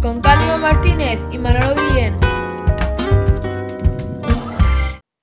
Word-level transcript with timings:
con 0.00 0.20
Cándido 0.20 0.58
Martínez 0.58 1.20
y 1.30 1.38
Manolo 1.38 1.72
Guillén. 1.76 2.27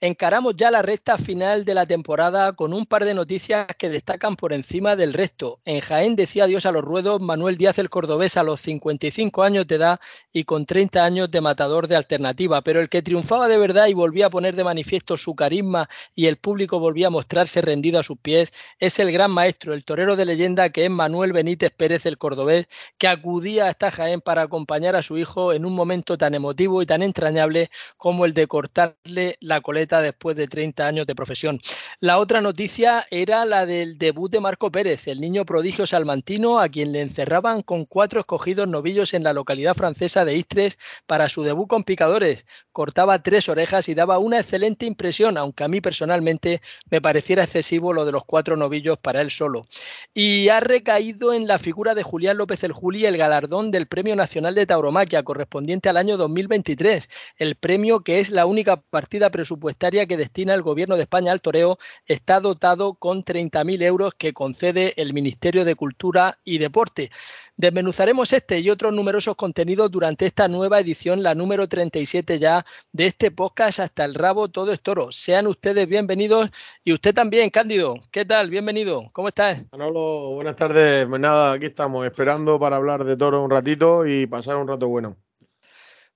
Encaramos 0.05 0.55
ya 0.55 0.69
la 0.69 0.83
recta 0.83 1.17
final 1.17 1.65
de 1.65 1.73
la 1.73 1.87
temporada 1.87 2.53
con 2.53 2.73
un 2.73 2.85
par 2.85 3.05
de 3.05 3.15
noticias 3.15 3.65
que 3.75 3.89
destacan 3.89 4.35
por 4.35 4.53
encima 4.53 4.95
del 4.95 5.13
resto. 5.13 5.61
En 5.65 5.79
Jaén 5.79 6.15
decía 6.15 6.43
adiós 6.43 6.67
a 6.67 6.71
los 6.71 6.83
ruedos 6.83 7.19
Manuel 7.19 7.57
Díaz 7.57 7.79
el 7.79 7.89
Cordobés 7.89 8.37
a 8.37 8.43
los 8.43 8.61
55 8.61 9.41
años 9.41 9.65
de 9.65 9.73
edad 9.73 9.99
y 10.31 10.43
con 10.43 10.67
30 10.67 11.03
años 11.03 11.31
de 11.31 11.41
matador 11.41 11.87
de 11.87 11.95
alternativa, 11.95 12.61
pero 12.61 12.81
el 12.81 12.89
que 12.89 13.01
triunfaba 13.01 13.47
de 13.47 13.57
verdad 13.57 13.87
y 13.87 13.95
volvía 13.95 14.27
a 14.27 14.29
poner 14.29 14.55
de 14.55 14.63
manifiesto 14.63 15.17
su 15.17 15.33
carisma 15.33 15.89
y 16.13 16.27
el 16.27 16.37
público 16.37 16.77
volvía 16.77 17.07
a 17.07 17.09
mostrarse 17.09 17.63
rendido 17.63 17.99
a 17.99 18.03
sus 18.03 18.19
pies 18.19 18.53
es 18.77 18.99
el 18.99 19.11
gran 19.11 19.31
maestro, 19.31 19.73
el 19.73 19.85
torero 19.85 20.15
de 20.15 20.25
leyenda 20.25 20.69
que 20.69 20.85
es 20.85 20.91
Manuel 20.91 21.33
Benítez 21.33 21.71
Pérez 21.71 22.05
el 22.05 22.19
Cordobés, 22.19 22.67
que 22.99 23.07
acudía 23.07 23.69
hasta 23.69 23.89
Jaén 23.89 24.21
para 24.21 24.43
acompañar 24.43 24.95
a 24.95 25.01
su 25.01 25.17
hijo 25.17 25.51
en 25.51 25.65
un 25.65 25.73
momento 25.73 26.15
tan 26.15 26.35
emotivo 26.35 26.83
y 26.83 26.85
tan 26.85 27.01
entrañable 27.01 27.71
como 27.97 28.25
el 28.25 28.35
de 28.35 28.45
cortarle 28.45 29.37
la 29.39 29.61
coleta 29.61 29.94
después 30.01 30.35
de 30.35 30.47
30 30.47 30.87
años 30.87 31.05
de 31.05 31.15
profesión. 31.15 31.61
La 31.99 32.19
otra 32.19 32.41
noticia 32.41 33.05
era 33.11 33.45
la 33.45 33.65
del 33.65 33.97
debut 33.97 34.31
de 34.31 34.39
Marco 34.39 34.71
Pérez, 34.71 35.07
el 35.07 35.21
niño 35.21 35.45
prodigio 35.45 35.85
salmantino 35.85 36.59
a 36.59 36.69
quien 36.69 36.91
le 36.91 37.01
encerraban 37.01 37.61
con 37.61 37.85
cuatro 37.85 38.19
escogidos 38.19 38.67
novillos 38.67 39.13
en 39.13 39.23
la 39.23 39.33
localidad 39.33 39.75
francesa 39.75 40.25
de 40.25 40.35
Istres 40.35 40.77
para 41.05 41.29
su 41.29 41.43
debut 41.43 41.67
con 41.67 41.83
picadores. 41.83 42.45
Cortaba 42.71 43.21
tres 43.21 43.49
orejas 43.49 43.87
y 43.89 43.95
daba 43.95 44.17
una 44.17 44.39
excelente 44.39 44.85
impresión, 44.85 45.37
aunque 45.37 45.63
a 45.63 45.67
mí 45.67 45.81
personalmente 45.81 46.61
me 46.89 47.01
pareciera 47.01 47.43
excesivo 47.43 47.93
lo 47.93 48.05
de 48.05 48.11
los 48.11 48.25
cuatro 48.25 48.57
novillos 48.57 48.97
para 48.97 49.21
él 49.21 49.31
solo. 49.31 49.67
Y 50.13 50.49
ha 50.49 50.59
recaído 50.59 51.33
en 51.33 51.47
la 51.47 51.59
figura 51.59 51.95
de 51.95 52.03
Julián 52.03 52.37
López 52.37 52.63
el 52.63 52.71
Juli 52.71 53.05
el 53.05 53.17
galardón 53.17 53.71
del 53.71 53.87
Premio 53.87 54.15
Nacional 54.15 54.55
de 54.55 54.65
Tauromaquia 54.65 55.23
correspondiente 55.23 55.89
al 55.89 55.97
año 55.97 56.17
2023, 56.17 57.09
el 57.37 57.55
premio 57.55 58.01
que 58.01 58.19
es 58.19 58.29
la 58.29 58.45
única 58.45 58.77
partida 58.77 59.29
presupuestaria 59.29 59.84
que 59.85 60.17
destina 60.17 60.53
el 60.53 60.63
Gobierno 60.63 60.95
de 60.95 61.03
España 61.03 61.31
al 61.31 61.41
toreo 61.41 61.77
está 62.07 62.39
dotado 62.39 62.95
con 62.95 63.23
30.000 63.23 63.83
euros 63.83 64.13
que 64.15 64.33
concede 64.33 64.93
el 64.97 65.13
Ministerio 65.13 65.63
de 65.63 65.75
Cultura 65.75 66.39
y 66.43 66.57
Deporte. 66.57 67.11
Desmenuzaremos 67.55 68.33
este 68.33 68.59
y 68.59 68.69
otros 68.69 68.93
numerosos 68.93 69.35
contenidos 69.35 69.91
durante 69.91 70.25
esta 70.25 70.47
nueva 70.47 70.79
edición, 70.79 71.21
la 71.21 71.35
número 71.35 71.67
37 71.67 72.39
ya 72.39 72.65
de 72.91 73.05
este 73.05 73.29
podcast 73.29 73.79
hasta 73.79 74.05
el 74.05 74.15
rabo 74.15 74.47
todo 74.47 74.73
es 74.73 74.81
toro. 74.81 75.11
Sean 75.11 75.45
ustedes 75.47 75.87
bienvenidos 75.87 76.49
y 76.83 76.91
usted 76.91 77.13
también, 77.13 77.51
Cándido. 77.51 77.95
¿Qué 78.11 78.25
tal? 78.25 78.49
Bienvenido. 78.49 79.09
¿Cómo 79.13 79.27
estás? 79.27 79.65
Buenas 79.71 80.55
tardes. 80.55 81.05
Pues 81.07 81.21
nada, 81.21 81.53
aquí 81.53 81.67
estamos 81.67 82.05
esperando 82.05 82.59
para 82.59 82.77
hablar 82.77 83.05
de 83.05 83.15
toro 83.15 83.43
un 83.43 83.51
ratito 83.51 84.05
y 84.05 84.25
pasar 84.25 84.57
un 84.57 84.67
rato 84.67 84.87
bueno. 84.87 85.15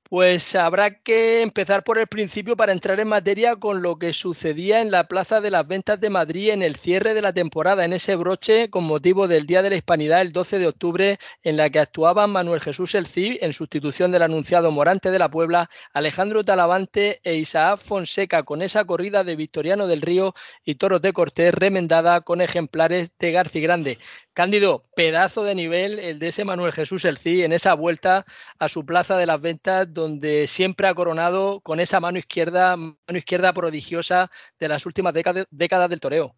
Pues 0.10 0.56
habrá 0.56 1.02
que 1.02 1.44
empezar 1.44 1.84
por 1.84 2.00
el 2.00 2.08
principio 2.08 2.58
para 2.58 2.72
entrar 2.72 3.00
en 3.00 3.10
materia 3.10 3.58
con 3.58 3.84
lo 3.84 4.00
que 4.00 4.12
sucedía 4.12 4.82
en 4.82 4.90
la 4.90 5.08
Plaza 5.08 5.40
de 5.40 5.52
las 5.52 5.68
Ventas 5.68 6.00
de 6.00 6.10
Madrid 6.10 6.50
en 6.50 6.64
el 6.64 6.78
cierre 6.78 7.14
de 7.14 7.22
la 7.22 7.32
temporada, 7.32 7.86
en 7.86 7.94
ese 7.94 8.16
broche 8.16 8.72
con 8.72 8.86
motivo 8.86 9.28
del 9.28 9.46
Día 9.46 9.62
de 9.62 9.70
la 9.70 9.76
Hispanidad 9.76 10.22
el 10.22 10.32
12 10.32 10.58
de 10.58 10.66
octubre, 10.66 11.20
en 11.44 11.58
la 11.58 11.70
que 11.70 11.78
actuaban 11.78 12.32
Manuel 12.32 12.60
Jesús 12.60 12.96
El 12.96 13.06
Cid 13.06 13.38
en 13.42 13.54
sustitución 13.54 14.12
del 14.12 14.24
anunciado 14.24 14.72
Morante 14.72 15.12
de 15.12 15.20
la 15.20 15.30
Puebla, 15.30 15.70
Alejandro 15.94 16.44
Talavante 16.44 17.22
e 17.24 17.36
Isaac 17.36 17.78
Fonseca 17.78 18.42
con 18.42 18.64
esa 18.64 18.86
corrida 18.86 19.24
de 19.24 19.36
Victoriano 19.36 19.86
del 19.86 20.02
Río 20.02 20.34
y 20.66 20.74
Toros 20.74 21.04
de 21.04 21.14
Cortés 21.14 21.54
remendada 21.54 22.22
con 22.22 22.42
ejemplares 22.42 23.12
de 23.20 23.32
Garci 23.32 23.62
Grande. 23.62 24.00
Cándido, 24.40 24.86
pedazo 24.96 25.44
de 25.44 25.54
nivel 25.54 26.00
el 26.00 26.18
de 26.18 26.30
ese 26.30 26.46
Manuel 26.46 26.72
Jesús 26.72 27.04
El 27.04 27.18
Cid 27.18 27.44
en 27.44 27.52
esa 27.52 27.74
vuelta 27.74 28.26
a 28.58 28.70
su 28.70 28.86
Plaza 28.86 29.18
de 29.18 29.26
las 29.26 29.42
Ventas 29.42 29.94
donde 29.94 30.48
siempre 30.48 30.88
ha 30.88 30.94
coronado 30.94 31.60
con 31.60 31.82
esa 31.82 32.00
mano 32.00 32.20
izquierda, 32.20 32.78
mano 32.78 32.96
izquierda 33.10 33.52
prodigiosa 33.52 34.32
de 34.58 34.70
las 34.70 34.86
últimas 34.86 35.14
décadas, 35.14 35.90
del 35.90 36.00
toreo. 36.00 36.36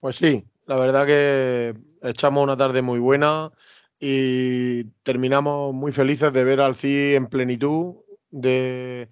Pues 0.00 0.16
sí, 0.16 0.42
la 0.66 0.74
verdad 0.74 1.06
que 1.06 1.76
echamos 2.02 2.42
una 2.42 2.56
tarde 2.56 2.82
muy 2.82 2.98
buena 2.98 3.52
y 4.00 4.82
terminamos 5.04 5.72
muy 5.72 5.92
felices 5.92 6.32
de 6.32 6.42
ver 6.42 6.60
al 6.60 6.74
CI 6.74 7.14
en 7.14 7.28
plenitud, 7.28 7.94
de 8.32 9.08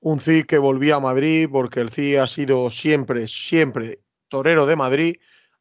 un 0.00 0.20
CI 0.20 0.44
que 0.44 0.58
volvía 0.58 0.96
a 0.96 1.00
Madrid, 1.00 1.48
porque 1.50 1.80
el 1.80 1.88
CI 1.88 2.16
ha 2.16 2.26
sido 2.26 2.68
siempre, 2.68 3.26
siempre 3.26 4.00
torero 4.28 4.66
de 4.66 4.76
Madrid, 4.76 5.16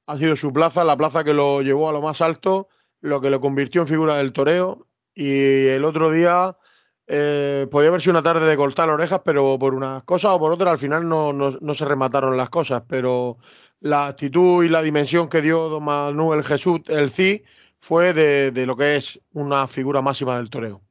ha 0.10 0.18
sido 0.18 0.36
su 0.36 0.52
plaza, 0.52 0.84
la 0.84 0.98
plaza 0.98 1.24
que 1.24 1.36
lo 1.36 1.62
llevó 1.62 1.88
a 1.88 1.92
lo 1.92 2.02
más 2.02 2.20
alto, 2.22 2.68
lo 3.00 3.22
que 3.22 3.30
lo 3.30 3.40
convirtió 3.40 3.82
en 3.82 3.88
figura 3.88 4.18
del 4.18 4.34
toreo, 4.34 4.88
y 5.14 5.68
el 5.68 5.86
otro 5.86 6.12
día 6.12 6.58
eh, 7.06 7.68
podía 7.70 7.90
haber 7.90 8.02
sido 8.02 8.14
una 8.14 8.24
tarde 8.24 8.48
de 8.48 8.58
cortar 8.58 8.90
orejas, 8.90 9.22
pero 9.24 9.60
por 9.60 9.76
unas 9.76 10.04
cosas 10.06 10.32
o 10.32 10.40
por 10.40 10.52
otras 10.52 10.72
al 10.72 10.78
final 10.80 11.08
no, 11.08 11.32
no, 11.32 11.74
se 11.76 11.86
remataron 11.86 12.38
las 12.38 12.50
cosas. 12.50 12.82
Pero 12.88 13.38
la 13.82 14.08
actitud 14.08 14.64
y 14.64 14.70
la 14.70 14.82
dimensión 14.82 15.30
que 15.30 15.42
dio 15.42 15.70
don 15.70 15.84
Manuel 15.84 16.44
Jesús, 16.44 16.82
el 16.88 17.12
CI, 17.12 17.44
fue 17.80 18.14
de, 18.14 18.52
de 18.52 18.66
lo 18.66 18.76
que 18.76 18.96
es 18.96 19.20
una 19.34 19.68
figura 19.68 20.02
máxima 20.02 20.38
del 20.38 20.50
toreo. 20.50 20.82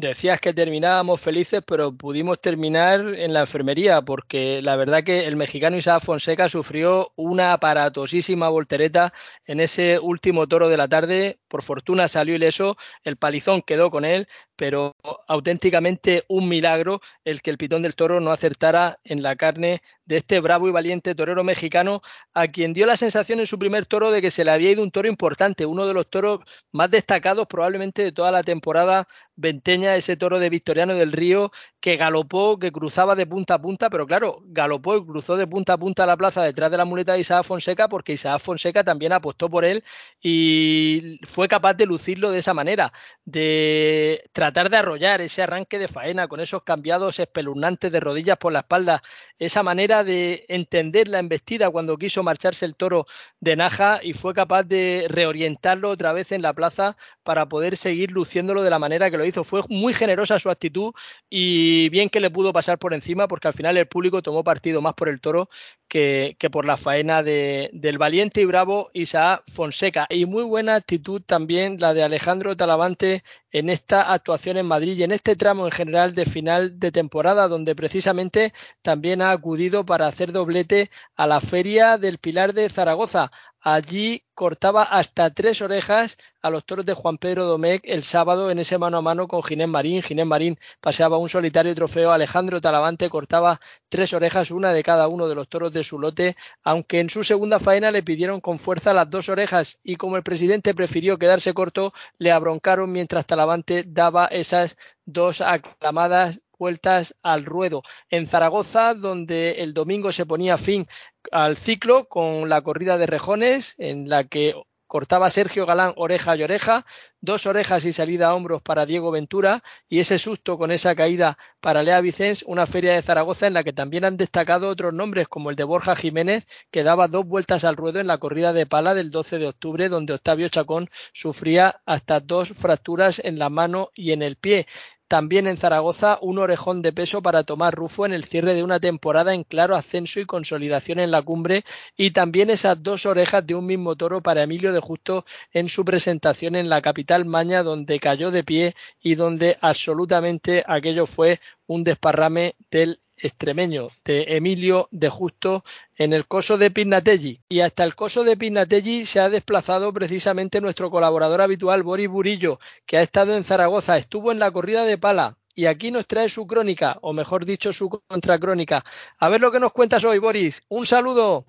Decías 0.00 0.40
que 0.40 0.54
terminábamos 0.54 1.20
felices, 1.20 1.60
pero 1.66 1.90
pudimos 1.92 2.40
terminar 2.40 3.00
en 3.00 3.32
la 3.32 3.40
enfermería, 3.40 4.02
porque 4.02 4.62
la 4.62 4.76
verdad 4.76 5.02
que 5.02 5.26
el 5.26 5.34
mexicano 5.34 5.76
Isaac 5.76 6.04
Fonseca 6.04 6.48
sufrió 6.48 7.12
una 7.16 7.52
aparatosísima 7.52 8.48
voltereta 8.48 9.12
en 9.44 9.58
ese 9.58 9.98
último 9.98 10.46
toro 10.46 10.68
de 10.68 10.76
la 10.76 10.86
tarde. 10.86 11.40
Por 11.48 11.64
fortuna 11.64 12.06
salió 12.06 12.36
ileso, 12.36 12.76
el 13.02 13.16
palizón 13.16 13.60
quedó 13.60 13.90
con 13.90 14.04
él, 14.04 14.28
pero 14.58 14.96
auténticamente 15.28 16.24
un 16.26 16.48
milagro 16.48 17.00
el 17.24 17.42
que 17.42 17.50
el 17.50 17.58
pitón 17.58 17.82
del 17.82 17.94
toro 17.94 18.18
no 18.18 18.32
acertara 18.32 18.98
en 19.04 19.22
la 19.22 19.36
carne 19.36 19.82
de 20.04 20.16
este 20.16 20.40
bravo 20.40 20.66
y 20.66 20.72
valiente 20.72 21.14
torero 21.14 21.44
mexicano, 21.44 22.00
a 22.34 22.48
quien 22.48 22.72
dio 22.72 22.84
la 22.84 22.96
sensación 22.96 23.38
en 23.38 23.46
su 23.46 23.56
primer 23.58 23.86
toro 23.86 24.10
de 24.10 24.20
que 24.20 24.32
se 24.32 24.44
le 24.44 24.50
había 24.50 24.72
ido 24.72 24.82
un 24.82 24.90
toro 24.90 25.06
importante, 25.06 25.64
uno 25.64 25.86
de 25.86 25.94
los 25.94 26.10
toros 26.10 26.40
más 26.72 26.90
destacados 26.90 27.46
probablemente 27.46 28.02
de 28.02 28.10
toda 28.10 28.32
la 28.32 28.42
temporada 28.42 29.06
venteña, 29.36 29.94
ese 29.94 30.16
toro 30.16 30.40
de 30.40 30.50
Victoriano 30.50 30.94
del 30.94 31.12
Río, 31.12 31.52
que 31.78 31.96
galopó, 31.96 32.58
que 32.58 32.72
cruzaba 32.72 33.14
de 33.14 33.26
punta 33.26 33.54
a 33.54 33.62
punta, 33.62 33.88
pero 33.90 34.06
claro, 34.06 34.40
galopó 34.46 34.96
y 34.96 35.06
cruzó 35.06 35.36
de 35.36 35.46
punta 35.46 35.74
a 35.74 35.78
punta 35.78 36.04
la 36.06 36.16
plaza 36.16 36.42
detrás 36.42 36.72
de 36.72 36.78
la 36.78 36.84
muleta 36.84 37.12
de 37.12 37.20
Isaac 37.20 37.44
Fonseca, 37.44 37.88
porque 37.88 38.14
Isaac 38.14 38.40
Fonseca 38.40 38.82
también 38.82 39.12
apostó 39.12 39.48
por 39.48 39.64
él 39.64 39.84
y 40.20 41.20
fue 41.24 41.46
capaz 41.46 41.74
de 41.74 41.86
lucirlo 41.86 42.32
de 42.32 42.38
esa 42.38 42.54
manera, 42.54 42.92
de 43.24 44.24
tratar 44.32 44.47
de 44.50 44.76
arrollar 44.76 45.20
ese 45.20 45.42
arranque 45.42 45.78
de 45.78 45.88
faena 45.88 46.26
con 46.26 46.40
esos 46.40 46.62
cambiados 46.62 47.18
espeluznantes 47.18 47.92
de 47.92 48.00
rodillas 48.00 48.36
por 48.38 48.52
la 48.52 48.60
espalda, 48.60 49.02
esa 49.38 49.62
manera 49.62 50.04
de 50.04 50.44
entender 50.48 51.08
la 51.08 51.18
embestida 51.18 51.70
cuando 51.70 51.96
quiso 51.96 52.22
marcharse 52.22 52.64
el 52.64 52.74
toro 52.74 53.06
de 53.40 53.56
Naja 53.56 54.00
y 54.02 54.14
fue 54.14 54.34
capaz 54.34 54.64
de 54.64 55.06
reorientarlo 55.08 55.90
otra 55.90 56.12
vez 56.12 56.32
en 56.32 56.42
la 56.42 56.52
plaza 56.52 56.96
para 57.22 57.48
poder 57.48 57.76
seguir 57.76 58.10
luciéndolo 58.10 58.62
de 58.62 58.70
la 58.70 58.78
manera 58.78 59.10
que 59.10 59.18
lo 59.18 59.24
hizo. 59.24 59.44
Fue 59.44 59.62
muy 59.68 59.94
generosa 59.94 60.38
su 60.38 60.50
actitud 60.50 60.92
y 61.30 61.88
bien 61.90 62.08
que 62.08 62.20
le 62.20 62.30
pudo 62.30 62.52
pasar 62.52 62.78
por 62.78 62.94
encima 62.94 63.28
porque 63.28 63.48
al 63.48 63.54
final 63.54 63.76
el 63.76 63.86
público 63.86 64.22
tomó 64.22 64.42
partido 64.42 64.80
más 64.80 64.94
por 64.94 65.08
el 65.08 65.20
toro 65.20 65.48
que, 65.88 66.36
por 66.52 66.64
la 66.64 66.76
faena 66.76 67.22
de, 67.22 67.70
del 67.72 67.98
valiente 67.98 68.40
y 68.40 68.44
bravo 68.44 68.90
Isaac 68.92 69.42
Fonseca. 69.46 70.06
Y 70.10 70.26
muy 70.26 70.44
buena 70.44 70.74
actitud 70.74 71.22
también 71.24 71.78
la 71.80 71.94
de 71.94 72.02
Alejandro 72.02 72.56
Talavante 72.56 73.24
en 73.52 73.70
esta 73.70 74.12
actuación 74.12 74.56
en 74.56 74.66
Madrid 74.66 74.96
y 74.96 75.02
en 75.02 75.12
este 75.12 75.36
tramo 75.36 75.66
en 75.66 75.72
general 75.72 76.14
de 76.14 76.26
final 76.26 76.78
de 76.78 76.92
temporada, 76.92 77.48
donde 77.48 77.74
precisamente 77.74 78.52
también 78.82 79.22
ha 79.22 79.30
acudido 79.30 79.84
para 79.86 80.06
hacer 80.06 80.32
doblete 80.32 80.90
a 81.16 81.26
la 81.26 81.40
Feria 81.40 81.98
del 81.98 82.18
Pilar 82.18 82.52
de 82.52 82.68
Zaragoza. 82.68 83.30
Allí 83.70 84.24
cortaba 84.32 84.82
hasta 84.82 85.28
tres 85.28 85.60
orejas 85.60 86.16
a 86.40 86.48
los 86.48 86.64
toros 86.64 86.86
de 86.86 86.94
Juan 86.94 87.18
Pedro 87.18 87.44
Domecq 87.44 87.82
el 87.84 88.02
sábado 88.02 88.50
en 88.50 88.58
ese 88.58 88.78
mano 88.78 88.96
a 88.96 89.02
mano 89.02 89.28
con 89.28 89.42
Ginés 89.42 89.68
Marín. 89.68 90.02
Ginés 90.02 90.24
Marín 90.24 90.58
paseaba 90.80 91.18
un 91.18 91.28
solitario 91.28 91.74
trofeo. 91.74 92.10
Alejandro 92.10 92.62
Talavante 92.62 93.10
cortaba 93.10 93.60
tres 93.90 94.14
orejas, 94.14 94.52
una 94.52 94.72
de 94.72 94.82
cada 94.82 95.06
uno 95.08 95.28
de 95.28 95.34
los 95.34 95.50
toros 95.50 95.70
de 95.70 95.84
su 95.84 95.98
lote, 95.98 96.34
aunque 96.64 97.00
en 97.00 97.10
su 97.10 97.24
segunda 97.24 97.58
faena 97.58 97.90
le 97.90 98.02
pidieron 98.02 98.40
con 98.40 98.56
fuerza 98.56 98.94
las 98.94 99.10
dos 99.10 99.28
orejas 99.28 99.80
y 99.82 99.96
como 99.96 100.16
el 100.16 100.22
presidente 100.22 100.72
prefirió 100.72 101.18
quedarse 101.18 101.52
corto, 101.52 101.92
le 102.16 102.32
abroncaron 102.32 102.90
mientras 102.90 103.26
Talavante 103.26 103.84
daba 103.86 104.28
esas 104.28 104.78
dos 105.04 105.42
aclamadas 105.42 106.40
vueltas 106.58 107.14
al 107.22 107.44
ruedo. 107.44 107.82
En 108.10 108.26
Zaragoza, 108.26 108.94
donde 108.94 109.62
el 109.62 109.74
domingo 109.74 110.12
se 110.12 110.26
ponía 110.26 110.58
fin 110.58 110.86
al 111.32 111.56
ciclo 111.56 112.06
con 112.08 112.48
la 112.48 112.62
corrida 112.62 112.98
de 112.98 113.06
rejones, 113.06 113.74
en 113.78 114.08
la 114.08 114.24
que 114.24 114.54
cortaba 114.88 115.30
Sergio 115.30 115.66
Galán 115.66 115.92
oreja 115.96 116.34
y 116.34 116.42
oreja, 116.42 116.84
dos 117.20 117.46
orejas 117.46 117.84
y 117.84 117.92
salida 117.92 118.28
a 118.28 118.34
hombros 118.34 118.62
para 118.62 118.86
Diego 118.86 119.10
Ventura 119.10 119.62
y 119.88 120.00
ese 120.00 120.18
susto 120.18 120.56
con 120.56 120.72
esa 120.72 120.94
caída 120.96 121.36
para 121.60 121.82
Lea 121.82 122.00
Vicens, 122.00 122.42
una 122.46 122.66
feria 122.66 122.94
de 122.94 123.02
Zaragoza 123.02 123.46
en 123.46 123.54
la 123.54 123.62
que 123.62 123.74
también 123.74 124.04
han 124.06 124.16
destacado 124.16 124.68
otros 124.68 124.94
nombres 124.94 125.28
como 125.28 125.50
el 125.50 125.56
de 125.56 125.64
Borja 125.64 125.94
Jiménez, 125.94 126.46
que 126.70 126.82
daba 126.82 127.06
dos 127.06 127.26
vueltas 127.26 127.64
al 127.64 127.76
ruedo 127.76 128.00
en 128.00 128.06
la 128.06 128.18
corrida 128.18 128.52
de 128.52 128.66
pala 128.66 128.94
del 128.94 129.10
12 129.10 129.38
de 129.38 129.48
octubre, 129.48 129.88
donde 129.90 130.14
Octavio 130.14 130.48
Chacón 130.48 130.88
sufría 131.12 131.82
hasta 131.84 132.20
dos 132.20 132.48
fracturas 132.50 133.20
en 133.22 133.38
la 133.38 133.50
mano 133.50 133.90
y 133.94 134.12
en 134.12 134.22
el 134.22 134.36
pie. 134.36 134.66
También 135.08 135.46
en 135.46 135.56
Zaragoza, 135.56 136.18
un 136.20 136.38
orejón 136.38 136.82
de 136.82 136.92
peso 136.92 137.22
para 137.22 137.42
Tomás 137.42 137.72
Rufo 137.72 138.04
en 138.04 138.12
el 138.12 138.24
cierre 138.24 138.52
de 138.52 138.62
una 138.62 138.78
temporada 138.78 139.32
en 139.32 139.42
claro 139.42 139.74
ascenso 139.74 140.20
y 140.20 140.26
consolidación 140.26 141.00
en 141.00 141.10
la 141.10 141.22
cumbre, 141.22 141.64
y 141.96 142.10
también 142.10 142.50
esas 142.50 142.82
dos 142.82 143.06
orejas 143.06 143.46
de 143.46 143.54
un 143.54 143.64
mismo 143.64 143.96
toro 143.96 144.22
para 144.22 144.42
Emilio 144.42 144.74
de 144.74 144.80
Justo 144.80 145.24
en 145.50 145.70
su 145.70 145.86
presentación 145.86 146.56
en 146.56 146.68
la 146.68 146.82
capital 146.82 147.24
maña, 147.24 147.62
donde 147.62 147.98
cayó 147.98 148.30
de 148.30 148.44
pie 148.44 148.74
y 149.00 149.14
donde 149.14 149.56
absolutamente 149.62 150.62
aquello 150.66 151.06
fue 151.06 151.40
un 151.66 151.84
desparrame 151.84 152.54
del 152.70 153.00
extremeño 153.20 153.88
de 154.04 154.36
Emilio 154.36 154.88
de 154.90 155.08
Justo 155.08 155.64
en 155.96 156.12
el 156.12 156.26
coso 156.26 156.58
de 156.58 156.70
Pignatelli. 156.70 157.40
Y 157.48 157.60
hasta 157.60 157.84
el 157.84 157.94
coso 157.94 158.24
de 158.24 158.36
Pignatelli 158.36 159.06
se 159.06 159.20
ha 159.20 159.28
desplazado 159.28 159.92
precisamente 159.92 160.60
nuestro 160.60 160.90
colaborador 160.90 161.40
habitual, 161.40 161.82
Boris 161.82 162.08
Burillo, 162.08 162.60
que 162.86 162.98
ha 162.98 163.02
estado 163.02 163.36
en 163.36 163.44
Zaragoza, 163.44 163.96
estuvo 163.96 164.32
en 164.32 164.38
la 164.38 164.50
corrida 164.50 164.84
de 164.84 164.98
pala. 164.98 165.36
Y 165.54 165.66
aquí 165.66 165.90
nos 165.90 166.06
trae 166.06 166.28
su 166.28 166.46
crónica, 166.46 166.98
o 167.00 167.12
mejor 167.12 167.44
dicho, 167.44 167.72
su 167.72 167.90
contracrónica. 167.90 168.84
A 169.18 169.28
ver 169.28 169.40
lo 169.40 169.50
que 169.50 169.58
nos 169.58 169.72
cuentas 169.72 170.04
hoy, 170.04 170.18
Boris. 170.18 170.62
Un 170.68 170.86
saludo. 170.86 171.46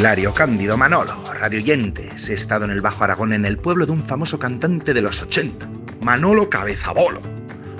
Hilario 0.00 0.32
Cándido 0.32 0.78
Manolo, 0.78 1.14
radioyentes. 1.38 2.30
He 2.30 2.32
estado 2.32 2.64
en 2.64 2.70
el 2.70 2.80
Bajo 2.80 3.04
Aragón 3.04 3.34
en 3.34 3.44
el 3.44 3.58
pueblo 3.58 3.84
de 3.84 3.92
un 3.92 4.02
famoso 4.02 4.38
cantante 4.38 4.94
de 4.94 5.02
los 5.02 5.20
80, 5.20 5.68
Manolo 6.00 6.48
Cabezabolo. 6.48 7.20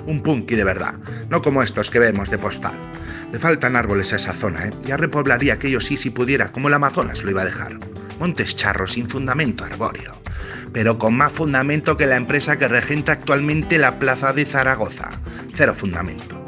Un 0.05 0.21
punky 0.21 0.55
de 0.55 0.63
verdad, 0.63 0.99
no 1.29 1.41
como 1.41 1.63
estos 1.63 1.89
que 1.89 1.97
vemos 1.97 2.29
de 2.29 2.37
postal. 2.37 2.75
Le 3.31 3.39
faltan 3.39 3.75
árboles 3.75 4.13
a 4.13 4.17
esa 4.17 4.33
zona, 4.33 4.67
¿eh? 4.67 4.69
Ya 4.83 4.97
repoblaría 4.97 5.55
aquello 5.55 5.81
sí 5.81 5.97
si 5.97 6.11
pudiera, 6.11 6.51
como 6.51 6.67
el 6.67 6.75
Amazonas 6.75 7.23
lo 7.23 7.31
iba 7.31 7.41
a 7.41 7.45
dejar. 7.45 7.79
Montes 8.19 8.55
charros 8.55 8.91
sin 8.91 9.09
fundamento 9.09 9.63
arbóreo, 9.63 10.13
pero 10.71 10.99
con 10.99 11.15
más 11.15 11.31
fundamento 11.31 11.97
que 11.97 12.05
la 12.05 12.17
empresa 12.17 12.55
que 12.55 12.67
regenta 12.67 13.13
actualmente 13.13 13.79
la 13.79 13.97
plaza 13.97 14.31
de 14.31 14.45
Zaragoza. 14.45 15.09
Cero 15.55 15.73
fundamento. 15.73 16.40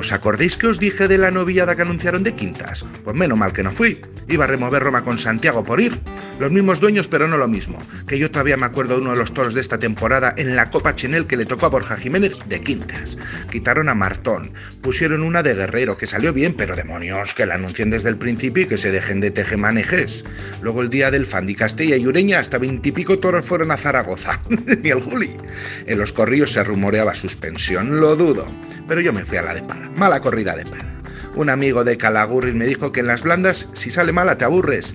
¿Os 0.00 0.12
acordéis 0.12 0.56
que 0.56 0.66
os 0.66 0.80
dije 0.80 1.08
de 1.08 1.18
la 1.18 1.30
novillada 1.30 1.76
que 1.76 1.82
anunciaron 1.82 2.22
de 2.22 2.32
Quintas? 2.32 2.86
Pues 3.04 3.14
menos 3.14 3.36
mal 3.36 3.52
que 3.52 3.62
no 3.62 3.70
fui. 3.70 4.00
Iba 4.28 4.44
a 4.44 4.46
remover 4.46 4.82
Roma 4.82 5.04
con 5.04 5.18
Santiago 5.18 5.62
por 5.62 5.78
ir. 5.78 6.00
Los 6.38 6.50
mismos 6.50 6.80
dueños, 6.80 7.06
pero 7.06 7.28
no 7.28 7.36
lo 7.36 7.46
mismo. 7.48 7.78
Que 8.06 8.18
yo 8.18 8.30
todavía 8.30 8.56
me 8.56 8.64
acuerdo 8.64 8.94
de 8.94 9.02
uno 9.02 9.10
de 9.10 9.18
los 9.18 9.34
toros 9.34 9.52
de 9.52 9.60
esta 9.60 9.78
temporada 9.78 10.32
en 10.38 10.56
la 10.56 10.70
Copa 10.70 10.94
Chenel 10.94 11.26
que 11.26 11.36
le 11.36 11.44
tocó 11.44 11.66
a 11.66 11.68
Borja 11.68 11.98
Jiménez 11.98 12.34
de 12.48 12.62
Quintas. 12.62 13.18
Quitaron 13.50 13.90
a 13.90 13.94
Martón. 13.94 14.52
Pusieron 14.80 15.22
una 15.22 15.42
de 15.42 15.54
Guerrero, 15.54 15.98
que 15.98 16.06
salió 16.06 16.32
bien, 16.32 16.54
pero 16.54 16.76
demonios, 16.76 17.34
que 17.34 17.44
la 17.44 17.56
anuncien 17.56 17.90
desde 17.90 18.08
el 18.08 18.16
principio 18.16 18.62
y 18.62 18.66
que 18.68 18.78
se 18.78 18.90
dejen 18.90 19.20
de 19.20 19.30
tejemanejes. 19.30 20.24
Luego 20.62 20.80
el 20.80 20.88
día 20.88 21.10
del 21.10 21.26
Fandi 21.26 21.54
Castella 21.54 21.96
y 21.96 22.06
Ureña, 22.06 22.38
hasta 22.38 22.56
veintipico 22.56 23.18
toros 23.18 23.46
fueron 23.46 23.70
a 23.70 23.76
Zaragoza. 23.76 24.40
Ni 24.82 24.88
el 24.88 25.02
Juli. 25.02 25.36
En 25.84 25.98
los 25.98 26.14
corrillos 26.14 26.54
se 26.54 26.64
rumoreaba 26.64 27.14
suspensión, 27.14 28.00
lo 28.00 28.16
dudo. 28.16 28.46
Pero 28.88 29.02
yo 29.02 29.12
me 29.12 29.26
fui 29.26 29.36
a 29.36 29.42
la 29.42 29.52
de 29.52 29.62
pala. 29.62 29.89
Mala 29.96 30.20
corrida 30.20 30.56
de 30.56 30.64
perra. 30.64 30.88
Un 31.34 31.48
amigo 31.48 31.84
de 31.84 31.96
Calagurri 31.96 32.52
me 32.52 32.66
dijo 32.66 32.92
que 32.92 33.00
en 33.00 33.06
las 33.06 33.22
blandas, 33.22 33.66
si 33.72 33.90
sale 33.90 34.12
mala, 34.12 34.36
te 34.36 34.44
aburres. 34.44 34.94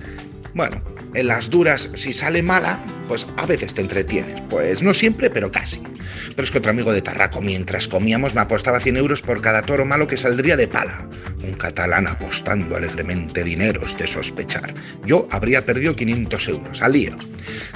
Bueno, 0.54 0.82
en 1.16 1.28
las 1.28 1.50
duras, 1.50 1.90
si 1.94 2.12
sale 2.12 2.42
mala, 2.42 2.78
pues 3.08 3.26
a 3.36 3.46
veces 3.46 3.74
te 3.74 3.82
entretienes. 3.82 4.40
Pues 4.48 4.82
no 4.82 4.94
siempre, 4.94 5.30
pero 5.30 5.50
casi. 5.50 5.82
Pero 6.30 6.44
es 6.44 6.50
que 6.50 6.58
otro 6.58 6.70
amigo 6.70 6.92
de 6.92 7.02
Tarraco, 7.02 7.40
mientras 7.40 7.88
comíamos, 7.88 8.34
me 8.34 8.40
apostaba 8.40 8.80
100 8.80 8.96
euros 8.96 9.22
por 9.22 9.40
cada 9.40 9.62
toro 9.62 9.84
malo 9.84 10.06
que 10.06 10.16
saldría 10.16 10.56
de 10.56 10.68
pala. 10.68 11.08
Un 11.42 11.54
catalán 11.54 12.06
apostando 12.06 12.76
alegremente 12.76 13.44
dineros 13.44 13.96
de 13.96 14.06
sospechar. 14.06 14.74
Yo 15.04 15.28
habría 15.30 15.64
perdido 15.64 15.96
500 15.96 16.48
euros, 16.48 16.82
al 16.82 16.92
lío. 16.92 17.16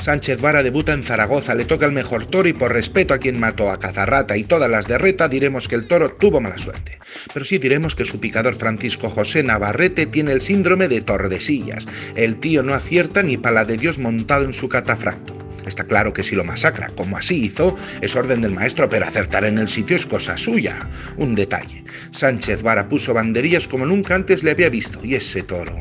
Sánchez 0.01 0.41
Vara 0.41 0.63
debuta 0.63 0.93
en 0.93 1.03
Zaragoza, 1.03 1.55
le 1.55 1.65
toca 1.65 1.87
el 1.87 1.93
mejor 1.93 2.27
toro 2.27 2.49
y 2.49 2.53
por 2.53 2.73
respeto 2.73 3.15
a 3.15 3.19
quien 3.19 3.39
mató 3.39 3.71
a 3.71 3.79
Cazarrata 3.79 4.37
y 4.37 4.45
todas 4.45 4.71
las 4.71 4.87
de 4.87 5.01
diremos 5.31 5.69
que 5.69 5.75
el 5.75 5.87
toro 5.87 6.11
tuvo 6.11 6.41
mala 6.41 6.59
suerte. 6.59 6.99
Pero 7.33 7.45
sí 7.45 7.59
diremos 7.59 7.95
que 7.95 8.05
su 8.05 8.21
picador 8.21 8.55
Francisco 8.55 9.09
José 9.09 9.43
Navarrete 9.43 10.07
tiene 10.07 10.33
el 10.33 10.41
síndrome 10.41 10.89
de 10.89 11.01
Tordesillas. 11.01 11.87
El 12.15 12.37
tío 12.37 12.63
no 12.63 12.75
acierta 12.75 13.23
ni 13.23 13.30
pala 13.37 13.65
de 13.65 13.77
Dios 13.77 13.99
montado 13.99 14.45
en 14.45 14.55
su 14.55 14.69
catafracto. 14.69 15.37
Está 15.67 15.85
claro 15.85 16.13
que 16.13 16.25
si 16.25 16.35
lo 16.35 16.45
masacra, 16.45 16.89
como 16.97 17.17
así 17.17 17.45
hizo, 17.45 17.77
es 18.01 18.17
orden 18.17 18.41
del 18.41 18.53
maestro, 18.53 18.89
pero 18.89 19.07
acertar 19.07 19.45
en 19.45 19.59
el 19.59 19.69
sitio 19.69 19.97
es 19.97 20.07
cosa 20.07 20.37
suya. 20.37 20.77
Un 21.17 21.35
detalle. 21.35 21.85
Sánchez 22.13 22.63
Vara 22.63 22.89
puso 22.89 23.15
banderillas 23.15 23.69
como 23.69 23.87
nunca 23.87 24.15
antes 24.15 24.43
le 24.43 24.53
había 24.53 24.71
visto, 24.71 24.99
y 25.05 25.15
ese 25.15 25.43
toro. 25.43 25.79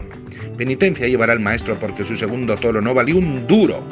Penitencia 0.58 1.08
llevará 1.08 1.34
el 1.34 1.40
maestro 1.40 1.80
porque 1.80 2.04
su 2.04 2.18
segundo 2.18 2.56
toro 2.58 2.82
no 2.82 2.94
valió 2.94 3.18
un 3.18 3.48
duro. 3.48 3.88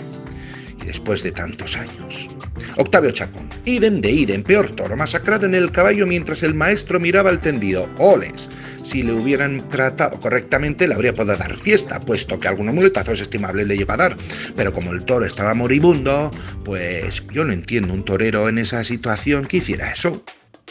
Y 0.82 0.86
después 0.86 1.24
de 1.24 1.32
tantos 1.32 1.78
años. 1.78 2.28
Octavio 2.76 3.12
Chacón, 3.12 3.48
idem 3.66 4.02
de 4.02 4.12
idem, 4.12 4.44
peor 4.44 4.70
toro, 4.76 4.98
masacrado 4.98 5.46
en 5.46 5.56
el 5.56 5.72
caballo 5.72 6.06
mientras 6.06 6.44
el 6.44 6.54
maestro 6.54 7.00
miraba 7.00 7.30
al 7.30 7.40
tendido. 7.40 7.88
Oles, 7.98 8.50
si 8.88 9.04
le 9.04 9.12
hubieran 9.12 9.68
tratado 9.70 10.18
correctamente 10.20 10.88
le 10.88 10.96
habría 10.96 11.14
podido 11.14 11.36
dar 11.36 11.58
fiesta, 11.58 12.00
puesto 12.00 12.40
que 12.40 12.48
algunos 12.48 12.74
muletazos 12.74 13.20
estimables 13.20 13.68
le 13.68 13.78
lleva 13.78 13.96
a 13.96 13.98
dar. 13.98 14.18
Pero 14.56 14.72
como 14.72 14.94
el 14.94 15.04
toro 15.04 15.26
estaba 15.26 15.54
moribundo, 15.54 16.32
pues 16.64 17.22
yo 17.34 17.44
no 17.44 17.52
entiendo 17.52 17.94
un 17.94 18.06
torero 18.06 18.48
en 18.48 18.58
esa 18.58 18.84
situación 18.86 19.46
que 19.46 19.58
hiciera 19.58 19.92
eso. 19.92 20.24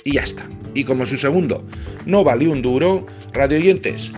Y 0.02 0.14
ya 0.14 0.22
está. 0.22 0.48
Y 0.72 0.84
como 0.84 1.04
su 1.04 1.18
segundo 1.18 1.66
no 2.06 2.24
valió 2.24 2.52
un 2.52 2.62
duro, 2.62 3.06
radioyentes, 3.34 4.10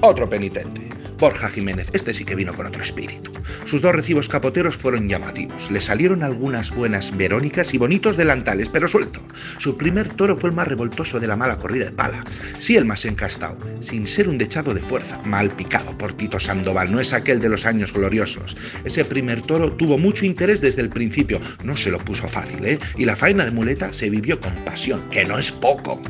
otro 0.00 0.28
penitente. 0.28 0.88
Borja 1.18 1.50
Jiménez, 1.50 1.86
este 1.92 2.12
sí 2.12 2.24
que 2.24 2.34
vino 2.34 2.52
con 2.54 2.66
otro 2.66 2.82
espíritu. 2.82 3.29
Sus 3.64 3.82
dos 3.82 3.94
recibos 3.94 4.28
capoteros 4.28 4.76
fueron 4.76 5.08
llamativos. 5.08 5.70
Le 5.70 5.80
salieron 5.80 6.22
algunas 6.22 6.74
buenas 6.74 7.16
verónicas 7.16 7.74
y 7.74 7.78
bonitos 7.78 8.16
delantales, 8.16 8.68
pero 8.68 8.88
suelto. 8.88 9.20
Su 9.58 9.76
primer 9.76 10.08
toro 10.08 10.36
fue 10.36 10.50
el 10.50 10.56
más 10.56 10.68
revoltoso 10.68 11.20
de 11.20 11.26
la 11.26 11.36
mala 11.36 11.58
corrida 11.58 11.86
de 11.86 11.92
pala. 11.92 12.24
Sí, 12.58 12.76
el 12.76 12.84
más 12.84 13.04
encastado, 13.04 13.56
sin 13.80 14.06
ser 14.06 14.28
un 14.28 14.38
dechado 14.38 14.74
de 14.74 14.80
fuerza. 14.80 15.18
Mal 15.24 15.50
picado 15.50 15.96
por 15.96 16.12
Tito 16.12 16.40
Sandoval, 16.40 16.92
no 16.92 17.00
es 17.00 17.12
aquel 17.12 17.40
de 17.40 17.48
los 17.48 17.66
años 17.66 17.92
gloriosos. 17.92 18.56
Ese 18.84 19.04
primer 19.04 19.42
toro 19.42 19.72
tuvo 19.72 19.98
mucho 19.98 20.24
interés 20.24 20.60
desde 20.60 20.82
el 20.82 20.90
principio. 20.90 21.40
No 21.64 21.76
se 21.76 21.90
lo 21.90 21.98
puso 21.98 22.28
fácil, 22.28 22.64
¿eh? 22.66 22.78
Y 22.96 23.04
la 23.04 23.16
faena 23.16 23.44
de 23.44 23.50
muleta 23.50 23.92
se 23.92 24.10
vivió 24.10 24.40
con 24.40 24.54
pasión, 24.64 25.02
que 25.10 25.24
no 25.24 25.38
es 25.38 25.50
poco. 25.52 26.00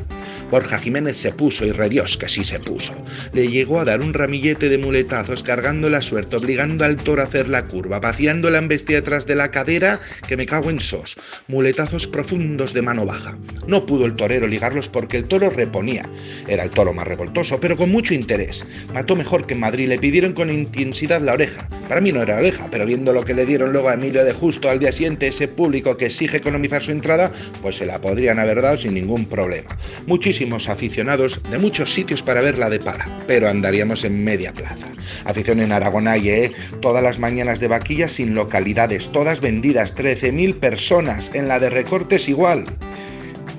Borja 0.49 0.79
Jiménez 0.79 1.17
se 1.17 1.31
puso 1.31 1.65
y 1.65 1.71
redios 1.71 2.17
que 2.17 2.27
sí 2.27 2.43
se 2.43 2.59
puso. 2.59 2.93
Le 3.31 3.47
llegó 3.47 3.79
a 3.79 3.85
dar 3.85 4.01
un 4.01 4.13
ramillete 4.13 4.67
de 4.67 4.77
muletazos 4.77 5.43
cargando 5.43 5.89
la 5.89 6.01
suerte, 6.01 6.35
obligando 6.35 6.83
al 6.83 6.97
toro 6.97 7.20
hacer 7.21 7.49
la 7.49 7.67
curva, 7.67 7.99
vaciando 7.99 8.49
la 8.49 8.59
embestia 8.59 8.97
detrás 8.97 9.25
de 9.25 9.35
la 9.35 9.51
cadera, 9.51 9.99
que 10.27 10.37
me 10.37 10.45
cago 10.45 10.69
en 10.69 10.79
sos. 10.79 11.17
Muletazos 11.47 12.07
profundos 12.07 12.73
de 12.73 12.81
mano 12.81 13.05
baja. 13.05 13.37
No 13.67 13.85
pudo 13.85 14.05
el 14.05 14.15
torero 14.15 14.47
ligarlos 14.47 14.89
porque 14.89 15.17
el 15.17 15.25
toro 15.25 15.49
reponía. 15.49 16.09
Era 16.47 16.63
el 16.63 16.69
toro 16.69 16.93
más 16.93 17.07
revoltoso, 17.07 17.59
pero 17.59 17.77
con 17.77 17.91
mucho 17.91 18.13
interés. 18.13 18.65
Mató 18.93 19.15
mejor 19.15 19.45
que 19.45 19.53
en 19.53 19.59
Madrid, 19.59 19.87
le 19.87 19.99
pidieron 19.99 20.33
con 20.33 20.51
intensidad 20.51 21.21
la 21.21 21.33
oreja. 21.33 21.67
Para 21.87 22.01
mí 22.01 22.11
no 22.11 22.21
era 22.21 22.37
oreja, 22.37 22.67
pero 22.71 22.85
viendo 22.85 23.13
lo 23.13 23.23
que 23.23 23.33
le 23.33 23.45
dieron 23.45 23.73
luego 23.73 23.89
a 23.89 23.95
Emilio 23.95 24.23
de 24.23 24.33
Justo 24.33 24.69
al 24.69 24.79
día 24.79 24.91
siguiente, 24.91 25.27
ese 25.27 25.47
público 25.47 25.97
que 25.97 26.05
exige 26.05 26.37
economizar 26.37 26.83
su 26.83 26.91
entrada, 26.91 27.31
pues 27.61 27.77
se 27.77 27.85
la 27.85 27.99
podrían 28.01 28.39
haber 28.39 28.61
dado 28.61 28.77
sin 28.77 28.93
ningún 28.93 29.25
problema. 29.25 29.69
Muchísimo 30.05 30.57
aficionados 30.67 31.41
de 31.49 31.57
muchos 31.57 31.93
sitios 31.93 32.21
para 32.21 32.41
verla 32.41 32.69
de 32.69 32.79
pala, 32.79 33.23
pero 33.27 33.47
andaríamos 33.47 34.03
en 34.03 34.23
media 34.23 34.53
plaza. 34.53 34.87
Afición 35.25 35.59
en 35.59 35.71
Aragón 35.71 36.07
hay, 36.07 36.29
¿eh? 36.29 36.51
Todas 36.81 37.03
las 37.03 37.10
mañanas 37.19 37.59
de 37.59 37.67
vaquillas 37.67 38.13
sin 38.13 38.35
localidades, 38.35 39.09
todas 39.11 39.41
vendidas, 39.41 39.95
13.000 39.95 40.59
personas, 40.59 41.31
en 41.33 41.47
la 41.47 41.59
de 41.59 41.69
recortes 41.69 42.27
igual. 42.29 42.65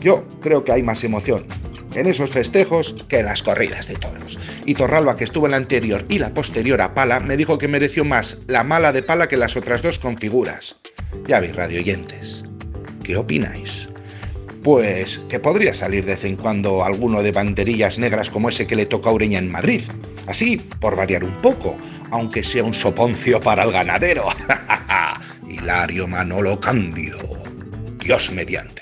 Yo 0.00 0.24
creo 0.40 0.64
que 0.64 0.72
hay 0.72 0.82
más 0.82 1.04
emoción 1.04 1.46
en 1.94 2.06
esos 2.06 2.30
festejos 2.30 2.94
que 3.08 3.20
en 3.20 3.26
las 3.26 3.42
corridas 3.42 3.88
de 3.88 3.94
toros. 3.94 4.38
Y 4.64 4.74
Torralba, 4.74 5.16
que 5.16 5.24
estuvo 5.24 5.46
en 5.46 5.52
la 5.52 5.56
anterior 5.58 6.04
y 6.08 6.18
la 6.18 6.32
posterior 6.32 6.80
a 6.80 6.94
pala, 6.94 7.20
me 7.20 7.36
dijo 7.36 7.58
que 7.58 7.68
mereció 7.68 8.04
más 8.04 8.38
la 8.46 8.64
mala 8.64 8.92
de 8.92 9.02
pala 9.02 9.28
que 9.28 9.36
las 9.36 9.56
otras 9.56 9.82
dos 9.82 9.98
con 9.98 10.16
figuras. 10.16 10.76
Ya 11.26 11.40
vi, 11.40 11.48
radio 11.48 11.80
oyentes. 11.80 12.44
¿Qué 13.02 13.16
opináis? 13.16 13.91
Pues 14.62 15.20
que 15.28 15.40
podría 15.40 15.74
salir 15.74 16.04
de 16.04 16.12
vez 16.14 16.24
en 16.24 16.36
cuando 16.36 16.84
alguno 16.84 17.22
de 17.22 17.32
banderillas 17.32 17.98
negras 17.98 18.30
como 18.30 18.48
ese 18.48 18.66
que 18.66 18.76
le 18.76 18.86
toca 18.86 19.10
a 19.10 19.12
Ureña 19.12 19.38
en 19.38 19.50
Madrid. 19.50 19.82
Así, 20.26 20.58
por 20.80 20.96
variar 20.96 21.24
un 21.24 21.34
poco, 21.42 21.76
aunque 22.10 22.44
sea 22.44 22.62
un 22.62 22.74
soponcio 22.74 23.40
para 23.40 23.64
el 23.64 23.72
ganadero. 23.72 24.28
Hilario 25.48 26.06
Manolo 26.06 26.60
Cándido. 26.60 27.42
Dios 27.98 28.30
mediante. 28.30 28.81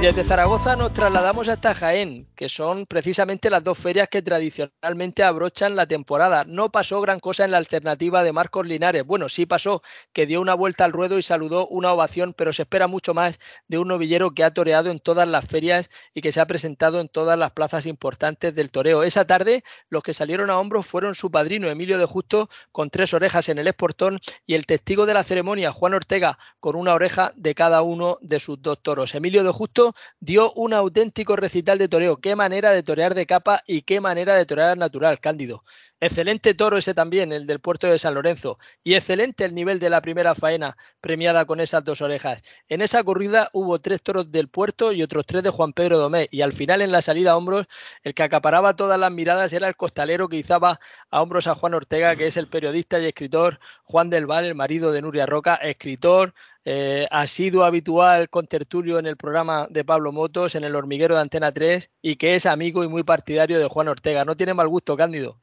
Desde 0.00 0.24
Zaragoza 0.24 0.76
nos 0.76 0.94
trasladamos 0.94 1.48
hasta 1.48 1.74
Jaén, 1.74 2.26
que 2.34 2.48
son 2.48 2.86
precisamente 2.86 3.50
las 3.50 3.62
dos 3.62 3.76
ferias 3.76 4.08
que 4.08 4.22
tradicionalmente 4.22 5.22
abrochan 5.22 5.76
la 5.76 5.86
temporada. 5.86 6.44
No 6.46 6.72
pasó 6.72 7.02
gran 7.02 7.20
cosa 7.20 7.44
en 7.44 7.50
la 7.50 7.58
alternativa 7.58 8.24
de 8.24 8.32
Marcos 8.32 8.66
Linares. 8.66 9.04
Bueno, 9.04 9.28
sí 9.28 9.44
pasó 9.44 9.82
que 10.14 10.24
dio 10.24 10.40
una 10.40 10.54
vuelta 10.54 10.86
al 10.86 10.92
ruedo 10.92 11.18
y 11.18 11.22
saludó 11.22 11.68
una 11.68 11.92
ovación, 11.92 12.32
pero 12.32 12.54
se 12.54 12.62
espera 12.62 12.86
mucho 12.86 13.12
más 13.12 13.40
de 13.68 13.76
un 13.76 13.88
novillero 13.88 14.30
que 14.30 14.42
ha 14.42 14.54
toreado 14.54 14.90
en 14.90 15.00
todas 15.00 15.28
las 15.28 15.46
ferias 15.46 15.90
y 16.14 16.22
que 16.22 16.32
se 16.32 16.40
ha 16.40 16.46
presentado 16.46 16.98
en 17.00 17.08
todas 17.08 17.38
las 17.38 17.50
plazas 17.50 17.84
importantes 17.84 18.54
del 18.54 18.70
toreo. 18.70 19.02
Esa 19.02 19.26
tarde 19.26 19.62
los 19.90 20.02
que 20.02 20.14
salieron 20.14 20.48
a 20.48 20.58
hombros 20.58 20.86
fueron 20.86 21.14
su 21.14 21.30
padrino 21.30 21.68
Emilio 21.68 21.98
de 21.98 22.06
Justo 22.06 22.48
con 22.72 22.88
tres 22.88 23.12
orejas 23.12 23.50
en 23.50 23.58
el 23.58 23.68
esportón 23.68 24.18
y 24.46 24.54
el 24.54 24.64
testigo 24.64 25.04
de 25.04 25.12
la 25.12 25.24
ceremonia 25.24 25.72
Juan 25.72 25.92
Ortega 25.92 26.38
con 26.58 26.74
una 26.74 26.94
oreja 26.94 27.32
de 27.36 27.54
cada 27.54 27.82
uno 27.82 28.16
de 28.22 28.40
sus 28.40 28.62
dos 28.62 28.82
toros. 28.82 29.14
Emilio 29.14 29.44
de 29.44 29.50
Justo 29.50 29.89
dio 30.20 30.52
un 30.52 30.72
auténtico 30.72 31.36
recital 31.36 31.78
de 31.78 31.88
toreo. 31.88 32.18
Qué 32.20 32.36
manera 32.36 32.72
de 32.72 32.82
torear 32.82 33.14
de 33.14 33.26
capa 33.26 33.62
y 33.66 33.82
qué 33.82 34.00
manera 34.00 34.34
de 34.34 34.46
torear 34.46 34.76
natural, 34.76 35.20
Cándido. 35.20 35.64
Excelente 36.02 36.54
toro 36.54 36.78
ese 36.78 36.94
también, 36.94 37.30
el 37.30 37.46
del 37.46 37.60
puerto 37.60 37.86
de 37.86 37.98
San 37.98 38.14
Lorenzo. 38.14 38.58
Y 38.82 38.94
excelente 38.94 39.44
el 39.44 39.54
nivel 39.54 39.78
de 39.78 39.90
la 39.90 40.00
primera 40.00 40.34
faena, 40.34 40.78
premiada 41.02 41.44
con 41.44 41.60
esas 41.60 41.84
dos 41.84 42.00
orejas. 42.00 42.42
En 42.70 42.80
esa 42.80 43.02
corrida 43.04 43.50
hubo 43.52 43.80
tres 43.80 44.00
toros 44.00 44.32
del 44.32 44.48
puerto 44.48 44.92
y 44.92 45.02
otros 45.02 45.26
tres 45.26 45.42
de 45.42 45.50
Juan 45.50 45.74
Pedro 45.74 45.98
Domé. 45.98 46.28
Y 46.30 46.40
al 46.40 46.54
final, 46.54 46.80
en 46.80 46.90
la 46.90 47.02
salida 47.02 47.32
a 47.32 47.36
hombros, 47.36 47.66
el 48.02 48.14
que 48.14 48.22
acaparaba 48.22 48.76
todas 48.76 48.98
las 48.98 49.10
miradas 49.10 49.52
era 49.52 49.68
el 49.68 49.76
costalero 49.76 50.28
que 50.28 50.36
izaba 50.36 50.80
a 51.10 51.20
hombros 51.20 51.46
a 51.46 51.54
Juan 51.54 51.74
Ortega, 51.74 52.16
que 52.16 52.26
es 52.26 52.38
el 52.38 52.48
periodista 52.48 52.98
y 52.98 53.04
escritor 53.04 53.60
Juan 53.84 54.08
del 54.08 54.26
Val, 54.26 54.46
el 54.46 54.54
marido 54.54 54.92
de 54.92 55.02
Nuria 55.02 55.26
Roca, 55.26 55.56
escritor, 55.56 56.34
eh, 56.64 57.06
sido 57.26 57.64
habitual 57.64 58.28
con 58.28 58.46
tertulio 58.46 58.98
en 58.98 59.06
el 59.06 59.16
programa 59.16 59.66
de 59.70 59.84
Pablo 59.84 60.12
Motos, 60.12 60.54
en 60.54 60.64
el 60.64 60.76
hormiguero 60.76 61.14
de 61.14 61.22
Antena 61.22 61.52
3, 61.52 61.90
y 62.02 62.16
que 62.16 62.34
es 62.34 62.46
amigo 62.46 62.84
y 62.84 62.88
muy 62.88 63.02
partidario 63.02 63.58
de 63.58 63.68
Juan 63.68 63.88
Ortega. 63.88 64.24
No 64.24 64.36
tiene 64.36 64.54
mal 64.54 64.68
gusto, 64.68 64.96
Cándido. 64.96 65.40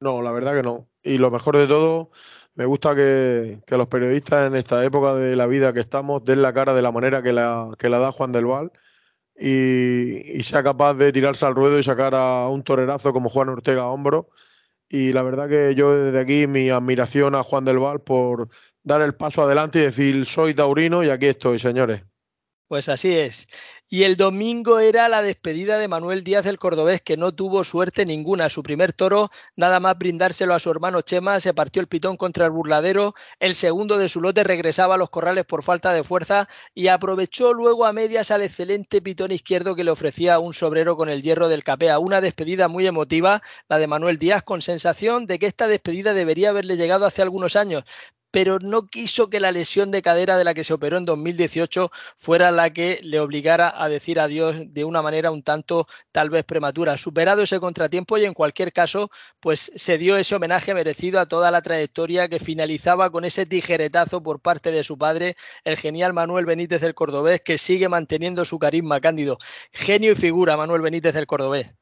No, 0.00 0.20
la 0.22 0.30
verdad 0.30 0.54
que 0.54 0.62
no. 0.62 0.88
Y 1.02 1.18
lo 1.18 1.30
mejor 1.30 1.56
de 1.56 1.66
todo, 1.66 2.10
me 2.54 2.66
gusta 2.66 2.94
que, 2.94 3.60
los 3.68 3.88
periodistas 3.88 4.46
en 4.46 4.56
esta 4.56 4.84
época 4.84 5.14
de 5.14 5.36
la 5.36 5.46
vida 5.46 5.72
que 5.72 5.80
estamos 5.80 6.24
den 6.24 6.42
la 6.42 6.52
cara 6.52 6.74
de 6.74 6.82
la 6.82 6.92
manera 6.92 7.22
que 7.22 7.32
la, 7.32 7.70
que 7.78 7.88
la 7.88 7.98
da 7.98 8.12
Juan 8.12 8.32
del 8.32 8.46
Val 8.46 8.72
y, 9.38 10.42
sea 10.44 10.62
capaz 10.62 10.94
de 10.94 11.12
tirarse 11.12 11.46
al 11.46 11.54
ruedo 11.54 11.78
y 11.78 11.82
sacar 11.82 12.14
a 12.14 12.48
un 12.48 12.62
torerazo 12.62 13.12
como 13.12 13.28
Juan 13.28 13.48
Ortega 13.48 13.82
a 13.82 13.86
hombro. 13.88 14.30
Y 14.88 15.12
la 15.12 15.22
verdad 15.22 15.48
que 15.48 15.74
yo 15.74 15.94
desde 15.94 16.20
aquí 16.20 16.46
mi 16.46 16.70
admiración 16.70 17.34
a 17.34 17.42
Juan 17.42 17.64
del 17.64 17.78
Val 17.78 18.00
por 18.00 18.48
dar 18.86 19.02
el 19.02 19.16
paso 19.16 19.42
adelante 19.42 19.80
y 19.80 19.82
decir 19.82 20.26
soy 20.26 20.54
taurino 20.54 21.02
y 21.02 21.10
aquí 21.10 21.26
estoy, 21.26 21.58
señores. 21.58 22.02
Pues 22.68 22.88
así 22.88 23.16
es. 23.16 23.48
Y 23.88 24.02
el 24.02 24.16
domingo 24.16 24.80
era 24.80 25.08
la 25.08 25.22
despedida 25.22 25.78
de 25.78 25.86
Manuel 25.86 26.24
Díaz 26.24 26.44
del 26.44 26.58
Cordobés, 26.58 27.00
que 27.02 27.16
no 27.16 27.32
tuvo 27.32 27.62
suerte 27.62 28.04
ninguna. 28.04 28.48
Su 28.48 28.64
primer 28.64 28.92
toro, 28.92 29.30
nada 29.54 29.78
más 29.78 29.96
brindárselo 29.96 30.54
a 30.54 30.58
su 30.58 30.70
hermano 30.70 31.02
Chema, 31.02 31.38
se 31.38 31.54
partió 31.54 31.80
el 31.80 31.86
pitón 31.86 32.16
contra 32.16 32.44
el 32.44 32.50
burladero. 32.50 33.14
El 33.38 33.54
segundo 33.54 33.98
de 33.98 34.08
su 34.08 34.20
lote 34.20 34.42
regresaba 34.42 34.96
a 34.96 34.98
los 34.98 35.10
corrales 35.10 35.44
por 35.44 35.62
falta 35.62 35.92
de 35.92 36.02
fuerza 36.02 36.48
y 36.74 36.88
aprovechó 36.88 37.52
luego 37.52 37.86
a 37.86 37.92
medias 37.92 38.32
al 38.32 38.42
excelente 38.42 39.00
pitón 39.00 39.30
izquierdo 39.30 39.76
que 39.76 39.84
le 39.84 39.92
ofrecía 39.92 40.40
un 40.40 40.54
sobrero 40.54 40.96
con 40.96 41.08
el 41.08 41.22
hierro 41.22 41.48
del 41.48 41.62
capea. 41.62 42.00
Una 42.00 42.20
despedida 42.20 42.66
muy 42.66 42.86
emotiva, 42.86 43.42
la 43.68 43.78
de 43.78 43.86
Manuel 43.86 44.18
Díaz, 44.18 44.42
con 44.42 44.62
sensación 44.62 45.26
de 45.26 45.38
que 45.38 45.46
esta 45.46 45.68
despedida 45.68 46.14
debería 46.14 46.50
haberle 46.50 46.76
llegado 46.76 47.06
hace 47.06 47.22
algunos 47.22 47.54
años, 47.54 47.84
pero 48.36 48.58
no 48.58 48.86
quiso 48.86 49.30
que 49.30 49.40
la 49.40 49.50
lesión 49.50 49.90
de 49.90 50.02
cadera 50.02 50.36
de 50.36 50.44
la 50.44 50.52
que 50.52 50.62
se 50.62 50.74
operó 50.74 50.98
en 50.98 51.06
2018 51.06 51.90
fuera 52.16 52.50
la 52.50 52.68
que 52.68 53.00
le 53.02 53.18
obligara 53.18 53.72
a 53.74 53.88
decir 53.88 54.20
adiós 54.20 54.58
de 54.74 54.84
una 54.84 55.00
manera 55.00 55.30
un 55.30 55.42
tanto 55.42 55.86
tal 56.12 56.28
vez 56.28 56.44
prematura. 56.44 56.98
Superado 56.98 57.40
ese 57.40 57.60
contratiempo 57.60 58.18
y 58.18 58.26
en 58.26 58.34
cualquier 58.34 58.74
caso, 58.74 59.08
pues 59.40 59.72
se 59.74 59.96
dio 59.96 60.18
ese 60.18 60.34
homenaje 60.34 60.74
merecido 60.74 61.18
a 61.18 61.24
toda 61.24 61.50
la 61.50 61.62
trayectoria 61.62 62.28
que 62.28 62.38
finalizaba 62.38 63.08
con 63.08 63.24
ese 63.24 63.46
tijeretazo 63.46 64.22
por 64.22 64.40
parte 64.40 64.70
de 64.70 64.84
su 64.84 64.98
padre, 64.98 65.34
el 65.64 65.78
genial 65.78 66.12
Manuel 66.12 66.44
Benítez 66.44 66.82
del 66.82 66.92
Cordobés, 66.92 67.40
que 67.40 67.56
sigue 67.56 67.88
manteniendo 67.88 68.44
su 68.44 68.58
carisma 68.58 69.00
cándido. 69.00 69.38
Genio 69.72 70.12
y 70.12 70.14
figura 70.14 70.58
Manuel 70.58 70.82
Benítez 70.82 71.14
del 71.14 71.26
Cordobés. 71.26 71.74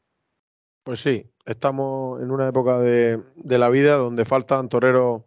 Pues 0.84 1.00
sí, 1.00 1.28
estamos 1.44 2.22
en 2.22 2.30
una 2.30 2.48
época 2.48 2.78
de, 2.78 3.20
de 3.34 3.58
la 3.58 3.70
vida 3.70 3.96
donde 3.96 4.24
faltan 4.24 4.68
toreros 4.68 5.22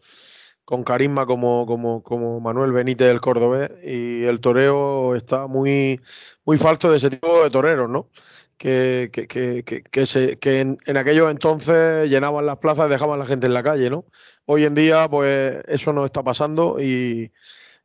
con 0.67 0.83
carisma 0.83 1.25
como, 1.25 1.65
como, 1.65 2.03
como 2.03 2.41
Manuel 2.41 2.73
Benítez 2.73 3.07
del 3.07 3.21
Cordobés 3.21 3.71
y 3.85 4.25
el 4.25 4.41
toreo 4.41 5.15
está 5.15 5.47
muy, 5.47 6.01
muy 6.43 6.57
falto 6.57 6.91
de 6.91 6.97
ese 6.97 7.09
tipo 7.09 7.41
de 7.41 7.49
toreros, 7.49 7.89
¿no? 7.89 8.09
Que, 8.57 9.09
que, 9.13 9.27
que, 9.27 9.63
que, 9.63 10.05
se, 10.05 10.37
en, 10.41 10.77
en, 10.85 10.97
aquellos 10.97 11.31
entonces 11.31 12.09
llenaban 12.09 12.45
las 12.45 12.57
plazas 12.57 12.87
y 12.87 12.89
dejaban 12.89 13.15
a 13.15 13.19
la 13.19 13.25
gente 13.25 13.47
en 13.47 13.53
la 13.53 13.63
calle, 13.63 13.89
¿no? 13.89 14.03
Hoy 14.43 14.65
en 14.65 14.75
día, 14.75 15.07
pues 15.09 15.63
eso 15.69 15.93
no 15.93 16.03
está 16.03 16.21
pasando 16.21 16.81
y 16.81 17.31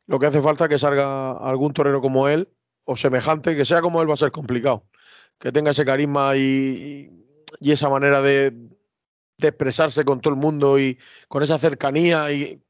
lo 0.05 0.19
que 0.19 0.25
hace 0.25 0.41
falta 0.41 0.65
es 0.65 0.69
que 0.69 0.79
salga 0.79 1.31
algún 1.31 1.71
torero 1.71 2.01
como 2.01 2.27
él 2.27 2.49
o 2.83 2.97
semejante, 2.97 3.55
que 3.55 3.63
sea 3.63 3.81
como 3.81 4.01
él 4.01 4.09
va 4.09 4.15
a 4.15 4.17
ser 4.17 4.31
complicado. 4.31 4.83
Que 5.39 5.53
tenga 5.53 5.71
ese 5.71 5.85
carisma 5.85 6.35
y, 6.35 7.09
y 7.61 7.71
esa 7.71 7.89
manera 7.89 8.21
de, 8.21 8.51
de 9.37 9.47
expresarse 9.47 10.03
con 10.03 10.19
todo 10.19 10.33
el 10.33 10.39
mundo 10.39 10.79
y 10.79 10.97
con 11.29 11.43
esa 11.43 11.57
cercanía 11.57 12.29
y 12.33 12.62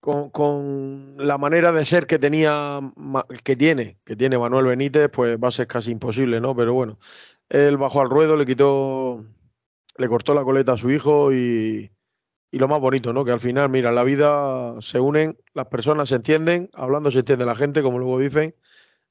con, 0.00 0.30
con, 0.30 1.16
la 1.18 1.38
manera 1.38 1.72
de 1.72 1.84
ser 1.84 2.06
que 2.06 2.18
tenía, 2.18 2.80
que 3.44 3.56
tiene, 3.56 3.98
que 4.04 4.16
tiene 4.16 4.38
Manuel 4.38 4.66
Benítez, 4.66 5.10
pues 5.10 5.38
va 5.42 5.48
a 5.48 5.52
ser 5.52 5.66
casi 5.66 5.90
imposible, 5.90 6.40
¿no? 6.40 6.54
Pero 6.56 6.74
bueno, 6.74 6.98
él 7.48 7.76
bajó 7.76 8.00
al 8.00 8.10
ruedo, 8.10 8.36
le 8.36 8.46
quitó, 8.46 9.24
le 9.96 10.08
cortó 10.08 10.34
la 10.34 10.44
coleta 10.44 10.74
a 10.74 10.76
su 10.78 10.90
hijo 10.90 11.32
y, 11.32 11.90
y 12.50 12.58
lo 12.58 12.68
más 12.68 12.80
bonito, 12.80 13.12
¿no? 13.12 13.24
Que 13.24 13.32
al 13.32 13.40
final, 13.40 13.68
mira, 13.68 13.92
la 13.92 14.04
vida 14.04 14.80
se 14.80 15.00
unen, 15.00 15.38
las 15.54 15.66
personas 15.66 16.08
se 16.08 16.16
entienden, 16.16 16.70
hablando 16.74 17.10
se 17.10 17.20
entiende 17.20 17.44
la 17.46 17.56
gente, 17.56 17.82
como 17.82 17.98
luego 17.98 18.18
dicen, 18.18 18.54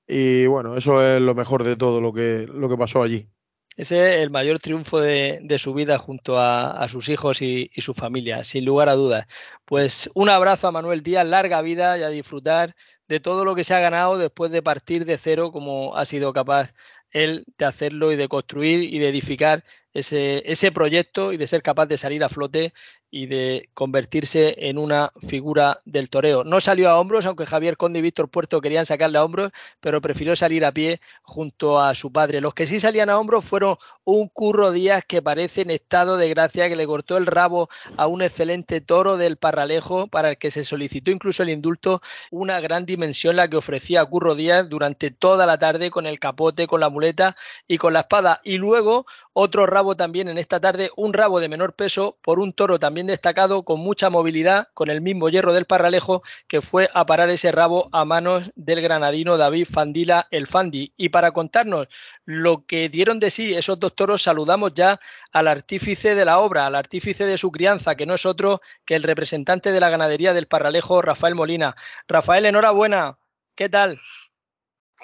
y 0.07 0.47
bueno, 0.47 0.77
eso 0.77 1.01
es 1.03 1.21
lo 1.21 1.35
mejor 1.35 1.63
de 1.63 1.75
todo 1.75 2.01
lo 2.01 2.13
que, 2.13 2.47
lo 2.51 2.69
que 2.69 2.77
pasó 2.77 3.01
allí. 3.03 3.29
Ese 3.77 4.15
es 4.15 4.23
el 4.23 4.31
mayor 4.31 4.59
triunfo 4.59 4.99
de, 4.99 5.39
de 5.43 5.59
su 5.59 5.73
vida 5.73 5.97
junto 5.99 6.39
a, 6.39 6.71
a 6.71 6.87
sus 6.89 7.09
hijos 7.09 7.41
y, 7.43 7.69
y, 7.73 7.81
su 7.81 7.93
familia, 7.93 8.43
sin 8.43 8.65
lugar 8.65 8.89
a 8.89 8.93
dudas. 8.93 9.27
Pues 9.65 10.09
un 10.15 10.29
abrazo 10.29 10.67
a 10.67 10.71
Manuel 10.71 11.03
Díaz, 11.03 11.27
larga 11.27 11.61
vida 11.61 11.97
y 11.97 12.03
a 12.03 12.09
disfrutar 12.09 12.75
de 13.07 13.19
todo 13.19 13.45
lo 13.45 13.53
que 13.55 13.63
se 13.63 13.75
ha 13.75 13.79
ganado 13.79 14.17
después 14.17 14.51
de 14.51 14.63
partir 14.63 15.05
de 15.05 15.17
cero 15.19 15.51
como 15.51 15.95
ha 15.95 16.05
sido 16.05 16.33
capaz 16.33 16.73
él 17.11 17.45
de 17.57 17.65
hacerlo 17.65 18.11
y 18.11 18.15
de 18.15 18.27
construir 18.27 18.81
y 18.81 18.99
de 18.99 19.09
edificar 19.09 19.63
ese, 19.97 20.71
proyecto 20.71 21.33
y 21.33 21.37
de 21.37 21.47
ser 21.47 21.63
capaz 21.63 21.87
de 21.87 21.97
salir 21.97 22.23
a 22.23 22.29
flote 22.29 22.73
y 23.09 23.25
de 23.25 23.69
convertirse 23.73 24.55
en 24.69 24.77
una 24.77 25.11
figura 25.27 25.79
del 25.85 26.09
toreo. 26.09 26.43
No 26.43 26.59
salió 26.61 26.89
a 26.89 26.99
hombros, 26.99 27.25
aunque 27.25 27.45
Javier 27.45 27.77
Conde 27.77 27.99
y 27.99 28.01
Víctor 28.01 28.29
Puerto 28.29 28.61
querían 28.61 28.85
sacarle 28.85 29.17
a 29.17 29.23
hombros, 29.23 29.51
pero 29.79 30.01
prefirió 30.01 30.35
salir 30.35 30.65
a 30.65 30.71
pie 30.71 30.99
junto 31.23 31.81
a 31.81 31.95
su 31.95 32.11
padre. 32.11 32.41
Los 32.41 32.53
que 32.53 32.67
sí 32.67 32.79
salían 32.79 33.09
a 33.09 33.17
hombros 33.17 33.45
fueron 33.45 33.77
un 34.03 34.27
Curro 34.27 34.71
Díaz 34.71 35.03
que 35.07 35.21
parece 35.21 35.61
en 35.61 35.71
estado 35.71 36.17
de 36.17 36.29
gracia, 36.29 36.69
que 36.69 36.75
le 36.75 36.85
cortó 36.85 37.17
el 37.17 37.25
rabo 37.25 37.69
a 37.95 38.07
un 38.07 38.21
excelente 38.21 38.81
toro 38.81 39.17
del 39.17 39.37
Parralejo, 39.37 40.07
para 40.07 40.29
el 40.29 40.37
que 40.37 40.51
se 40.51 40.63
solicitó 40.63 41.09
incluso 41.09 41.43
el 41.43 41.49
indulto, 41.49 42.01
una 42.29 42.59
gran 42.59 42.85
dimensión 42.85 43.35
la 43.35 43.47
que 43.47 43.57
ofrecía 43.57 44.05
Curro 44.05 44.35
Díaz 44.35 44.69
durante 44.69 45.09
toda 45.11 45.45
la 45.45 45.57
tarde 45.57 45.89
con 45.89 46.05
el 46.05 46.19
capote, 46.19 46.67
con 46.67 46.81
la 46.81 46.89
muleta 46.89 47.35
y 47.67 47.77
con 47.77 47.93
la 47.93 48.01
espada. 48.01 48.41
Y 48.43 48.57
luego 48.57 49.05
otro 49.33 49.65
rabo 49.65 49.86
también 49.95 50.27
en 50.27 50.37
esta 50.37 50.59
tarde, 50.59 50.89
un 50.95 51.13
rabo 51.13 51.39
de 51.39 51.49
menor 51.49 51.73
peso 51.73 52.17
por 52.21 52.39
un 52.39 52.53
toro 52.53 52.79
también 52.79 53.07
destacado 53.07 53.63
con 53.63 53.79
mucha 53.79 54.09
movilidad, 54.09 54.67
con 54.73 54.89
el 54.89 55.01
mismo 55.01 55.29
hierro 55.29 55.53
del 55.53 55.65
Parralejo, 55.65 56.23
que 56.47 56.61
fue 56.61 56.89
a 56.93 57.05
parar 57.05 57.29
ese 57.29 57.51
rabo 57.51 57.87
a 57.91 58.05
manos 58.05 58.51
del 58.55 58.81
granadino 58.81 59.37
David 59.37 59.67
Fandila 59.69 60.27
el 60.31 60.47
Fandi. 60.47 60.93
Y 60.97 61.09
para 61.09 61.31
contarnos 61.31 61.87
lo 62.25 62.59
que 62.65 62.89
dieron 62.89 63.19
de 63.19 63.31
sí 63.31 63.53
esos 63.53 63.79
dos 63.79 63.95
toros, 63.95 64.21
saludamos 64.21 64.73
ya 64.73 64.99
al 65.31 65.47
artífice 65.47 66.15
de 66.15 66.25
la 66.25 66.39
obra, 66.39 66.65
al 66.65 66.75
artífice 66.75 67.25
de 67.25 67.37
su 67.37 67.51
crianza, 67.51 67.95
que 67.95 68.05
no 68.05 68.15
es 68.15 68.25
otro 68.25 68.61
que 68.85 68.95
el 68.95 69.03
representante 69.03 69.71
de 69.71 69.79
la 69.79 69.89
ganadería 69.89 70.33
del 70.33 70.47
Parralejo, 70.47 71.01
Rafael 71.01 71.35
Molina. 71.35 71.75
Rafael, 72.07 72.45
enhorabuena. 72.45 73.17
¿Qué 73.55 73.69
tal? 73.69 73.97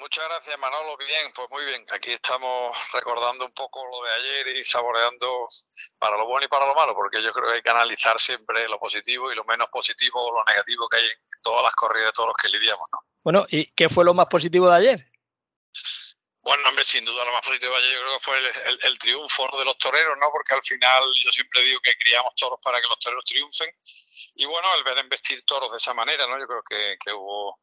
Muchas 0.00 0.24
gracias, 0.28 0.58
Manolo. 0.58 0.96
Bien, 0.96 1.32
pues 1.34 1.48
muy 1.50 1.64
bien. 1.64 1.84
Aquí 1.92 2.12
estamos 2.12 2.76
recordando 2.92 3.44
un 3.44 3.52
poco 3.52 3.84
lo 3.86 4.02
de 4.02 4.10
ayer 4.12 4.56
y 4.56 4.64
saboreando 4.64 5.46
para 5.98 6.16
lo 6.16 6.26
bueno 6.26 6.46
y 6.46 6.48
para 6.48 6.66
lo 6.66 6.74
malo, 6.74 6.94
porque 6.94 7.22
yo 7.22 7.32
creo 7.32 7.48
que 7.48 7.54
hay 7.56 7.62
que 7.62 7.70
analizar 7.70 8.18
siempre 8.18 8.68
lo 8.68 8.78
positivo 8.78 9.30
y 9.30 9.36
lo 9.36 9.44
menos 9.44 9.68
positivo 9.70 10.20
o 10.20 10.32
lo 10.32 10.44
negativo 10.44 10.88
que 10.88 10.96
hay 10.96 11.04
en 11.04 11.42
todas 11.42 11.62
las 11.62 11.74
corridas 11.74 12.08
de 12.08 12.12
todos 12.12 12.28
los 12.28 12.36
que 12.36 12.48
lidiamos. 12.48 12.88
¿no? 12.92 12.98
Bueno, 13.22 13.44
¿y 13.48 13.66
qué 13.74 13.88
fue 13.88 14.04
lo 14.04 14.14
más 14.14 14.26
positivo 14.26 14.68
de 14.68 14.76
ayer? 14.76 15.10
Bueno, 16.42 16.68
hombre, 16.68 16.84
sin 16.84 17.04
duda 17.04 17.24
lo 17.24 17.32
más 17.32 17.42
positivo 17.42 17.72
de 17.72 17.78
ayer 17.78 17.92
yo 17.92 18.00
creo 18.02 18.18
que 18.18 18.24
fue 18.24 18.88
el, 18.88 18.98
triunfo 18.98 19.58
de 19.58 19.64
los 19.64 19.78
toreros, 19.78 20.18
¿no? 20.20 20.28
Porque 20.30 20.54
al 20.54 20.62
final 20.62 21.02
yo 21.22 21.30
siempre 21.30 21.62
digo 21.62 21.80
que 21.80 21.96
criamos 21.96 22.34
toros 22.36 22.58
para 22.62 22.80
que 22.80 22.86
los 22.88 22.98
toreros 22.98 23.24
triunfen. 23.24 23.70
Y 24.34 24.44
bueno, 24.44 24.68
el 24.74 24.84
ver 24.84 24.98
investir 24.98 25.42
toros 25.44 25.70
de 25.70 25.78
esa 25.78 25.94
manera, 25.94 26.26
¿no? 26.26 26.38
Yo 26.38 26.46
creo 26.46 26.62
que, 26.62 26.98
que 27.02 27.12
hubo 27.12 27.60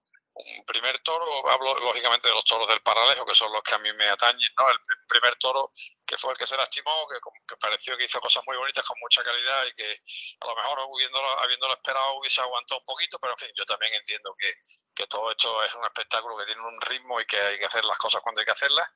un 0.57 0.65
primer 0.65 0.99
toro, 0.99 1.49
hablo 1.49 1.77
lógicamente 1.79 2.27
de 2.27 2.33
los 2.33 2.45
toros 2.45 2.67
del 2.67 2.81
paralejo, 2.81 3.25
que 3.25 3.35
son 3.35 3.51
los 3.51 3.61
que 3.63 3.75
a 3.75 3.79
mí 3.79 3.91
me 3.93 4.07
atañen, 4.07 4.49
¿no? 4.57 4.69
El 4.69 4.79
primer 5.07 5.35
toro 5.35 5.71
que 6.05 6.17
fue 6.17 6.33
el 6.33 6.37
que 6.37 6.47
se 6.47 6.57
lastimó, 6.57 6.91
que, 7.07 7.55
pareció 7.57 7.97
que 7.97 8.05
hizo 8.05 8.19
cosas 8.19 8.43
muy 8.47 8.57
bonitas 8.57 8.85
con 8.85 8.97
mucha 8.99 9.23
calidad 9.23 9.65
y 9.65 9.73
que 9.73 10.01
a 10.39 10.45
lo 10.47 10.55
mejor 10.55 10.79
habiéndolo, 10.79 11.39
habiéndolo 11.39 11.73
esperado 11.73 12.15
hubiese 12.19 12.41
aguantado 12.41 12.79
un 12.79 12.85
poquito, 12.85 13.19
pero 13.19 13.33
en 13.33 13.37
fin, 13.37 13.49
yo 13.57 13.65
también 13.65 13.93
entiendo 13.93 14.35
que, 14.37 14.53
que 14.93 15.07
todo 15.07 15.29
esto 15.31 15.63
es 15.63 15.73
un 15.75 15.85
espectáculo 15.85 16.37
que 16.37 16.45
tiene 16.45 16.61
un 16.61 16.81
ritmo 16.81 17.21
y 17.21 17.25
que 17.25 17.39
hay 17.39 17.59
que 17.59 17.65
hacer 17.65 17.85
las 17.85 17.97
cosas 17.97 18.21
cuando 18.21 18.39
hay 18.41 18.45
que 18.45 18.51
hacerlas 18.51 18.89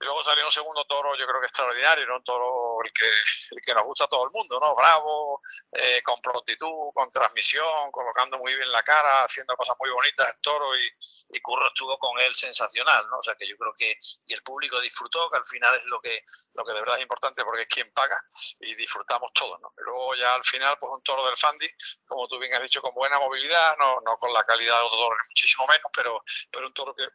y 0.00 0.04
luego 0.04 0.22
salió 0.22 0.44
un 0.44 0.50
segundo 0.50 0.84
toro, 0.84 1.16
yo 1.16 1.26
creo 1.26 1.40
que 1.40 1.46
extraordinario, 1.46 2.06
¿no? 2.06 2.16
Un 2.16 2.24
toro 2.24 2.78
el 2.84 2.92
que, 2.92 3.06
el 3.50 3.60
que 3.64 3.74
nos 3.74 3.84
gusta 3.84 4.04
a 4.04 4.08
todo 4.08 4.24
el 4.24 4.30
mundo, 4.32 4.58
¿no? 4.60 4.74
Bravo, 4.74 5.40
eh, 5.72 6.02
con 6.02 6.20
prontitud, 6.20 6.92
con 6.92 7.08
transmisión, 7.10 7.90
colocando 7.92 8.38
muy 8.38 8.54
bien 8.54 8.70
la 8.72 8.82
cara, 8.82 9.24
haciendo 9.24 9.56
cosas 9.56 9.76
muy 9.78 9.90
bonitas 9.90 10.28
el 10.28 10.40
toro 10.40 10.76
y, 10.76 10.90
y 11.30 11.40
Curro 11.40 11.68
estuvo 11.68 11.96
con 11.98 12.18
él 12.20 12.34
sensacional, 12.34 13.06
¿no? 13.08 13.18
O 13.18 13.22
sea 13.22 13.34
que 13.36 13.48
yo 13.48 13.56
creo 13.56 13.72
que 13.76 13.96
y 14.26 14.34
el 14.34 14.42
público 14.42 14.80
disfrutó, 14.80 15.30
que 15.30 15.38
al 15.38 15.44
final 15.44 15.74
es 15.76 15.84
lo 15.86 16.00
que, 16.00 16.24
lo 16.54 16.64
que 16.64 16.72
de 16.72 16.80
verdad 16.80 16.96
es 16.96 17.02
importante 17.02 17.44
porque 17.44 17.62
es 17.62 17.68
quien 17.68 17.92
paga 17.92 18.20
y 18.60 18.74
disfrutamos 18.74 19.32
todos, 19.32 19.60
¿no? 19.60 19.72
Y 19.78 19.82
luego 19.84 20.14
ya 20.16 20.34
al 20.34 20.44
final, 20.44 20.76
pues 20.80 20.92
un 20.92 21.02
toro 21.02 21.24
del 21.24 21.36
Fandi, 21.36 21.68
como 22.06 22.26
tú 22.26 22.38
bien 22.38 22.54
has 22.54 22.62
dicho, 22.62 22.82
con 22.82 22.94
buena 22.94 23.18
movilidad, 23.18 23.76
no, 23.78 24.00
no 24.00 24.18
con 24.18 24.32
la 24.32 24.44
calidad 24.44 24.80
de 24.80 24.86
otros 24.86 25.00
toros, 25.00 25.18
muchísimo 25.28 25.66
menos, 25.66 25.90
pero, 25.94 26.22
pero 26.50 26.66
un 26.66 26.72
toro 26.72 26.94
que 26.94 27.06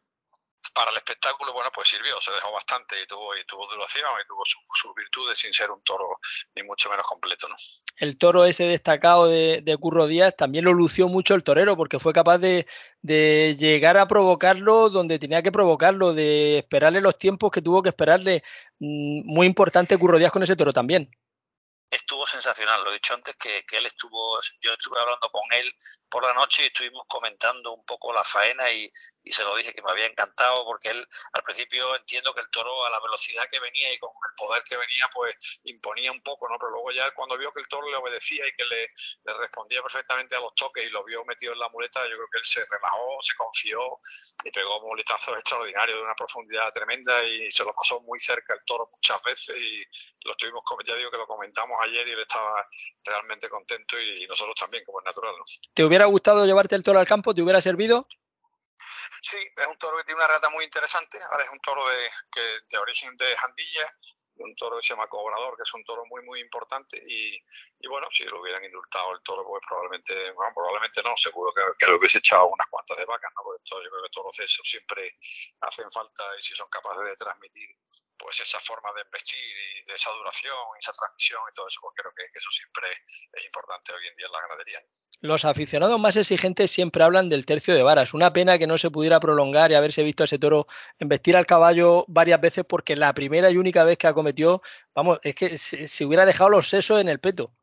para 0.73 0.91
el 0.91 0.97
espectáculo, 0.97 1.53
bueno, 1.53 1.69
pues 1.73 1.89
sirvió, 1.89 2.19
se 2.21 2.31
dejó 2.31 2.51
bastante 2.51 2.95
y 3.01 3.07
tuvo, 3.07 3.35
y 3.35 3.43
tuvo 3.45 3.67
duración 3.67 4.05
y 4.23 4.27
tuvo 4.27 4.43
sus 4.45 4.93
virtudes 4.95 5.37
sin 5.37 5.53
ser 5.53 5.71
un 5.71 5.81
toro 5.83 6.19
ni 6.55 6.63
mucho 6.63 6.89
menos 6.89 7.05
completo, 7.07 7.47
¿no? 7.47 7.55
El 7.97 8.17
toro 8.17 8.45
ese 8.45 8.65
destacado 8.65 9.27
de, 9.27 9.77
Curro 9.79 10.07
Díaz 10.07 10.35
también 10.37 10.65
lo 10.65 10.73
lució 10.73 11.07
mucho 11.07 11.35
el 11.35 11.43
torero 11.43 11.75
porque 11.75 11.99
fue 11.99 12.13
capaz 12.13 12.37
de, 12.37 12.67
de, 13.01 13.55
llegar 13.57 13.97
a 13.97 14.07
provocarlo 14.07 14.89
donde 14.89 15.19
tenía 15.19 15.41
que 15.41 15.51
provocarlo, 15.51 16.13
de 16.13 16.59
esperarle 16.59 17.01
los 17.01 17.17
tiempos 17.17 17.51
que 17.51 17.61
tuvo 17.61 17.81
que 17.81 17.89
esperarle. 17.89 18.43
Mm, 18.79 19.21
muy 19.25 19.47
importante 19.47 19.97
Curro 19.97 20.17
Díaz 20.17 20.31
con 20.31 20.43
ese 20.43 20.55
toro 20.55 20.73
también 20.73 21.09
estuvo 21.89 22.25
sensacional. 22.27 22.83
Lo 22.83 22.91
he 22.91 22.93
dicho 22.93 23.13
antes 23.13 23.35
que, 23.35 23.65
que, 23.65 23.77
él 23.77 23.85
estuvo, 23.85 24.39
yo 24.61 24.73
estuve 24.73 24.99
hablando 24.99 25.29
con 25.31 25.41
él 25.53 25.73
por 26.09 26.23
la 26.23 26.33
noche 26.33 26.63
y 26.63 26.67
estuvimos 26.67 27.03
comentando 27.07 27.73
un 27.73 27.83
poco 27.85 28.13
la 28.13 28.23
faena 28.23 28.71
y, 28.71 28.89
y, 29.23 29.31
se 29.31 29.43
lo 29.43 29.55
dije 29.55 29.73
que 29.73 29.81
me 29.81 29.91
había 29.91 30.05
encantado 30.05 30.65
porque 30.65 30.89
él 30.89 31.07
al 31.33 31.43
principio 31.43 31.95
entiendo 31.95 32.33
que 32.33 32.41
el 32.41 32.49
toro 32.49 32.85
a 32.85 32.89
la 32.89 32.99
velocidad 32.99 33.47
que 33.49 33.59
venía 33.59 33.93
y 33.93 33.97
con 33.97 34.09
el 34.09 34.35
poder 34.35 34.63
que 34.63 34.77
venía 34.77 35.09
pues 35.13 35.61
imponía 35.63 36.11
un 36.11 36.21
poco, 36.21 36.47
¿no? 36.49 36.57
Pero 36.59 36.71
luego 36.71 36.91
ya 36.91 37.11
cuando 37.11 37.37
vio 37.37 37.51
que 37.53 37.61
el 37.61 37.67
toro 37.67 37.89
le 37.89 37.95
obedecía 37.95 38.45
y 38.47 38.51
que 38.51 38.65
le, 38.65 38.89
respondía 39.39 39.81
perfectamente 39.81 40.35
a 40.35 40.39
los 40.39 40.53
toques 40.55 40.85
y 40.85 40.89
lo 40.89 41.03
vio 41.03 41.23
metido 41.25 41.53
en 41.53 41.59
la 41.59 41.69
muleta, 41.69 42.01
yo 42.03 42.15
creo 42.15 42.27
que 42.31 42.39
él 42.39 42.45
se 42.45 42.65
relajó, 42.69 43.17
se 43.21 43.35
confió 43.35 43.99
y 44.43 44.51
pegó 44.51 44.81
muletazos 44.81 45.37
extraordinarios 45.37 45.97
de 45.97 46.03
una 46.03 46.15
profundidad 46.15 46.71
tremenda 46.71 47.23
y 47.23 47.51
se 47.51 47.63
lo 47.63 47.73
pasó 47.73 48.01
muy 48.01 48.19
cerca 48.19 48.53
el 48.53 48.63
toro 48.65 48.89
muchas 48.91 49.21
veces 49.23 49.55
y 49.57 49.83
lo 50.23 50.31
estuvimos, 50.31 50.63
ya 50.85 50.95
digo 50.95 51.11
que 51.11 51.17
lo 51.17 51.27
comentamos 51.27 51.78
ayer 51.81 52.07
y 52.07 52.11
él 52.11 52.21
estaba 52.21 52.67
realmente 53.05 53.49
contento 53.49 53.99
y 53.99 54.25
nosotros 54.27 54.55
también, 54.55 54.83
como 54.85 54.99
es 54.99 55.05
natural. 55.05 55.33
¿no? 55.37 55.43
¿Te 55.73 55.83
hubiera 55.83 56.05
gustado 56.05 56.45
llevarte 56.45 56.75
el 56.75 56.83
toro 56.83 56.99
al 56.99 57.07
campo? 57.07 57.33
¿Te 57.33 57.41
hubiera 57.41 57.61
servido? 57.61 58.07
Sí, 59.21 59.37
es 59.37 59.67
un 59.67 59.77
toro 59.77 59.97
que 59.97 60.03
tiene 60.05 60.19
una 60.19 60.27
rata 60.27 60.49
muy 60.49 60.63
interesante. 60.63 61.19
Ahora 61.31 61.43
es 61.43 61.49
un 61.51 61.59
toro 61.59 61.81
de, 61.89 62.09
que, 62.31 62.41
de 62.69 62.77
origen 62.77 63.15
de 63.17 63.25
Jandilla, 63.35 63.97
un 64.39 64.55
toro 64.55 64.77
que 64.77 64.83
se 64.83 64.93
llama 64.93 65.07
Cobrador, 65.07 65.55
que 65.55 65.63
es 65.63 65.73
un 65.73 65.83
toro 65.83 66.05
muy, 66.05 66.23
muy 66.23 66.39
importante. 66.39 67.01
Y, 67.07 67.35
y 67.79 67.87
bueno, 67.87 68.07
si 68.11 68.23
lo 68.25 68.41
hubieran 68.41 68.63
indultado 68.63 69.13
el 69.13 69.21
toro, 69.21 69.45
pues 69.45 69.61
probablemente, 69.67 70.31
bueno, 70.31 70.51
probablemente 70.53 71.01
no, 71.03 71.15
seguro 71.15 71.53
que, 71.53 71.61
que, 71.77 71.91
le 71.91 71.97
hubiese 71.97 72.19
echado 72.19 72.47
unas 72.47 72.67
cuantas 72.67 72.97
de 72.97 73.05
vacas, 73.05 73.31
¿no? 73.35 73.43
Porque 73.43 73.63
todo, 73.67 73.83
yo 73.83 73.89
creo 73.89 74.03
que 74.03 74.09
todos 74.09 74.25
los 74.27 74.39
esos 74.39 74.67
siempre 74.67 75.17
hacen 75.61 75.89
falta 75.91 76.23
y 76.37 76.41
si 76.41 76.55
son 76.55 76.69
capaces 76.69 77.05
de 77.05 77.15
transmitir 77.15 77.69
pues 78.19 78.39
esa 78.41 78.59
forma 78.59 78.89
de 78.93 79.01
investir 79.01 79.39
y 79.39 79.87
de 79.87 79.95
esa 79.95 80.11
duración, 80.11 80.53
esa 80.77 80.91
transmisión 80.91 81.39
y 81.49 81.53
todo 81.55 81.67
eso, 81.67 81.79
pues 81.81 81.93
creo 81.95 82.11
que, 82.15 82.23
que, 82.31 82.39
eso 82.39 82.51
siempre 82.51 82.85
es 83.33 83.45
importante 83.45 83.93
hoy 83.93 84.05
en 84.07 84.15
día 84.17 84.27
en 84.27 84.31
la 84.33 84.41
ganadería. 84.41 84.79
Los 85.21 85.45
aficionados 85.45 85.99
más 85.99 86.17
exigentes 86.17 86.69
siempre 86.69 87.03
hablan 87.03 87.29
del 87.29 87.45
tercio 87.45 87.73
de 87.73 87.81
varas. 87.81 88.13
Una 88.13 88.33
pena 88.33 88.57
que 88.57 88.67
no 88.67 88.77
se 88.77 88.91
pudiera 88.91 89.21
prolongar 89.21 89.71
y 89.71 89.75
haberse 89.75 90.03
visto 90.03 90.23
a 90.23 90.25
ese 90.25 90.37
toro 90.37 90.67
investir 90.99 91.37
al 91.37 91.45
caballo 91.45 92.03
varias 92.09 92.41
veces 92.41 92.65
porque 92.67 92.97
la 92.97 93.13
primera 93.13 93.49
y 93.49 93.57
única 93.57 93.85
vez 93.85 93.97
que 93.97 94.07
ha 94.07 94.13
cometió, 94.29 94.61
vamos, 94.93 95.19
es 95.23 95.35
que 95.35 95.57
se, 95.57 95.87
se 95.87 96.05
hubiera 96.05 96.25
dejado 96.25 96.49
los 96.49 96.69
sesos 96.69 97.01
en 97.01 97.09
el 97.09 97.19
peto. 97.19 97.53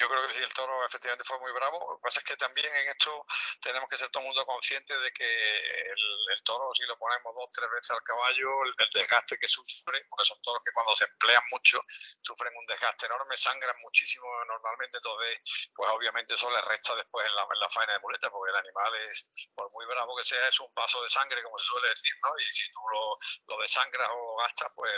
Yo 0.00 0.08
creo 0.08 0.26
que 0.26 0.32
sí, 0.32 0.40
el 0.40 0.52
toro 0.54 0.82
efectivamente 0.86 1.24
fue 1.24 1.38
muy 1.40 1.52
bravo. 1.52 1.78
Lo 1.90 1.98
que 1.98 2.02
pasa 2.02 2.20
es 2.20 2.24
que 2.24 2.36
también 2.38 2.72
en 2.74 2.88
esto 2.88 3.26
tenemos 3.60 3.86
que 3.86 3.98
ser 3.98 4.08
todo 4.08 4.22
el 4.22 4.28
mundo 4.28 4.46
consciente 4.46 4.98
de 4.98 5.12
que 5.12 5.28
el, 5.28 6.42
toro, 6.42 6.72
si 6.72 6.86
lo 6.86 6.96
ponemos 6.96 7.34
dos, 7.34 7.50
tres 7.52 7.68
veces 7.70 7.90
al 7.90 8.02
caballo, 8.02 8.48
el, 8.64 8.74
desgaste 8.94 9.36
que 9.36 9.46
sufre, 9.46 10.06
porque 10.08 10.24
son 10.24 10.40
toros 10.40 10.62
que 10.64 10.72
cuando 10.72 10.96
se 10.96 11.04
emplean 11.04 11.42
mucho 11.50 11.84
sufren 12.22 12.56
un 12.56 12.64
desgaste 12.64 13.04
enorme, 13.04 13.36
sangran 13.36 13.76
muchísimo 13.82 14.26
normalmente, 14.46 14.96
entonces, 14.96 15.70
pues 15.74 15.90
obviamente 15.90 16.32
eso 16.32 16.50
le 16.50 16.62
resta 16.62 16.96
después 16.96 17.26
en 17.26 17.34
la, 17.34 17.42
en 17.42 17.60
la 17.60 17.68
faena 17.68 17.92
de 17.92 17.98
muleta, 18.00 18.30
porque 18.30 18.52
el 18.52 18.56
animal 18.56 18.94
es, 19.10 19.28
por 19.54 19.70
muy 19.72 19.84
bravo 19.84 20.16
que 20.16 20.24
sea, 20.24 20.48
es 20.48 20.60
un 20.60 20.72
vaso 20.72 21.02
de 21.02 21.10
sangre, 21.10 21.42
como 21.42 21.58
se 21.58 21.66
suele 21.66 21.90
decir, 21.90 22.14
¿no? 22.22 22.30
Y 22.38 22.44
si 22.44 22.72
tú 22.72 22.80
lo, 22.88 23.60
desangras 23.60 24.08
o 24.14 24.36
gastas, 24.36 24.70
pues 24.74 24.96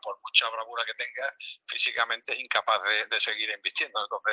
por 0.00 0.18
mucha 0.22 0.48
bravura 0.48 0.84
que 0.86 0.94
tenga, 0.94 1.34
físicamente 1.66 2.32
es 2.32 2.40
incapaz 2.40 2.82
de, 2.84 3.04
de 3.04 3.20
seguir 3.20 3.50
invistiendo. 3.50 4.00
Entonces, 4.02 4.29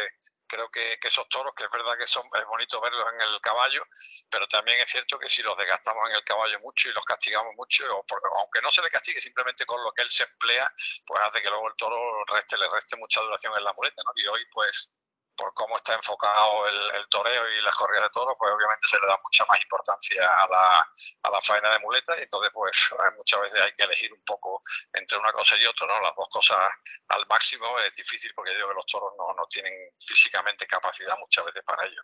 creo 0.48 0.70
que, 0.72 0.98
esos 1.04 1.28
toros, 1.30 1.54
que 1.56 1.66
es 1.66 1.70
verdad 1.72 1.98
que 1.98 2.08
son, 2.08 2.24
es 2.34 2.46
bonito 2.46 2.82
verlos 2.82 3.06
en 3.14 3.22
el 3.22 3.42
caballo, 3.42 3.84
pero 4.30 4.48
también 4.48 4.80
es 4.80 4.90
cierto 4.90 5.20
que 5.20 5.30
si 5.30 5.44
los 5.44 5.58
desgastamos 5.58 6.10
en 6.10 6.16
el 6.16 6.24
caballo 6.24 6.58
mucho 6.62 6.90
y 6.90 6.94
los 6.94 7.06
castigamos 7.06 7.54
mucho, 7.56 7.86
o 7.86 8.06
aunque 8.40 8.62
no 8.62 8.72
se 8.72 8.82
le 8.82 8.90
castigue, 8.90 9.22
simplemente 9.22 9.66
con 9.66 9.84
lo 9.84 9.92
que 9.92 10.02
él 10.02 10.10
se 10.10 10.24
emplea, 10.24 10.72
pues 11.06 11.24
hace 11.24 11.42
que 11.42 11.50
luego 11.50 11.68
el 11.68 11.76
toro 11.76 12.26
reste, 12.26 12.58
le 12.58 12.70
reste 12.70 12.96
mucha 12.96 13.22
duración 13.22 13.54
en 13.58 13.64
la 13.64 13.74
muleta, 13.74 14.02
¿no? 14.06 14.12
Y 14.16 14.28
hoy, 14.28 14.46
pues, 14.52 14.94
por 15.38 15.54
cómo 15.54 15.78
está 15.78 15.96
enfocado 15.96 16.68
el, 16.68 17.08
toreo 17.10 17.44
y 17.50 17.62
las 17.62 17.76
corridas 17.76 18.04
de 18.04 18.10
toros, 18.10 18.36
pues 18.38 18.52
obviamente 18.52 18.88
se 18.88 19.00
le 19.00 19.08
da 19.08 19.18
mucha 19.24 19.46
más 19.46 19.62
importancia 19.62 20.26
a 20.26 20.48
la, 20.50 20.92
a 21.24 21.32
la 21.32 21.42
faena 21.42 21.72
de 21.72 21.80
muleta 21.80 22.18
y 22.18 22.24
entonces 22.24 22.52
pues 22.54 22.90
muchas 23.16 23.42
veces 23.42 23.62
hay 23.62 23.72
que 23.74 23.84
elegir 23.84 24.12
un 24.12 24.24
poco 24.26 24.62
entre 24.92 25.18
una 25.18 25.32
cosa 25.32 25.56
y 25.58 25.66
otra, 25.66 25.88
¿no? 25.88 26.02
Las 26.02 26.16
dos 26.16 26.28
cosas 26.30 26.60
al 27.08 27.26
máximo 27.28 27.80
es 27.80 27.96
difícil 27.96 28.34
porque 28.36 28.56
digo 28.56 28.68
que 28.68 28.74
los 28.74 28.86
toros 28.86 29.14
no, 29.18 29.34
no 29.34 29.46
tienen 29.48 29.74
físicamente 29.98 30.68
capacidad 30.68 31.18
muchas 31.20 31.46
veces 31.46 31.64
para 31.64 31.86
ello. 31.86 32.02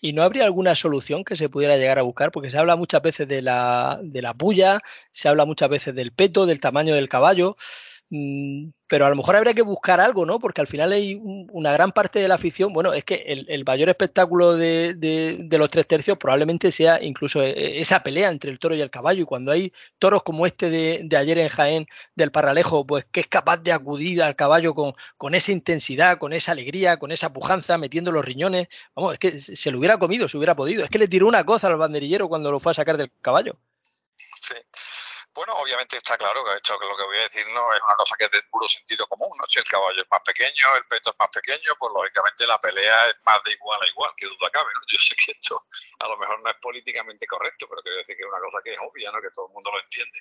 ¿Y 0.00 0.12
no 0.12 0.22
habría 0.22 0.44
alguna 0.44 0.74
solución 0.74 1.24
que 1.24 1.36
se 1.36 1.48
pudiera 1.48 1.76
llegar 1.76 1.98
a 1.98 2.02
buscar? 2.02 2.30
Porque 2.30 2.50
se 2.50 2.58
habla 2.58 2.76
muchas 2.76 3.00
veces 3.02 3.26
de 3.26 3.40
la, 3.40 3.98
de 4.02 4.20
la 4.20 4.34
puya, 4.34 4.80
se 5.10 5.28
habla 5.28 5.46
muchas 5.46 5.70
veces 5.70 5.94
del 5.94 6.12
peto, 6.12 6.44
del 6.44 6.60
tamaño 6.60 6.94
del 6.94 7.08
caballo. 7.08 7.56
Mm, 8.08 8.70
pero 8.86 9.04
a 9.04 9.08
lo 9.10 9.16
mejor 9.16 9.34
habría 9.34 9.52
que 9.52 9.62
buscar 9.62 9.98
algo, 10.00 10.24
¿no? 10.26 10.38
Porque 10.38 10.60
al 10.60 10.68
final 10.68 10.92
hay 10.92 11.18
una 11.22 11.72
gran 11.72 11.90
parte 11.90 12.20
de 12.20 12.28
la 12.28 12.36
afición, 12.36 12.72
bueno, 12.72 12.92
es 12.92 13.02
que 13.02 13.16
el, 13.26 13.64
mayor 13.64 13.88
espectáculo 13.88 14.54
de, 14.56 15.48
los 15.50 15.70
tres 15.70 15.86
tercios 15.88 16.16
probablemente 16.16 16.70
sea 16.70 17.02
incluso 17.02 17.42
eh, 17.42 17.80
esa 17.80 18.00
pelea 18.04 18.30
entre 18.30 18.50
el 18.52 18.60
toro 18.60 18.76
y 18.76 18.80
el 18.80 18.90
caballo. 18.90 19.22
Y 19.22 19.24
cuando 19.26 19.50
hay 19.50 19.72
toros 19.98 20.22
como 20.22 20.46
este 20.46 20.70
de, 20.70 21.16
ayer 21.16 21.38
en 21.38 21.48
Jaén 21.48 21.86
del 22.14 22.30
Parralejo, 22.30 22.86
pues 22.86 23.04
que 23.10 23.20
es 23.20 23.26
capaz 23.26 23.58
de 23.58 23.72
acudir 23.72 24.22
al 24.22 24.36
caballo 24.36 24.74
con, 24.74 24.94
con, 25.16 25.34
esa 25.34 25.50
intensidad, 25.52 26.18
con 26.18 26.32
esa 26.32 26.52
alegría, 26.52 26.98
con 26.98 27.10
esa 27.10 27.32
pujanza, 27.32 27.76
metiendo 27.78 28.12
los 28.12 28.24
riñones, 28.24 28.68
vamos, 28.94 29.14
es 29.14 29.18
que 29.18 29.38
se 29.38 29.70
lo 29.72 29.78
hubiera 29.78 29.98
comido, 29.98 30.28
se 30.28 30.36
hubiera 30.36 30.54
podido. 30.54 30.84
Es 30.84 30.90
que 30.90 30.98
le 30.98 31.08
tiró 31.08 31.26
una 31.26 31.44
cosa 31.44 31.66
al 31.68 31.76
banderillero 31.76 32.28
cuando 32.28 32.52
lo 32.52 32.60
fue 32.60 32.72
a 32.72 32.74
sacar 32.74 32.96
del 32.96 33.10
caballo. 33.20 33.58
Bueno, 35.36 35.52
obviamente 35.58 35.98
está 35.98 36.16
claro 36.16 36.42
que 36.42 36.56
esto 36.56 36.78
que 36.78 36.86
lo 36.86 36.96
que 36.96 37.04
voy 37.04 37.18
a 37.18 37.28
decir 37.28 37.46
no 37.48 37.74
es 37.74 37.80
una 37.82 37.94
cosa 37.94 38.16
que 38.16 38.24
es 38.24 38.30
de 38.30 38.42
puro 38.44 38.66
sentido 38.66 39.06
común, 39.06 39.28
¿no? 39.38 39.44
Si 39.46 39.58
el 39.58 39.66
caballo 39.66 40.00
es 40.00 40.08
más 40.10 40.22
pequeño, 40.24 40.76
el 40.76 40.86
peto 40.86 41.10
es 41.10 41.16
más 41.18 41.28
pequeño, 41.28 41.76
pues 41.78 41.92
lógicamente 41.92 42.46
la 42.46 42.58
pelea 42.58 43.08
es 43.08 43.16
más 43.26 43.44
de 43.44 43.52
igual 43.52 43.78
a 43.82 43.86
igual, 43.86 44.10
que 44.16 44.24
duda 44.28 44.48
cabe, 44.50 44.72
¿no? 44.72 44.80
Yo 44.88 44.96
sé 44.96 45.14
que 45.14 45.32
esto 45.32 45.66
a 46.00 46.08
lo 46.08 46.16
mejor 46.16 46.42
no 46.42 46.48
es 46.48 46.56
políticamente 46.56 47.26
correcto, 47.26 47.68
pero 47.68 47.82
quiero 47.82 47.98
decir 47.98 48.16
que 48.16 48.22
es 48.22 48.28
una 48.30 48.40
cosa 48.40 48.58
que 48.64 48.72
es 48.72 48.80
obvia, 48.80 49.12
¿no? 49.12 49.20
Que 49.20 49.28
todo 49.34 49.48
el 49.48 49.52
mundo 49.52 49.70
lo 49.72 49.80
entiende. 49.80 50.18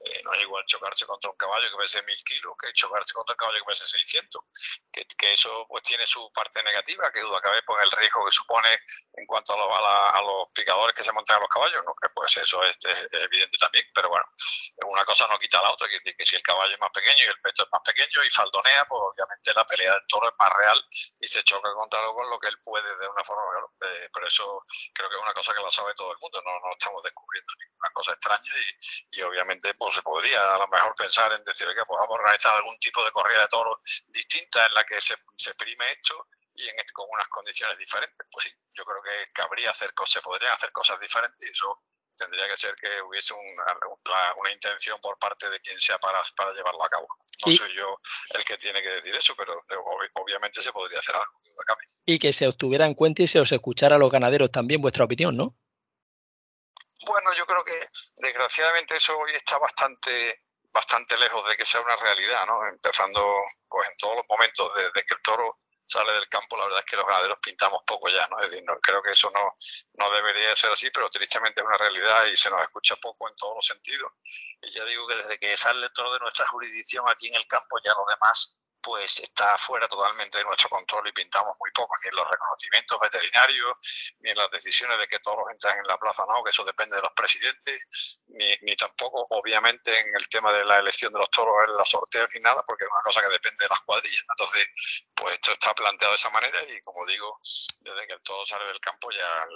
Eh, 0.00 0.20
no 0.24 0.34
es 0.34 0.42
igual 0.42 0.64
chocarse 0.66 1.06
contra 1.06 1.30
un 1.30 1.36
caballo 1.36 1.70
que 1.70 1.76
pese 1.76 2.02
mil 2.02 2.18
kilos 2.26 2.54
que 2.58 2.72
chocarse 2.72 3.14
contra 3.14 3.34
un 3.34 3.38
caballo 3.38 3.58
que 3.60 3.70
pese 3.70 3.86
600. 3.86 4.42
Que, 4.90 5.06
que, 5.16 5.32
eso 5.32 5.66
pues 5.68 5.84
tiene 5.84 6.06
su 6.06 6.28
parte 6.32 6.60
negativa, 6.64 7.12
que 7.12 7.20
duda 7.20 7.40
cabe, 7.40 7.62
pues 7.62 7.78
el 7.84 7.90
riesgo 7.92 8.24
que 8.24 8.32
supone 8.32 8.70
en 9.14 9.26
cuanto 9.26 9.54
a, 9.54 9.58
los, 9.58 9.68
a, 9.70 10.22
los 10.22 10.50
picadores 10.52 10.96
que 10.96 11.04
se 11.04 11.12
montan 11.12 11.36
a 11.36 11.40
los 11.40 11.48
caballos, 11.48 11.84
¿no? 11.86 11.94
Que 11.94 12.08
pues 12.08 12.36
eso 12.36 12.64
es 12.64 12.76
evidente 13.12 13.58
también, 13.58 13.84
pero 13.94 14.08
bueno 14.08 14.26
una 14.86 15.04
cosa 15.04 15.26
no 15.28 15.38
quita 15.38 15.62
la 15.62 15.72
otra, 15.72 15.88
que 15.88 15.98
decir 15.98 16.16
que 16.16 16.26
si 16.26 16.36
el 16.36 16.42
caballo 16.42 16.74
es 16.74 16.80
más 16.80 16.90
pequeño 16.90 17.24
y 17.26 17.30
el 17.30 17.40
pecho 17.40 17.64
es 17.64 17.68
más 17.72 17.82
pequeño 17.84 18.24
y 18.24 18.30
faldonea, 18.30 18.84
pues 18.86 19.00
obviamente 19.00 19.52
la 19.54 19.64
pelea 19.64 19.92
del 19.92 20.06
toro 20.06 20.28
es 20.28 20.34
más 20.38 20.52
real 20.52 20.84
y 21.20 21.26
se 21.26 21.42
choca 21.44 21.72
contra 21.74 22.00
algo 22.00 22.14
con 22.14 22.30
lo 22.30 22.38
que 22.38 22.48
él 22.48 22.58
puede 22.62 22.96
de 22.98 23.08
una 23.08 23.24
forma 23.24 23.42
eh, 23.80 24.08
pero 24.12 24.26
eso 24.26 24.64
creo 24.92 25.08
que 25.08 25.16
es 25.16 25.22
una 25.22 25.34
cosa 25.34 25.54
que 25.54 25.60
lo 25.60 25.70
sabe 25.70 25.94
todo 25.94 26.12
el 26.12 26.18
mundo, 26.18 26.42
no, 26.44 26.50
no 26.60 26.72
estamos 26.72 27.02
descubriendo 27.02 27.52
ninguna 27.60 27.90
cosa 27.92 28.12
extraña 28.12 28.52
y, 29.10 29.18
y, 29.18 29.22
obviamente 29.22 29.74
pues 29.74 29.94
se 29.94 30.02
podría 30.02 30.54
a 30.54 30.58
lo 30.58 30.68
mejor 30.68 30.94
pensar 30.94 31.32
en 31.32 31.44
decir 31.44 31.68
que 31.68 31.84
pues 31.84 31.98
vamos 32.00 32.18
a 32.18 32.22
realizar 32.22 32.54
algún 32.56 32.78
tipo 32.78 33.04
de 33.04 33.12
corrida 33.12 33.42
de 33.42 33.48
toros 33.48 33.78
distinta 34.08 34.66
en 34.66 34.74
la 34.74 34.84
que 34.84 35.00
se, 35.00 35.16
se 35.36 35.54
prime 35.54 35.92
esto 35.92 36.28
y 36.54 36.68
en, 36.68 36.76
con 36.92 37.06
unas 37.10 37.28
condiciones 37.28 37.76
diferentes. 37.78 38.26
Pues 38.30 38.44
sí, 38.44 38.54
yo 38.72 38.84
creo 38.84 39.02
que 39.02 39.32
cabría 39.32 39.70
hacer 39.70 39.92
cosas, 39.94 40.14
se 40.14 40.20
podrían 40.22 40.52
hacer 40.52 40.72
cosas 40.72 40.98
diferentes 40.98 41.48
y 41.48 41.52
eso 41.52 41.82
tendría 42.16 42.48
que 42.48 42.56
ser 42.56 42.74
que 42.76 43.00
hubiese 43.02 43.34
una, 43.34 44.52
intención 44.52 44.98
por 45.00 45.18
parte 45.18 45.48
de 45.50 45.60
quien 45.60 45.78
sea 45.78 45.98
para, 45.98 46.20
para 46.36 46.52
llevarlo 46.54 46.82
a 46.82 46.88
cabo. 46.88 47.06
No 47.44 47.52
soy 47.52 47.74
yo 47.74 48.00
el 48.34 48.44
que 48.44 48.56
tiene 48.56 48.82
que 48.82 48.88
decir 48.88 49.14
eso, 49.14 49.34
pero 49.36 49.52
obviamente 50.14 50.62
se 50.62 50.72
podría 50.72 51.00
hacer 51.00 51.14
algo. 51.14 51.40
Y 52.06 52.18
que 52.18 52.32
se 52.32 52.46
os 52.46 52.56
tuviera 52.56 52.86
en 52.86 52.94
cuenta 52.94 53.22
y 53.22 53.26
se 53.26 53.40
os 53.40 53.52
escuchara 53.52 53.96
a 53.96 53.98
los 53.98 54.10
ganaderos 54.10 54.50
también, 54.50 54.80
vuestra 54.80 55.04
opinión, 55.04 55.36
¿no? 55.36 55.54
Bueno, 57.06 57.32
yo 57.36 57.46
creo 57.46 57.62
que 57.62 57.86
desgraciadamente 58.16 58.96
eso 58.96 59.16
hoy 59.18 59.32
está 59.34 59.58
bastante 59.58 60.42
bastante 60.72 61.16
lejos 61.16 61.48
de 61.48 61.56
que 61.56 61.64
sea 61.64 61.80
una 61.80 61.96
realidad, 61.96 62.44
¿no? 62.46 62.66
Empezando 62.68 63.20
pues 63.66 63.88
en 63.88 63.96
todos 63.96 64.16
los 64.16 64.26
momentos 64.28 64.70
desde 64.76 64.92
que 64.92 65.14
el 65.14 65.22
toro 65.22 65.58
sale 65.86 66.12
del 66.12 66.28
campo, 66.28 66.56
la 66.56 66.64
verdad 66.64 66.80
es 66.80 66.86
que 66.86 66.96
los 66.96 67.06
ganaderos 67.06 67.38
pintamos 67.40 67.82
poco 67.86 68.08
ya, 68.08 68.26
¿no? 68.28 68.38
Es 68.40 68.50
decir, 68.50 68.64
no, 68.66 68.78
creo 68.80 69.02
que 69.02 69.12
eso 69.12 69.30
no, 69.32 69.54
no 69.94 70.10
debería 70.10 70.54
ser 70.56 70.72
así, 70.72 70.90
pero 70.90 71.08
tristemente 71.08 71.60
es 71.60 71.66
una 71.66 71.78
realidad 71.78 72.26
y 72.26 72.36
se 72.36 72.50
nos 72.50 72.60
escucha 72.62 72.96
poco 72.96 73.28
en 73.28 73.36
todos 73.36 73.54
los 73.54 73.64
sentidos. 73.64 74.12
Y 74.62 74.70
ya 74.70 74.84
digo 74.84 75.06
que 75.06 75.14
desde 75.14 75.38
que 75.38 75.56
sale 75.56 75.86
el 75.86 75.92
de 75.92 76.18
nuestra 76.20 76.46
jurisdicción 76.46 77.08
aquí 77.08 77.28
en 77.28 77.36
el 77.36 77.46
campo, 77.46 77.78
ya 77.84 77.92
lo 77.94 78.04
demás 78.08 78.58
pues 78.86 79.18
está 79.18 79.58
fuera 79.58 79.88
totalmente 79.88 80.38
de 80.38 80.44
nuestro 80.44 80.68
control 80.68 81.08
y 81.08 81.12
pintamos 81.12 81.56
muy 81.58 81.72
poco, 81.72 81.92
ni 82.04 82.08
en 82.08 82.14
los 82.14 82.30
reconocimientos 82.30 83.00
veterinarios, 83.00 83.72
ni 84.20 84.30
en 84.30 84.38
las 84.38 84.48
decisiones 84.52 84.96
de 85.00 85.08
que 85.08 85.18
todos 85.18 85.42
entran 85.50 85.76
en 85.76 85.88
la 85.88 85.98
plaza 85.98 86.22
no, 86.28 86.44
que 86.44 86.50
eso 86.50 86.62
depende 86.62 86.94
de 86.94 87.02
los 87.02 87.10
presidentes, 87.10 88.22
ni, 88.28 88.56
ni 88.62 88.76
tampoco, 88.76 89.26
obviamente, 89.30 89.90
en 89.98 90.14
el 90.14 90.28
tema 90.28 90.52
de 90.52 90.64
la 90.64 90.78
elección 90.78 91.12
de 91.12 91.18
los 91.18 91.28
toros 91.30 91.52
en 91.66 91.76
la 91.76 91.84
sorteo 91.84 92.28
ni 92.32 92.40
nada, 92.40 92.62
porque 92.64 92.84
es 92.84 92.90
una 92.90 93.02
cosa 93.02 93.22
que 93.22 93.28
depende 93.28 93.64
de 93.64 93.68
las 93.68 93.80
cuadrillas. 93.80 94.24
Entonces, 94.30 94.68
pues 95.16 95.34
esto 95.34 95.50
está 95.50 95.74
planteado 95.74 96.12
de 96.12 96.16
esa 96.16 96.30
manera 96.30 96.62
y, 96.70 96.80
como 96.82 97.04
digo, 97.06 97.40
desde 97.80 98.06
que 98.06 98.12
el 98.12 98.22
toro 98.22 98.46
sale 98.46 98.66
del 98.66 98.78
campo 98.78 99.10
ya 99.10 99.46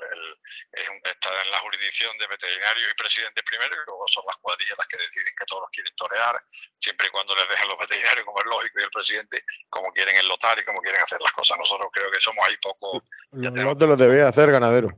está 1.04 1.42
en 1.42 1.50
la 1.52 1.60
jurisdicción 1.60 2.18
de 2.18 2.26
veterinarios 2.26 2.90
y 2.90 2.94
presidentes 2.94 3.44
primero 3.44 3.74
y 3.74 3.86
luego 3.86 4.08
son 4.08 4.24
las 4.26 4.36
cuadrillas 4.38 4.76
las 4.76 4.86
que 4.88 4.96
deciden 4.96 5.34
que 5.38 5.46
todos 5.46 5.68
quieren 5.70 5.94
torear, 5.94 6.44
siempre 6.80 7.06
y 7.06 7.10
cuando 7.10 7.36
les 7.36 7.48
dejen 7.48 7.68
los 7.68 7.78
veterinarios, 7.78 8.24
como 8.24 8.40
es 8.40 8.46
lógico, 8.46 8.80
y 8.80 8.82
el 8.82 8.90
presidente 8.90 9.19
como 9.68 9.92
quieren 9.92 10.16
el 10.16 10.28
lotar 10.28 10.58
y 10.58 10.64
como 10.64 10.80
quieren 10.80 11.00
hacer 11.02 11.20
las 11.20 11.32
cosas. 11.32 11.58
Nosotros 11.58 11.88
creo 11.92 12.10
que 12.10 12.20
somos 12.20 12.44
ahí 12.46 12.54
poco... 12.62 13.02
No 13.32 13.76
te 13.76 13.86
lo 13.86 13.96
debe 13.96 14.22
hacer 14.22 14.50
ganadero. 14.50 14.88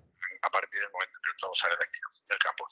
A 0.42 0.50
partir 0.50 0.80
del 0.80 0.90
momento 0.92 1.18
que 1.22 1.30
el 1.30 1.36
toro 1.36 1.54
sale 1.54 1.76
de 1.76 1.84
aquí, 1.84 1.98
del 2.28 2.38
campo. 2.38 2.66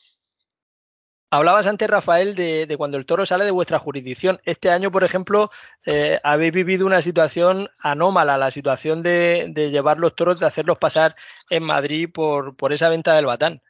Hablabas 1.32 1.68
antes, 1.68 1.88
Rafael, 1.88 2.34
de, 2.34 2.74
cuando 2.76 2.96
el 2.96 3.06
toro 3.06 3.24
sale 3.24 3.44
de 3.44 3.52
vuestra 3.52 3.78
jurisdicción. 3.78 4.40
Este 4.44 4.70
año, 4.70 4.90
por 4.90 5.04
ejemplo, 5.04 5.48
eh, 5.86 6.18
habéis 6.24 6.52
vivido 6.52 6.84
una 6.86 7.02
situación 7.02 7.70
anómala, 7.82 8.36
la 8.36 8.50
situación 8.50 9.04
de, 9.04 9.46
de, 9.50 9.70
llevar 9.70 9.98
los 9.98 10.16
toros, 10.16 10.40
de 10.40 10.46
hacerlos 10.46 10.78
pasar 10.78 11.14
en 11.48 11.62
Madrid 11.62 12.08
por, 12.12 12.56
por 12.56 12.72
esa 12.72 12.88
venta 12.88 13.14
del 13.14 13.26
batán. 13.26 13.62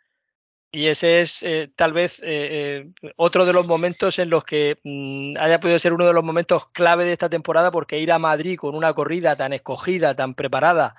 Y 0.73 0.87
ese 0.87 1.21
es 1.21 1.43
eh, 1.43 1.73
tal 1.75 1.93
vez 1.93 2.21
eh, 2.21 2.85
eh, 3.03 3.13
otro 3.17 3.45
de 3.45 3.53
los 3.53 3.67
momentos 3.67 4.21
en 4.21 4.31
los 4.31 4.45
que 4.45 4.77
mm, 4.85 5.35
haya 5.41 5.59
podido 5.59 5.79
ser 5.81 5.93
uno 5.93 6.07
de 6.07 6.13
los 6.13 6.25
momentos 6.25 6.69
clave 6.69 7.05
de 7.05 7.13
esta 7.13 7.29
temporada, 7.29 7.73
porque 7.73 7.99
ir 7.99 8.13
a 8.13 8.21
Madrid 8.21 8.57
con 8.57 8.77
una 8.77 8.93
corrida 8.93 9.35
tan 9.35 9.53
escogida, 9.53 10.15
tan 10.15 10.35
preparada 10.35 10.95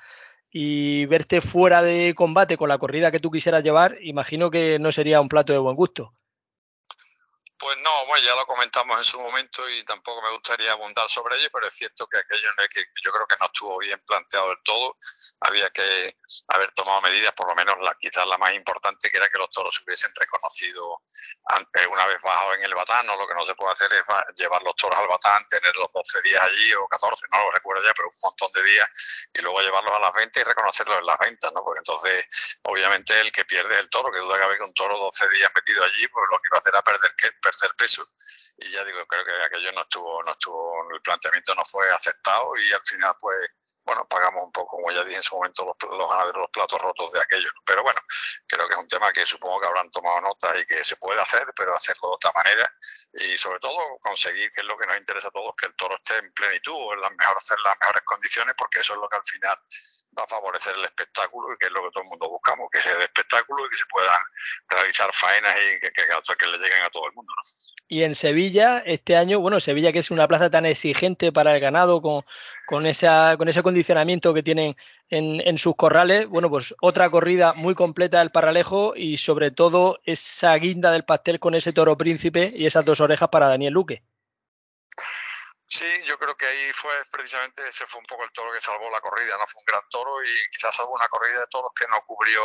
y 0.52 1.06
verte 1.06 1.40
fuera 1.40 1.82
de 1.82 2.14
combate 2.14 2.58
con 2.58 2.68
la 2.70 2.78
corrida 2.78 3.12
que 3.12 3.20
tú 3.22 3.32
quisieras 3.32 3.64
llevar, 3.64 3.98
imagino 4.02 4.52
que 4.52 4.78
no 4.80 4.92
sería 4.92 5.22
un 5.22 5.30
plato 5.30 5.54
de 5.54 5.60
buen 5.60 5.78
gusto. 5.78 6.14
Pues 7.62 7.78
no, 7.84 8.06
bueno, 8.08 8.26
ya 8.26 8.34
lo 8.34 8.44
comentamos 8.48 8.98
en 8.98 9.04
su 9.04 9.22
momento 9.22 9.70
y 9.70 9.84
tampoco 9.84 10.20
me 10.24 10.32
gustaría 10.32 10.72
abundar 10.72 11.08
sobre 11.08 11.38
ello, 11.38 11.48
pero 11.54 11.68
es 11.68 11.74
cierto 11.76 12.08
que 12.08 12.18
aquello 12.18 12.48
no 12.58 12.64
es 12.64 12.70
que 12.70 12.84
yo 13.06 13.12
creo 13.12 13.28
que 13.28 13.36
no 13.40 13.46
estuvo 13.46 13.78
bien 13.78 14.02
planteado 14.04 14.48
del 14.48 14.58
todo. 14.64 14.98
Había 15.42 15.70
que 15.70 16.18
haber 16.48 16.72
tomado 16.72 17.02
medidas, 17.02 17.34
por 17.34 17.48
lo 17.48 17.54
menos 17.54 17.78
la, 17.82 17.96
quizás 18.00 18.26
la 18.26 18.40
más 18.40 18.56
importante, 18.56 19.12
que 19.12 19.18
era 19.18 19.30
que 19.30 19.38
los 19.38 19.52
toros 19.52 19.80
hubiesen 19.86 20.12
reconocido 20.16 21.04
una 21.92 22.08
vez 22.08 22.20
bajado 22.24 22.56
en 22.56 22.64
el 22.64 22.74
batán. 22.74 23.06
¿no? 23.06 23.16
Lo 23.16 23.28
que 23.28 23.36
no 23.36 23.46
se 23.46 23.54
puede 23.54 23.74
hacer 23.74 23.94
es 23.94 24.02
llevar 24.38 24.64
los 24.64 24.76
toros 24.76 24.98
al 25.00 25.08
batán, 25.08 25.48
tener 25.48 25.76
los 25.76 25.94
12 25.94 26.20
días 26.24 26.42
allí 26.42 26.74
o 26.74 26.88
14, 26.88 27.28
no 27.32 27.44
lo 27.44 27.52
recuerdo 27.52 27.84
ya, 27.86 27.94
pero 27.94 28.10
un 28.10 28.20
montón 28.24 28.52
de 28.54 28.64
días 28.64 28.90
y 29.36 29.42
luego 29.44 29.62
llevarlos 29.62 29.94
a 29.94 30.00
las 30.00 30.14
ventas 30.14 30.42
y 30.42 30.46
reconocerlos 30.46 30.98
en 30.98 31.06
las 31.06 31.20
ventas, 31.20 31.54
¿no? 31.54 31.64
Porque 31.64 31.82
entonces, 31.82 32.26
obviamente, 32.64 33.20
el 33.20 33.32
que 33.32 33.46
pierde 33.46 33.80
el 33.80 33.90
toro, 33.92 34.12
que 34.12 34.18
duda 34.18 34.40
cabe 34.40 34.58
que 34.58 34.64
un 34.64 34.74
toro 34.74 34.98
12 34.98 35.30
días 35.30 35.52
metido 35.54 35.84
allí, 35.84 36.08
pues 36.08 36.26
lo 36.32 36.40
que 36.40 36.48
iba 36.50 36.58
a 36.58 36.60
hacer 36.60 36.74
era 36.74 36.82
perder 36.82 37.14
que 37.16 37.51
tercer 37.52 37.76
peso. 37.76 38.08
Y 38.58 38.70
ya 38.70 38.84
digo, 38.86 39.06
creo 39.08 39.26
que 39.26 39.44
aquello 39.44 39.72
no 39.74 39.82
estuvo, 39.82 40.24
no 40.24 40.32
estuvo, 40.32 40.94
el 40.94 41.02
planteamiento 41.02 41.56
no 41.56 41.66
fue 41.66 41.90
aceptado 41.92 42.52
y 42.58 42.72
al 42.72 42.82
final, 42.86 43.16
pues, 43.20 43.38
bueno, 43.84 44.06
pagamos 44.08 44.44
un 44.44 44.52
poco, 44.52 44.78
como 44.78 44.92
ya 44.92 45.04
dije 45.04 45.18
en 45.18 45.24
su 45.24 45.36
momento, 45.36 45.66
los, 45.66 45.98
los 45.98 46.10
ganaderos 46.10 46.42
los 46.42 46.52
platos 46.52 46.82
rotos 46.82 47.12
de 47.12 47.20
aquello. 47.20 47.50
Pero 47.66 47.84
bueno, 47.84 48.00
creo 48.48 48.68
que 48.68 48.74
es 48.74 48.80
un 48.80 48.88
tema 48.88 49.12
que 49.12 49.26
supongo 49.26 49.60
que 49.60 49.68
habrán 49.68 49.90
tomado 49.90 50.22
nota 50.22 50.58
y 50.60 50.66
que 50.66 50.84
se 50.84 50.96
puede 50.98 51.20
hacer, 51.22 51.46
pero 51.56 51.76
hacerlo 51.76 52.10
de 52.10 52.16
otra 52.16 52.32
manera 52.36 52.72
y 53.14 53.38
sobre 53.38 53.60
todo 53.60 53.76
conseguir, 54.02 54.52
que 54.52 54.62
es 54.62 54.68
lo 54.68 54.78
que 54.78 54.86
nos 54.86 54.98
interesa 54.98 55.28
a 55.28 55.32
todos, 55.32 55.54
que 55.56 55.66
el 55.68 55.76
toro 55.76 55.96
esté 55.96 56.18
en 56.18 56.32
plenitud 56.32 56.74
o 56.74 56.94
en 56.94 57.02
las 57.02 57.12
mejores, 57.12 57.52
en 57.52 57.64
las 57.64 57.78
mejores 57.80 58.04
condiciones, 58.04 58.54
porque 58.58 58.80
eso 58.80 58.94
es 58.94 59.00
lo 59.00 59.10
que 59.10 59.18
al 59.18 59.26
final 59.26 59.58
va 60.18 60.24
a 60.24 60.28
favorecer 60.28 60.76
el 60.76 60.84
espectáculo 60.86 61.54
y 61.54 61.58
que 61.58 61.68
es 61.68 61.72
lo 61.72 61.84
que 61.84 61.92
todo 61.92 62.04
el 62.04 62.10
mundo 62.10 62.30
buscamos, 62.30 62.70
que 62.72 62.82
sea 62.82 62.96
de 62.96 63.04
espectáculo 63.04 63.66
y 63.66 63.70
que 63.70 63.78
se 63.78 63.86
puedan 63.86 64.22
realizar 64.70 65.10
faenas 65.14 65.56
y 65.58 65.80
que, 65.80 65.92
que, 65.92 66.04
que 66.04 66.46
le 66.48 66.58
lleguen 66.58 66.84
a 66.84 66.90
todo 66.90 67.08
el 67.08 67.14
mundo. 67.14 67.34
Y 67.88 68.04
en 68.04 68.16
Sevilla, 68.16 68.84
este 68.86 69.16
año, 69.16 69.40
bueno, 69.40 69.60
Sevilla 69.60 69.92
que 69.92 70.00
es 70.00 70.12
una 70.12 70.28
plaza 70.28 70.50
tan 70.50 70.66
exigente 70.66 71.32
para 71.32 71.54
el 71.54 71.62
ganado, 71.62 72.02
con, 72.02 72.26
con, 72.72 72.86
esa, 72.86 73.36
con 73.38 73.50
ese 73.50 73.64
condicionamiento 73.64 74.34
que 74.34 74.44
tienen 74.44 74.76
en, 75.10 75.42
en, 75.46 75.58
sus 75.58 75.76
corrales, 75.76 76.30
bueno, 76.30 76.50
pues 76.50 76.74
otra 76.80 77.10
corrida 77.10 77.52
muy 77.58 77.76
completa 77.76 78.20
del 78.20 78.30
Paralejo 78.30 78.94
y 78.96 79.18
sobre 79.18 79.52
todo 79.52 80.00
esa 80.06 80.56
guinda 80.56 80.90
del 80.94 81.04
pastel 81.04 81.42
con 81.42 81.54
ese 81.54 81.74
toro 81.74 81.98
príncipe 81.98 82.50
y 82.56 82.66
esas 82.66 82.86
dos 82.86 83.02
orejas 83.02 83.28
para 83.28 83.50
Daniel 83.50 83.74
Luque. 83.74 84.04
Sí, 85.74 85.86
yo 86.04 86.20
creo 86.20 86.36
que 86.36 86.46
ahí 86.46 86.74
fue 86.74 86.92
precisamente, 87.14 87.66
ese 87.66 87.86
fue 87.86 88.02
un 88.02 88.06
poco 88.06 88.26
el 88.26 88.32
toro 88.34 88.52
que 88.52 88.60
salvó 88.60 88.92
la 88.92 89.00
corrida, 89.00 89.38
no 89.38 89.48
fue 89.48 89.62
un 89.62 89.66
gran 89.66 89.82
toro 89.90 90.22
y 90.22 90.50
quizás 90.52 90.76
salvó 90.76 90.92
una 90.92 91.08
corrida 91.08 91.40
de 91.40 91.48
toros 91.48 91.72
que 91.74 91.88
no 91.88 92.02
cubrió 92.06 92.44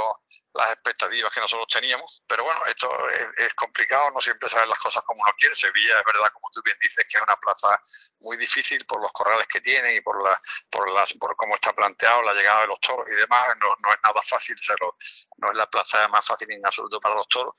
las 0.55 0.71
expectativas 0.71 1.35
que 1.35 1.41
nosotros 1.41 1.67
teníamos. 1.67 2.23
Pero 2.29 2.45
bueno, 2.45 2.61
esto 2.67 2.89
es, 3.37 3.53
complicado, 3.55 4.12
no 4.12 4.21
siempre 4.21 4.49
saben 4.49 4.69
las 4.69 4.79
cosas 4.79 5.03
como 5.03 5.21
uno 5.25 5.33
quiere. 5.37 5.57
Sevilla 5.57 5.99
es 5.99 6.05
verdad, 6.05 6.31
como 6.33 6.49
tú 6.53 6.62
bien 6.65 6.77
dices, 6.81 7.05
que 7.05 7.19
es 7.19 7.23
una 7.25 7.37
plaza 7.37 7.81
muy 8.21 8.37
difícil 8.37 8.87
por 8.87 9.03
los 9.03 9.11
corrales 9.11 9.49
que 9.49 9.61
tiene 9.61 9.97
y 9.97 10.01
por 10.03 10.23
la, 10.23 10.41
por 10.71 10.93
las, 10.93 11.12
por 11.15 11.35
cómo 11.35 11.57
está 11.57 11.73
planteado 11.73 12.23
la 12.23 12.33
llegada 12.33 12.61
de 12.61 12.69
los 12.69 12.81
toros 12.81 13.07
y 13.11 13.17
demás. 13.17 13.45
No, 13.61 13.75
no 13.83 13.93
es 13.93 13.99
nada 14.05 14.23
fácil, 14.23 14.55
no 15.39 15.51
es 15.51 15.57
la 15.57 15.69
plaza 15.69 16.07
más 16.07 16.25
fácil 16.25 16.49
en 16.53 16.65
absoluto 16.65 17.01
para 17.01 17.17
los 17.17 17.27
toros. 17.27 17.57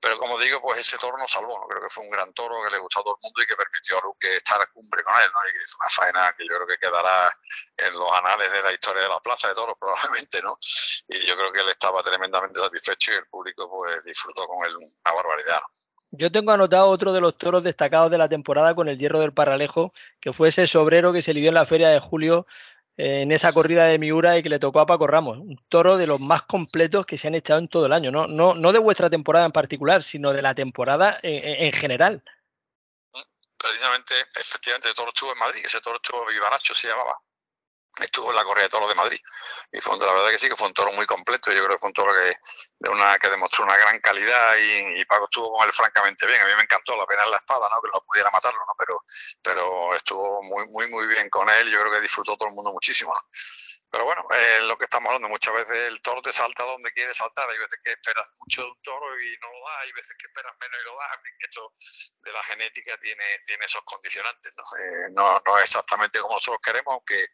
Pero 0.00 0.16
como 0.18 0.38
digo, 0.38 0.60
pues 0.62 0.78
ese 0.78 0.96
toro 0.98 1.18
nos 1.18 1.30
salvó. 1.30 1.58
¿no? 1.58 1.66
Creo 1.66 1.82
que 1.82 1.88
fue 1.88 2.04
un 2.04 2.10
gran 2.10 2.32
toro 2.32 2.62
que 2.62 2.70
le 2.70 2.78
gustó 2.78 3.00
a 3.00 3.02
todo 3.02 3.16
el 3.16 3.22
mundo 3.22 3.42
y 3.42 3.46
que 3.46 3.56
permitió 3.56 3.98
a 3.98 4.02
Luque 4.02 4.36
estar 4.36 4.60
a 4.60 4.66
cumbre 4.66 5.02
con 5.02 5.14
él, 5.14 5.30
¿no? 5.32 5.40
Y 5.48 5.52
que 5.52 5.58
hizo 5.64 5.76
una 5.80 5.88
faena 5.88 6.32
que 6.36 6.44
yo 6.44 6.54
creo 6.54 6.66
que 6.66 6.78
quedará 6.78 7.30
en 7.76 7.92
los 7.94 8.12
anales 8.12 8.52
de 8.52 8.62
la 8.62 8.72
historia 8.72 9.02
de 9.02 9.08
la 9.08 9.20
Plaza 9.20 9.48
de 9.48 9.54
Toros, 9.54 9.76
probablemente, 9.80 10.40
¿no? 10.42 10.56
Y 11.08 11.26
yo 11.26 11.36
creo 11.36 11.52
que 11.52 11.60
él 11.60 11.68
estaba 11.68 12.02
tremendamente 12.02 12.60
satisfecho 12.60 13.12
y 13.12 13.16
el 13.16 13.26
público 13.26 13.68
pues 13.68 14.04
disfrutó 14.04 14.46
con 14.46 14.64
él 14.66 14.76
una 14.76 15.14
barbaridad. 15.14 15.60
Yo 16.10 16.32
tengo 16.32 16.52
anotado 16.52 16.88
otro 16.88 17.12
de 17.12 17.20
los 17.20 17.36
toros 17.36 17.64
destacados 17.64 18.10
de 18.10 18.16
la 18.16 18.30
temporada 18.30 18.74
con 18.74 18.88
el 18.88 18.98
hierro 18.98 19.20
del 19.20 19.34
Paralejo, 19.34 19.92
que 20.20 20.32
fue 20.32 20.48
ese 20.48 20.66
sobrero 20.66 21.12
que 21.12 21.20
se 21.20 21.34
lidió 21.34 21.50
en 21.50 21.54
la 21.54 21.66
feria 21.66 21.90
de 21.90 22.00
julio 22.00 22.46
en 22.98 23.30
esa 23.30 23.52
corrida 23.52 23.84
de 23.84 23.96
Miura 23.96 24.36
y 24.36 24.42
que 24.42 24.48
le 24.48 24.58
tocó 24.58 24.80
a 24.80 24.86
Paco 24.86 25.06
Ramos. 25.06 25.38
Un 25.38 25.56
toro 25.68 25.96
de 25.96 26.08
los 26.08 26.20
más 26.20 26.42
completos 26.42 27.06
que 27.06 27.16
se 27.16 27.28
han 27.28 27.36
echado 27.36 27.60
en 27.60 27.68
todo 27.68 27.86
el 27.86 27.92
año. 27.92 28.10
No, 28.10 28.26
no, 28.26 28.54
no 28.54 28.72
de 28.72 28.80
vuestra 28.80 29.08
temporada 29.08 29.46
en 29.46 29.52
particular, 29.52 30.02
sino 30.02 30.32
de 30.32 30.42
la 30.42 30.52
temporada 30.54 31.16
en, 31.22 31.72
general. 31.72 32.24
Precisamente, 33.56 34.14
efectivamente, 34.34 34.88
el 34.88 34.94
toro 34.94 35.08
estuvo 35.10 35.32
en 35.32 35.38
Madrid. 35.38 35.62
Ese 35.64 35.80
toro 35.80 36.00
estuvo 36.02 36.26
Vivaracho, 36.26 36.74
se 36.74 36.88
llamaba 36.88 37.20
estuvo 38.00 38.30
en 38.30 38.36
la 38.36 38.44
correa 38.44 38.64
de 38.64 38.70
toros 38.70 38.88
de 38.88 38.94
Madrid. 38.94 39.20
Y 39.72 39.80
fue, 39.80 39.98
la 39.98 40.12
verdad 40.12 40.30
que 40.30 40.38
sí, 40.38 40.48
que 40.48 40.56
fue 40.56 40.66
un 40.66 40.74
toro 40.74 40.92
muy 40.92 41.06
completo. 41.06 41.52
Yo 41.52 41.64
creo 41.64 41.76
que 41.76 41.80
fue 41.80 41.88
un 41.88 41.94
toro 41.94 42.12
que, 42.14 42.36
de 42.78 42.88
una, 42.88 43.18
que 43.18 43.28
demostró 43.28 43.64
una 43.64 43.76
gran 43.76 43.98
calidad 44.00 44.56
y, 44.58 45.04
Paco 45.04 45.24
estuvo 45.24 45.52
con 45.52 45.66
él 45.66 45.72
francamente 45.72 46.26
bien. 46.26 46.40
A 46.40 46.46
mí 46.46 46.52
me 46.56 46.62
encantó 46.62 46.96
la 46.96 47.06
pena 47.06 47.24
en 47.24 47.30
la 47.30 47.36
espada, 47.38 47.68
¿no? 47.70 47.80
que 47.80 47.88
no 47.92 48.04
pudiera 48.04 48.30
matarlo, 48.30 48.60
¿no? 48.60 48.74
pero, 48.76 49.02
pero 49.42 49.94
estuvo 49.94 50.42
muy, 50.42 50.66
muy, 50.68 50.90
muy 50.90 51.06
bien 51.06 51.30
con 51.30 51.48
él. 51.48 51.70
Yo 51.70 51.80
creo 51.80 51.92
que 51.92 52.00
disfrutó 52.00 52.36
todo 52.36 52.48
el 52.48 52.54
mundo 52.54 52.72
muchísimo. 52.72 53.14
Pero 53.90 54.04
bueno, 54.04 54.22
lo 54.62 54.76
que 54.76 54.84
estamos 54.84 55.06
hablando. 55.08 55.28
Muchas 55.28 55.54
veces 55.54 55.76
el 55.88 56.00
toro 56.02 56.20
te 56.20 56.32
salta 56.32 56.62
donde 56.64 56.92
quiere 56.92 57.14
saltar. 57.14 57.48
Hay 57.48 57.58
veces 57.58 57.80
que 57.82 57.92
esperas 57.92 58.28
mucho 58.40 58.62
de 58.62 58.68
un 58.68 58.82
toro 58.82 59.20
y 59.20 59.36
no 59.40 59.50
lo 59.50 59.60
da. 59.64 59.80
Hay 59.80 59.92
veces 59.92 60.14
que 60.18 60.26
esperas 60.26 60.52
menos 60.60 60.78
y 60.80 60.84
lo 60.84 60.96
da. 60.96 61.22
esto 61.40 61.74
de 62.20 62.32
la 62.32 62.42
genética 62.44 62.96
tiene, 62.98 63.24
tiene 63.46 63.64
esos 63.64 63.82
condicionantes. 63.84 64.52
¿no? 64.56 64.64
Eh, 64.78 65.08
no, 65.12 65.40
no 65.46 65.58
es 65.58 65.64
exactamente 65.64 66.18
como 66.20 66.34
nosotros 66.34 66.60
queremos, 66.62 66.92
aunque 66.92 67.28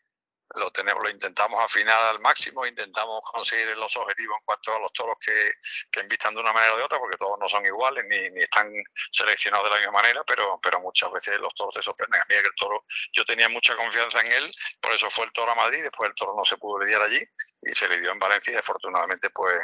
lo 0.57 0.71
tenemos, 0.71 1.03
lo 1.03 1.11
intentamos 1.11 1.62
afinar 1.62 2.01
al 2.03 2.21
máximo, 2.21 2.67
intentamos 2.67 3.21
conseguir 3.33 3.77
los 3.77 3.97
objetivos 3.97 4.38
en 4.38 4.45
cuanto 4.45 4.75
a 4.75 4.79
los 4.79 4.93
toros 4.93 5.17
que, 5.25 5.53
que 5.90 6.01
invitan 6.01 6.35
de 6.35 6.40
una 6.40 6.53
manera 6.53 6.75
o 6.75 6.77
de 6.77 6.83
otra, 6.83 6.99
porque 6.99 7.17
todos 7.17 7.38
no 7.40 7.49
son 7.49 7.64
iguales 7.67 8.05
ni, 8.09 8.31
ni, 8.31 8.43
están 8.43 8.73
seleccionados 9.11 9.69
de 9.69 9.75
la 9.75 9.81
misma 9.81 10.01
manera, 10.01 10.23
pero, 10.27 10.59
pero 10.62 10.81
muchas 10.81 11.11
veces 11.12 11.38
los 11.40 11.55
toros 11.55 11.75
te 11.75 11.83
sorprenden. 11.83 12.21
A 12.21 12.25
mí 12.29 12.35
que 12.35 12.47
el 12.47 12.55
toro, 12.57 12.85
yo 13.12 13.25
tenía 13.25 13.49
mucha 13.49 13.77
confianza 13.77 14.21
en 14.21 14.33
él, 14.33 14.51
por 14.81 14.93
eso 14.93 15.11
fue 15.11 15.25
el 15.25 15.33
toro 15.33 15.53
a 15.53 15.55
Madrid, 15.55 15.83
después 15.83 16.09
el 16.09 16.14
toro 16.14 16.35
no 16.37 16.45
se 16.45 16.57
pudo 16.57 16.81
lidiar 16.81 17.03
allí 17.03 17.21
y 17.62 17.75
se 17.75 17.88
le 17.88 18.01
dio 18.01 18.12
en 18.12 18.19
Valencia 18.19 18.53
y 18.53 18.57
afortunadamente 18.57 19.31
pues 19.31 19.59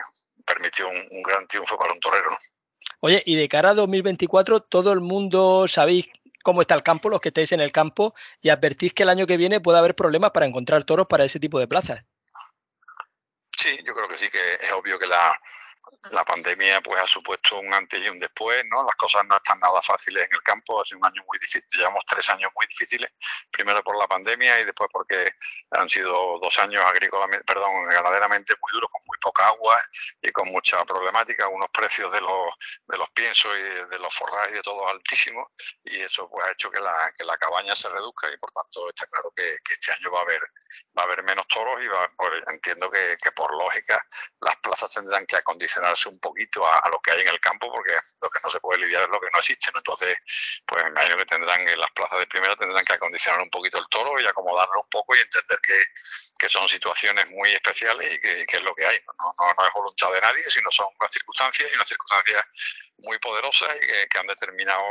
permitió 0.45 0.89
un, 0.89 1.23
gran 1.23 1.47
triunfo 1.47 1.79
para 1.79 1.93
un 1.93 2.01
torero. 2.01 2.31
Oye, 3.01 3.23
y 3.25 3.37
de 3.37 3.49
cara 3.49 3.71
a 3.71 3.75
2024, 3.75 4.61
todo 4.61 4.93
el 4.93 5.01
mundo 5.01 5.67
sabéis 5.69 6.07
cómo 6.43 6.63
está 6.63 6.75
el 6.75 6.83
campo, 6.83 7.09
los 7.09 7.21
que 7.21 7.29
estéis 7.29 7.53
en 7.53 7.61
el 7.61 7.73
campo, 7.73 8.15
y 8.41 8.49
advertís 8.49 8.93
que 8.93 9.03
el 9.03 9.09
año 9.09 9.27
que 9.27 9.37
viene 9.37 9.61
puede 9.61 9.79
haber 9.79 9.95
problemas 9.95 10.31
para 10.31 10.47
encontrar 10.47 10.85
toros 10.85 11.07
para 11.07 11.25
ese 11.25 11.41
tipo 11.41 11.59
de 11.59 11.69
plazas. 11.69 12.05
Sí, 13.57 13.79
yo 13.85 13.95
creo 13.95 14.09
que 14.09 14.17
sí, 14.17 14.29
que 14.31 14.39
es 14.55 14.73
obvio 14.73 14.99
que 14.99 15.07
la, 15.07 15.39
la 16.11 16.25
pandemia 16.25 16.81
pues 16.81 17.01
ha 17.01 17.07
supuesto 17.07 17.59
un 17.59 17.73
antes 17.75 18.01
y 18.03 18.09
un 18.09 18.19
después, 18.19 18.65
¿no? 18.71 18.83
Las 18.85 18.97
cosas 18.97 19.23
no 19.27 19.37
están 19.37 19.61
nada 19.61 19.83
fáciles 19.83 20.25
en 20.25 20.31
el 20.35 20.43
campo, 20.43 20.81
ha 20.81 20.85
sido 20.85 20.99
un 20.99 21.05
año 21.05 21.23
muy 21.27 21.39
difícil, 21.39 21.63
llevamos 21.77 22.03
tres 22.07 22.29
años 22.31 22.51
muy 22.57 22.67
difíciles, 22.67 23.11
primero 23.51 23.83
por 23.85 23.97
la 23.99 24.09
pandemia 24.09 24.61
y 24.61 24.65
después 24.65 24.89
porque 24.91 25.35
han 25.73 25.89
sido 25.89 26.39
dos 26.39 26.59
años 26.59 26.83
agrícolamente, 26.87 27.45
perdón, 27.45 27.71
ganaderamente 27.91 28.55
muy 28.61 28.73
duros, 28.73 28.91
con 28.91 29.03
muy 29.07 29.19
poca 29.19 29.47
agua 29.49 29.79
y 30.23 30.33
con 30.33 30.49
mucha 30.49 30.85
problemática, 30.87 31.49
unos 31.49 31.69
precios 31.69 32.11
de 32.13 32.21
los, 32.23 32.55
de 32.87 32.97
los 32.97 33.11
piensos 33.11 33.53
y 33.59 33.91
de 33.91 33.99
los 33.99 34.15
forrajes 34.15 34.53
y 34.53 34.57
de 34.57 34.63
todo 34.63 34.89
altísimos 34.89 35.49
y 35.85 36.01
eso 36.01 36.29
pues 36.31 36.47
ha 36.47 36.53
hecho 36.53 36.71
que 36.71 36.81
la, 36.81 37.13
que 37.17 37.25
la 37.25 37.37
cabaña 37.37 37.75
se 37.75 37.89
reduzca 37.91 38.29
y 38.33 38.39
por 38.39 38.51
tanto 38.53 38.89
está 38.89 39.07
claro 39.07 39.33
que, 39.37 39.57
este 39.71 39.93
año 39.93 40.11
va 40.13 40.21
a 40.21 40.23
haber 40.23 40.41
va 40.99 41.03
a 41.03 41.05
haber 41.05 41.23
menos 41.23 41.47
toros 41.47 41.81
y 41.81 41.87
va, 41.87 42.11
pues, 42.17 42.43
entiendo 42.49 42.91
que, 42.91 43.17
que 43.23 43.33
por 43.33 43.55
lógica 43.57 44.05
las 44.41 44.57
plazas 44.57 44.93
tendrán 44.93 45.25
que 45.27 45.37
acondicionar 45.37 45.90
un 46.07 46.19
poquito 46.19 46.67
a, 46.67 46.89
lo 46.91 47.01
que 47.01 47.11
hay 47.11 47.23
en 47.23 47.29
el 47.29 47.41
campo, 47.41 47.71
porque 47.71 47.93
lo 48.21 48.31
que 48.31 48.41
no 48.43 48.51
se 48.51 48.61
puede 48.61 48.81
lidiar 48.81 49.05
es 49.05 49.11
lo 49.11 49.21
que 49.21 49.29
no 49.33 49.39
existe. 49.39 49.71
Entonces, 49.75 50.17
pues 50.67 50.85
me 50.85 50.91
imagino 50.91 51.17
que 51.17 51.27
tendrán 51.27 51.67
en 51.67 51.79
las 51.79 51.91
plazas 51.93 52.19
de 52.19 52.27
primera 52.27 52.57
tendrán 52.57 52.85
que 52.85 52.93
acondicionar 52.93 53.41
un 53.41 53.51
poquito 53.51 53.79
el 53.79 53.87
toro 53.89 54.21
y 54.21 54.27
acomodarlo 54.27 54.81
un 54.83 54.91
poco 54.91 55.15
y 55.17 55.21
entender 55.21 55.59
que, 55.63 55.79
que 56.39 56.49
son 56.49 56.69
situaciones 56.69 57.29
muy 57.31 57.53
especiales 57.53 58.15
y 58.15 58.21
que, 58.21 58.57
es 58.57 58.63
lo 58.63 58.75
que 58.75 58.87
hay. 58.87 58.99
¿no? 59.07 59.15
No, 59.39 59.55
no, 59.55 59.67
es 59.67 59.73
voluntad 59.75 60.13
de 60.13 60.21
nadie, 60.21 60.43
sino 60.43 60.71
son 60.71 60.87
unas 60.99 61.13
circunstancias 61.13 61.71
y 61.71 61.75
unas 61.75 61.89
circunstancias 61.89 62.45
muy 63.03 63.19
poderosas 63.19 63.71
y 63.77 64.09
que, 64.09 64.19
han 64.19 64.27
determinado 64.27 64.83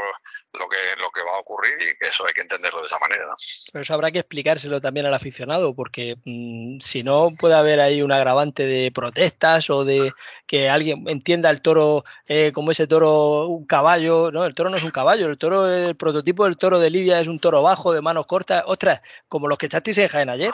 lo 0.54 0.68
que, 0.68 0.78
lo 0.98 1.12
que 1.12 1.22
va 1.22 1.36
a 1.36 1.40
ocurrir 1.40 1.74
y 1.80 1.98
que 1.98 2.08
eso 2.08 2.26
hay 2.26 2.34
que 2.34 2.42
entenderlo 2.42 2.82
de 2.82 2.88
esa 2.88 2.98
manera. 3.00 3.26
Pero 3.72 3.84
eso 3.84 3.94
habrá 3.94 4.12
que 4.12 4.20
explicárselo 4.20 4.82
también 4.82 5.06
al 5.06 5.14
aficionado, 5.14 5.76
porque 5.76 6.16
mm, 6.26 6.80
si 6.80 7.04
no 7.04 7.30
puede 7.40 7.56
haber 7.56 7.80
ahí 7.80 8.02
un 8.02 8.12
agravante 8.12 8.66
de 8.66 8.92
protestas 8.92 9.70
o 9.70 9.86
de 9.86 10.12
que 10.50 10.68
alguien 10.68 11.08
entienda 11.08 11.52
el 11.52 11.62
toro 11.62 12.04
eh, 12.28 12.52
como 12.52 12.72
ese 12.72 12.88
toro, 12.88 13.46
un 13.46 13.68
caballo. 13.68 14.32
No, 14.32 14.46
el 14.46 14.56
toro 14.56 14.72
no 14.72 14.78
es 14.78 14.84
un 14.84 14.90
caballo, 14.90 15.28
el 15.28 15.38
toro, 15.38 15.72
el 15.72 15.96
prototipo 15.96 16.46
del 16.46 16.58
toro 16.58 16.80
de 16.80 16.90
Lidia 16.90 17.20
es 17.20 17.28
un 17.28 17.40
toro 17.40 17.62
bajo, 17.62 17.94
de 17.94 18.02
manos 18.02 18.26
cortas. 18.26 18.64
Ostras, 18.66 19.00
como 19.28 19.48
los 19.48 19.60
que 19.60 19.68
echasteis 19.68 20.00
en 20.00 20.08
Jaén 20.08 20.28
ayer. 20.28 20.52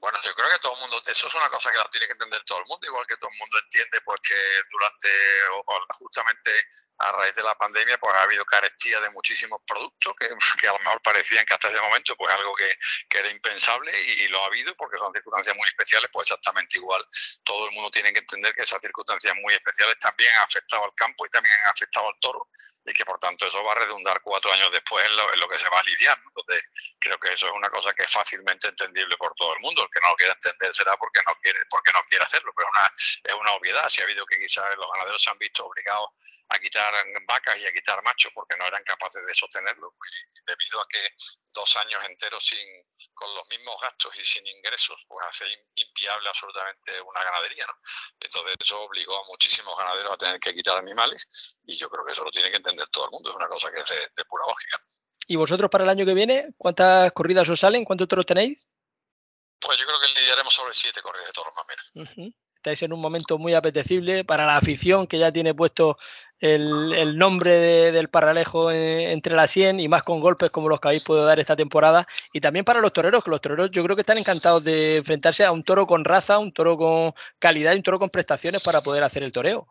Bueno, 0.00 0.16
creo 0.36 0.50
que 0.50 0.58
todo 0.58 0.74
el 0.74 0.80
mundo, 0.80 1.00
eso 1.06 1.26
es 1.26 1.34
una 1.34 1.48
cosa 1.48 1.72
que 1.72 1.78
la 1.78 1.88
tiene 1.88 2.06
que 2.06 2.12
entender 2.12 2.42
todo 2.44 2.58
el 2.58 2.66
mundo, 2.66 2.86
igual 2.86 3.06
que 3.06 3.16
todo 3.16 3.30
el 3.32 3.38
mundo 3.38 3.58
entiende 3.58 4.00
pues 4.02 4.20
que 4.20 4.36
durante, 4.70 5.08
o, 5.52 5.64
justamente 5.98 6.52
a 6.98 7.12
raíz 7.12 7.34
de 7.34 7.42
la 7.42 7.54
pandemia, 7.54 7.98
pues 7.98 8.14
ha 8.14 8.22
habido 8.22 8.44
carestía 8.44 9.00
de 9.00 9.10
muchísimos 9.10 9.60
productos 9.66 10.14
que, 10.18 10.28
que, 10.60 10.68
a 10.68 10.72
lo 10.72 10.78
mejor 10.78 11.00
parecían 11.02 11.44
que 11.46 11.54
hasta 11.54 11.68
ese 11.68 11.80
momento 11.80 12.14
pues 12.16 12.32
algo 12.32 12.54
que, 12.54 12.70
que 13.08 13.18
era 13.18 13.30
impensable 13.30 13.92
y, 14.02 14.28
lo 14.28 14.42
ha 14.42 14.46
habido 14.46 14.74
porque 14.76 14.98
son 14.98 15.12
circunstancias 15.12 15.56
muy 15.56 15.66
especiales, 15.68 16.10
pues 16.12 16.26
exactamente 16.26 16.76
igual. 16.76 17.02
Todo 17.44 17.66
el 17.66 17.72
mundo 17.72 17.90
tiene 17.90 18.12
que 18.12 18.18
entender 18.18 18.52
que 18.54 18.62
esas 18.62 18.80
circunstancias 18.80 19.34
muy 19.40 19.54
especiales 19.54 19.96
también 20.00 20.30
han 20.36 20.44
afectado 20.44 20.84
al 20.84 20.94
campo 20.94 21.24
y 21.24 21.30
también 21.30 21.54
han 21.62 21.70
afectado 21.70 22.08
al 22.08 22.18
toro 22.20 22.50
y 22.84 22.92
que 22.92 23.04
por 23.04 23.18
tanto 23.18 23.46
eso 23.46 23.62
va 23.64 23.72
a 23.72 23.76
redundar 23.76 24.20
cuatro 24.20 24.52
años 24.52 24.70
después 24.72 25.06
en 25.06 25.16
lo, 25.16 25.32
en 25.32 25.40
lo 25.40 25.48
que 25.48 25.58
se 25.58 25.68
va 25.68 25.78
a 25.78 25.82
lidiar. 25.84 26.20
Entonces, 26.26 26.64
creo 26.98 27.18
que 27.18 27.32
eso 27.32 27.46
es 27.46 27.52
una 27.54 27.70
cosa 27.70 27.94
que 27.94 28.02
es 28.02 28.12
fácilmente 28.12 28.68
entendible 28.68 29.16
por 29.16 29.32
todo 29.34 29.54
el 29.54 29.60
mundo 29.60 29.88
que 29.92 30.00
no 30.00 30.10
lo 30.10 30.16
entender 30.32 30.74
será 30.74 30.96
porque 30.96 31.20
no 31.26 31.34
quiere, 31.40 31.60
porque 31.70 31.92
no 31.92 32.02
quiere 32.08 32.24
hacerlo, 32.24 32.52
pero 32.56 32.68
una, 32.68 32.92
es 33.24 33.34
una 33.34 33.52
obviedad. 33.54 33.88
Si 33.88 34.00
ha 34.00 34.04
habido 34.04 34.26
que 34.26 34.38
quizás 34.38 34.76
los 34.76 34.90
ganaderos 34.92 35.22
se 35.22 35.30
han 35.30 35.38
visto 35.38 35.64
obligados 35.64 36.10
a 36.48 36.58
quitar 36.58 36.94
vacas 37.26 37.58
y 37.58 37.66
a 37.66 37.72
quitar 37.72 38.02
machos 38.04 38.32
porque 38.32 38.56
no 38.56 38.66
eran 38.66 38.82
capaces 38.84 39.26
de 39.26 39.34
sostenerlo, 39.34 39.94
debido 40.46 40.80
a 40.80 40.86
que 40.88 40.98
dos 41.52 41.76
años 41.78 42.00
enteros 42.08 42.44
sin, 42.44 42.66
con 43.14 43.34
los 43.34 43.48
mismos 43.48 43.76
gastos 43.80 44.14
y 44.16 44.24
sin 44.24 44.46
ingresos, 44.46 45.04
pues 45.08 45.26
hace 45.26 45.44
inviable 45.74 46.28
absolutamente 46.28 47.00
una 47.00 47.24
ganadería, 47.24 47.66
¿no? 47.66 47.74
Entonces 48.20 48.54
eso 48.60 48.80
obligó 48.82 49.16
a 49.16 49.26
muchísimos 49.26 49.76
ganaderos 49.76 50.12
a 50.12 50.18
tener 50.18 50.40
que 50.40 50.54
quitar 50.54 50.76
animales 50.76 51.58
y 51.64 51.76
yo 51.76 51.88
creo 51.90 52.04
que 52.04 52.12
eso 52.12 52.24
lo 52.24 52.30
tiene 52.30 52.50
que 52.50 52.58
entender 52.58 52.86
todo 52.88 53.06
el 53.06 53.10
mundo, 53.10 53.30
es 53.30 53.36
una 53.36 53.48
cosa 53.48 53.72
que 53.72 53.80
es 53.80 53.88
de, 53.88 54.10
de 54.14 54.24
pura 54.24 54.44
lógica. 54.46 54.78
¿Y 55.26 55.36
vosotros 55.36 55.68
para 55.70 55.82
el 55.84 55.90
año 55.90 56.06
que 56.06 56.14
viene, 56.14 56.46
cuántas 56.56 57.10
corridas 57.12 57.48
os 57.48 57.58
salen? 57.58 57.84
¿Cuántos 57.84 58.06
toros 58.06 58.26
tenéis? 58.26 58.68
Pues 59.60 59.78
yo 59.78 59.86
creo 59.86 59.98
que 60.00 60.20
lidiaremos 60.20 60.52
sobre 60.52 60.74
siete 60.74 61.00
corridas 61.02 61.26
de 61.26 61.32
toros 61.32 61.52
más 61.54 61.64
o 61.64 61.68
menos. 61.68 62.32
Estáis 62.56 62.82
en 62.82 62.92
un 62.92 63.00
momento 63.00 63.38
muy 63.38 63.54
apetecible 63.54 64.24
para 64.24 64.44
la 64.44 64.56
afición 64.56 65.06
que 65.06 65.18
ya 65.18 65.30
tiene 65.30 65.54
puesto 65.54 65.98
el, 66.40 67.16
nombre 67.16 67.92
del 67.92 68.08
Parralejo 68.08 68.70
entre 68.70 69.34
la 69.34 69.46
100 69.46 69.80
y 69.80 69.88
más 69.88 70.02
con 70.02 70.20
golpes 70.20 70.50
como 70.50 70.68
los 70.68 70.80
que 70.80 70.88
habéis 70.88 71.04
podido 71.04 71.24
dar 71.24 71.38
esta 71.38 71.54
temporada. 71.54 72.06
Y 72.32 72.40
también 72.40 72.64
para 72.64 72.80
los 72.80 72.92
toreros, 72.92 73.22
que 73.22 73.30
los 73.30 73.40
toreros 73.40 73.70
yo 73.70 73.84
creo 73.84 73.94
que 73.94 74.02
están 74.02 74.18
encantados 74.18 74.64
de 74.64 74.96
enfrentarse 74.96 75.44
a 75.44 75.52
un 75.52 75.62
toro 75.62 75.86
con 75.86 76.04
raza, 76.04 76.38
un 76.38 76.52
toro 76.52 76.76
con 76.76 77.12
calidad 77.38 77.72
y 77.72 77.76
un 77.76 77.82
toro 77.82 77.98
con 77.98 78.10
prestaciones 78.10 78.62
para 78.62 78.80
poder 78.80 79.04
hacer 79.04 79.22
el 79.22 79.32
toreo. 79.32 79.68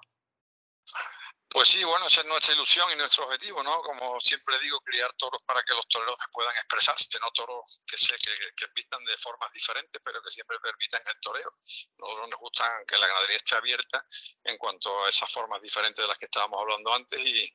Pues 1.56 1.70
sí, 1.70 1.82
bueno, 1.86 2.06
esa 2.08 2.20
es 2.20 2.28
nuestra 2.28 2.54
ilusión 2.54 2.86
y 2.92 2.98
nuestro 2.98 3.24
objetivo, 3.24 3.64
¿no? 3.64 3.82
Como 3.82 4.20
siempre 4.20 4.60
digo, 4.60 4.82
criar 4.82 5.14
toros 5.14 5.42
para 5.44 5.64
que 5.64 5.74
los 5.74 5.88
toreros 5.88 6.18
puedan 6.34 6.54
expresarse, 6.54 7.18
no 7.22 7.32
toros 7.32 7.82
que 7.88 7.98
sé 7.98 8.14
que, 8.18 8.34
que, 8.58 8.66
vistan 8.76 9.02
de 9.06 9.16
formas 9.16 9.50
diferentes, 9.54 10.02
pero 10.04 10.22
que 10.22 10.32
siempre 10.32 10.60
permitan 10.60 11.02
el 11.08 11.18
toreo. 11.22 11.56
Nosotros 11.98 12.30
nos 12.30 12.40
gusta 12.42 12.70
que 12.86 12.98
la 12.98 13.08
ganadería 13.08 13.38
esté 13.38 13.56
abierta 13.56 14.06
en 14.44 14.58
cuanto 14.58 15.06
a 15.06 15.08
esas 15.08 15.32
formas 15.32 15.62
diferentes 15.62 16.04
de 16.04 16.10
las 16.10 16.18
que 16.18 16.26
estábamos 16.26 16.60
hablando 16.60 16.94
antes 16.94 17.22
y, 17.22 17.50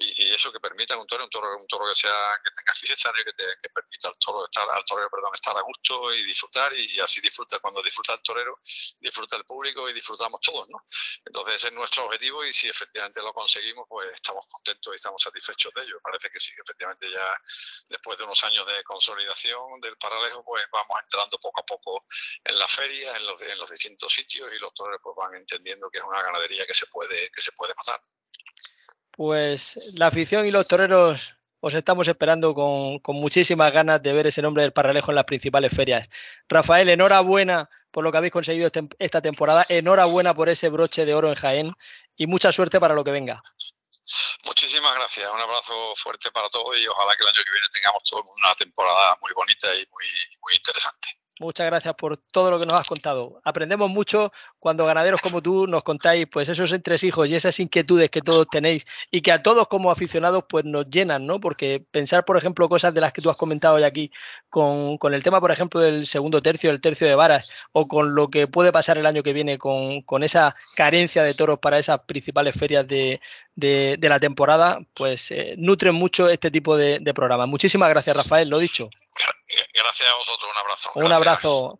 y, 0.00 0.34
eso 0.34 0.52
que 0.52 0.60
permita 0.60 0.94
un 0.98 1.06
toro, 1.06 1.24
un 1.24 1.30
toro, 1.30 1.56
un 1.56 1.66
toro 1.66 1.88
que 1.88 1.94
sea 1.94 2.38
que 2.44 2.50
tenga 2.50 2.74
fiesta 2.74 3.10
y 3.18 3.24
que, 3.24 3.32
que 3.32 3.70
permita 3.70 4.08
al 4.08 4.18
toro 4.18 4.44
estar, 4.44 4.68
al 4.70 4.84
torero, 4.84 5.08
perdón, 5.08 5.30
estar 5.32 5.56
a 5.56 5.62
gusto 5.62 6.12
y 6.12 6.22
disfrutar 6.24 6.74
y, 6.74 7.00
así 7.00 7.22
disfruta 7.22 7.58
cuando 7.60 7.82
disfruta 7.82 8.12
el 8.12 8.20
torero, 8.20 8.58
disfruta 9.00 9.36
el 9.36 9.46
público 9.46 9.88
y 9.88 9.94
disfrutamos 9.94 10.42
todos, 10.42 10.68
¿no? 10.68 10.84
Entonces 11.24 11.54
ese 11.54 11.68
es 11.68 11.74
nuestro 11.74 12.04
objetivo 12.04 12.44
y 12.44 12.52
si 12.52 12.68
efectivamente 12.68 13.22
lo 13.22 13.32
conseguimos, 13.32 13.45
pues 13.88 14.12
estamos 14.14 14.46
contentos 14.48 14.92
y 14.92 14.96
estamos 14.96 15.22
satisfechos 15.22 15.72
de 15.74 15.82
ello. 15.82 16.00
Parece 16.02 16.30
que 16.30 16.40
sí, 16.40 16.52
efectivamente 16.52 17.10
ya 17.10 17.40
después 17.88 18.18
de 18.18 18.24
unos 18.24 18.42
años 18.44 18.66
de 18.66 18.82
consolidación 18.84 19.80
del 19.80 19.96
paralejo, 19.96 20.44
pues 20.44 20.64
vamos 20.72 20.96
entrando 21.02 21.38
poco 21.38 21.60
a 21.60 21.66
poco 21.66 22.04
en 22.44 22.58
la 22.58 22.66
feria, 22.66 23.16
en 23.16 23.26
los, 23.26 23.40
en 23.42 23.58
los 23.58 23.70
distintos 23.70 24.12
sitios 24.12 24.50
y 24.54 24.58
los 24.58 24.72
toreros 24.74 25.00
pues 25.02 25.16
van 25.16 25.34
entendiendo 25.36 25.88
que 25.90 25.98
es 25.98 26.04
una 26.04 26.22
ganadería 26.22 26.66
que 26.66 26.74
se 26.74 26.86
puede, 26.86 27.30
que 27.30 27.42
se 27.42 27.52
puede 27.52 27.74
matar. 27.74 28.00
Pues 29.12 29.94
la 29.98 30.08
afición 30.08 30.46
y 30.46 30.50
los 30.50 30.68
toreros 30.68 31.35
os 31.66 31.74
estamos 31.74 32.06
esperando 32.06 32.54
con, 32.54 33.00
muchísimas 33.16 33.72
ganas 33.72 34.00
de 34.00 34.12
ver 34.12 34.28
ese 34.28 34.40
nombre 34.40 34.62
del 34.62 34.72
Paralejo 34.72 35.10
en 35.10 35.16
las 35.16 35.24
principales 35.24 35.74
ferias. 35.74 36.08
Rafael, 36.48 36.88
enhorabuena 36.88 37.68
por 37.90 38.04
lo 38.04 38.12
que 38.12 38.18
habéis 38.18 38.32
conseguido 38.32 38.66
este, 38.66 38.86
esta 39.00 39.20
temporada, 39.20 39.64
enhorabuena 39.68 40.32
por 40.32 40.48
ese 40.48 40.68
broche 40.68 41.04
de 41.04 41.14
oro 41.14 41.28
en 41.28 41.34
Jaén 41.34 41.72
y 42.16 42.28
mucha 42.28 42.52
suerte 42.52 42.78
para 42.78 42.94
lo 42.94 43.02
que 43.02 43.10
venga. 43.10 43.42
Muchísimas 44.44 44.94
gracias, 44.94 45.28
un 45.32 45.40
abrazo 45.40 45.92
fuerte 45.96 46.30
para 46.30 46.48
todos 46.50 46.78
y 46.78 46.86
ojalá 46.86 47.16
que 47.16 47.22
el 47.24 47.28
año 47.30 47.42
que 47.44 47.50
viene 47.50 47.66
tengamos 47.72 48.04
todos 48.04 48.22
una 48.38 48.54
temporada 48.54 49.18
muy 49.20 49.32
bonita 49.34 49.66
y 49.74 49.84
muy 49.90 50.54
interesante. 50.54 51.15
Muchas 51.38 51.66
gracias 51.66 51.94
por 51.96 52.16
todo 52.16 52.50
lo 52.50 52.58
que 52.58 52.64
nos 52.64 52.80
has 52.80 52.88
contado. 52.88 53.42
Aprendemos 53.44 53.90
mucho 53.90 54.32
cuando 54.58 54.86
ganaderos 54.86 55.20
como 55.20 55.42
tú 55.42 55.66
nos 55.66 55.82
contáis 55.82 56.26
pues 56.32 56.48
esos 56.48 56.72
entresijos 56.72 57.28
y 57.28 57.34
esas 57.34 57.60
inquietudes 57.60 58.08
que 58.08 58.22
todos 58.22 58.46
tenéis 58.50 58.86
y 59.10 59.20
que 59.20 59.32
a 59.32 59.42
todos 59.42 59.68
como 59.68 59.90
aficionados 59.90 60.44
pues 60.48 60.64
nos 60.64 60.88
llenan, 60.88 61.26
¿no? 61.26 61.38
Porque 61.38 61.84
pensar, 61.90 62.24
por 62.24 62.38
ejemplo, 62.38 62.70
cosas 62.70 62.94
de 62.94 63.02
las 63.02 63.12
que 63.12 63.20
tú 63.20 63.28
has 63.28 63.36
comentado 63.36 63.74
hoy 63.74 63.82
aquí 63.82 64.10
con, 64.48 64.98
el 65.12 65.22
tema, 65.22 65.38
por 65.38 65.50
ejemplo, 65.50 65.78
del 65.80 66.06
segundo 66.06 66.40
tercio, 66.40 66.70
el 66.70 66.80
tercio 66.80 67.06
de 67.06 67.14
varas 67.14 67.50
o 67.72 67.86
con 67.86 68.14
lo 68.14 68.30
que 68.30 68.46
puede 68.46 68.72
pasar 68.72 68.96
el 68.96 69.04
año 69.04 69.22
que 69.22 69.34
viene 69.34 69.58
con, 69.58 70.22
esa 70.22 70.54
carencia 70.74 71.22
de 71.22 71.34
toros 71.34 71.58
para 71.58 71.78
esas 71.78 72.00
principales 72.06 72.58
ferias 72.58 72.86
de, 72.88 73.20
la 74.00 74.20
temporada, 74.20 74.80
pues 74.94 75.30
eh, 75.32 75.54
nutren 75.58 75.94
mucho 75.94 76.30
este 76.30 76.50
tipo 76.50 76.78
de, 76.78 76.98
de 76.98 77.12
programas. 77.12 77.46
Muchísimas 77.46 77.90
gracias, 77.90 78.16
Rafael, 78.16 78.48
lo 78.48 78.58
dicho. 78.58 78.88
Gracias 79.48 80.08
a 80.08 80.16
vosotros, 80.16 80.50
un 80.52 80.58
abrazo. 80.60 80.90
Un 80.96 81.12
abrazo. 81.12 81.78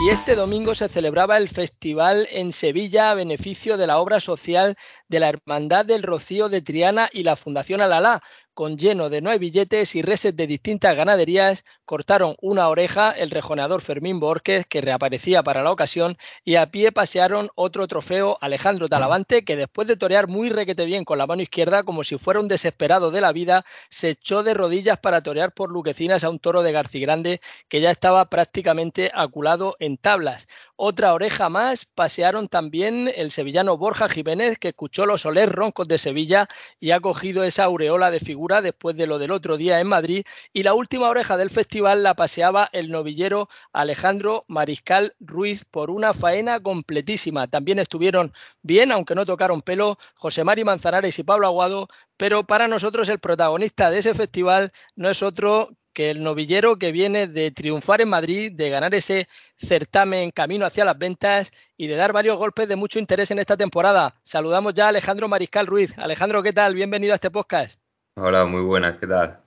Y 0.05 0.11
este 0.11 0.35
domingo 0.35 0.75
se 0.75 0.91
celebraba 0.91 1.39
el 1.39 1.49
festival 1.49 2.29
en 2.31 2.53
Sevilla 2.53 3.11
a 3.11 3.15
beneficio 3.15 3.79
de 3.79 3.87
la 3.87 3.99
obra 3.99 4.21
social 4.21 4.77
de 5.09 5.19
la 5.19 5.31
Hermandad 5.31 5.87
del 5.87 6.03
Rocío 6.03 6.51
de 6.51 6.61
Triana 6.61 7.09
y 7.11 7.23
la 7.23 7.37
Fundación 7.37 7.81
Alalá, 7.81 8.23
con 8.55 8.79
lleno 8.79 9.11
de 9.11 9.21
nueve 9.21 9.39
billetes 9.39 9.97
y 9.97 10.03
reses 10.03 10.37
de 10.37 10.47
distintas 10.47 10.97
ganaderías, 10.97 11.65
cortaron 11.85 12.37
una 12.41 12.69
oreja 12.69 13.11
el 13.11 13.31
rejoneador 13.31 13.83
Fermín 13.83 14.21
Borges, 14.21 14.65
que 14.67 14.81
reaparecía 14.81 15.43
para 15.43 15.63
la 15.63 15.73
ocasión, 15.73 16.17
y 16.45 16.55
a 16.55 16.71
pie 16.71 16.93
pasearon 16.93 17.51
otro 17.57 17.89
trofeo 17.89 18.39
Alejandro 18.41 18.89
Talavante, 18.89 19.45
que 19.45 19.57
después 19.57 19.89
de 19.89 19.97
torear 19.97 20.29
muy 20.29 20.51
requete 20.51 20.85
bien 20.85 21.05
con 21.05 21.19
la 21.19 21.27
mano 21.27 21.43
izquierda, 21.43 21.83
como 21.83 22.05
si 22.05 22.17
fuera 22.17 22.41
un 22.41 22.47
desesperado 22.47 23.11
de 23.11 23.21
la 23.21 23.33
vida, 23.33 23.65
se 23.91 24.11
echó 24.11 24.45
de 24.45 24.55
rodillas 24.55 24.99
para 24.99 25.23
torear 25.23 25.53
por 25.53 25.73
Luquecinas 25.73 26.23
a 26.23 26.31
un 26.31 26.39
toro 26.39 26.63
de 26.63 26.73
Garcigrande 26.73 27.41
que 27.69 27.81
ya 27.81 27.91
estaba 27.91 28.31
prácticamente 28.31 29.11
aculado 29.15 29.75
en 29.81 29.94
tablas. 29.97 30.49
Otra 30.77 31.15
oreja 31.15 31.49
más 31.49 31.85
pasearon 31.85 32.49
también 32.49 33.11
el 33.15 33.31
sevillano 33.31 33.77
Borja 33.77 34.09
Jiménez, 34.09 34.59
que 34.59 34.69
escuchó 34.69 35.07
los 35.07 35.23
soler 35.23 35.51
roncos 35.51 35.89
de 35.89 35.99
Sevilla 35.99 36.49
y 36.81 36.91
ha 36.91 37.01
cogido 37.01 37.45
esa 37.45 37.65
aureola 37.65 38.11
de 38.11 38.21
figura 38.21 38.63
después 38.63 38.97
de 38.97 39.07
lo 39.07 39.19
del 39.19 39.31
otro 39.31 39.57
día 39.57 39.81
en 39.81 39.87
Madrid 39.87 40.25
y 40.53 40.63
la 40.63 40.75
última 40.75 41.09
oreja 41.09 41.37
del 41.37 41.51
festival 41.51 42.03
la 42.03 42.15
paseaba 42.15 42.69
el 42.73 42.91
novillero 42.91 43.49
Alejandro 43.73 44.45
Mariscal 44.49 45.15
Ruiz 45.21 45.65
por 45.65 45.91
una 45.91 46.13
faena 46.13 46.61
completísima. 46.61 47.47
También 47.47 47.79
estuvieron 47.79 48.33
bien, 48.63 48.93
aunque 48.93 49.15
no 49.15 49.27
tocaron 49.27 49.63
pelo, 49.63 49.99
José 50.15 50.45
Mari 50.45 50.65
Manzanares 50.65 51.19
y 51.19 51.23
Pablo 51.23 51.47
Aguado, 51.47 51.89
pero 52.17 52.45
para 52.45 52.69
nosotros 52.69 53.09
el 53.09 53.19
protagonista 53.19 53.91
de 53.91 53.99
ese 53.99 54.15
festival 54.15 54.73
no 54.97 55.09
es 55.09 55.23
otro 55.23 55.71
que 55.95 56.11
el 56.11 56.23
novillero 56.23 56.77
que 56.77 56.93
viene 56.93 57.27
de 57.27 57.51
triunfar 57.51 58.03
en 58.03 58.11
Madrid, 58.11 58.53
de 58.53 58.69
ganar 58.69 58.95
ese 58.95 59.29
certamen 59.57 60.31
camino 60.31 60.67
hacia 60.67 60.85
las 60.85 60.99
ventas 60.99 61.53
y 61.77 61.87
de 61.87 61.97
dar 61.97 62.13
varios 62.13 62.37
golpes 62.37 62.69
de 62.69 62.77
mucho 62.77 62.99
interés 62.99 63.31
en 63.31 63.39
esta 63.39 63.57
temporada. 63.57 64.15
Saludamos 64.23 64.75
ya 64.75 64.87
a 64.87 64.89
Alejandro 64.89 65.29
Mariscal 65.29 65.67
Ruiz. 65.67 65.97
Alejandro, 65.97 66.43
¿qué 66.43 66.53
tal? 66.53 66.75
Bienvenido 66.75 67.13
a 67.13 67.15
este 67.15 67.31
podcast. 67.31 67.81
Hola, 68.17 68.45
muy 68.45 68.63
buenas, 68.63 68.99
¿qué 68.99 69.07
tal? 69.07 69.41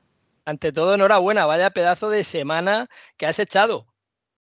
Ante 0.45 0.71
todo, 0.71 0.95
enhorabuena, 0.95 1.45
vaya 1.45 1.69
pedazo 1.69 2.09
de 2.09 2.23
semana 2.23 2.87
que 3.17 3.25
has 3.25 3.37
echado. 3.37 3.85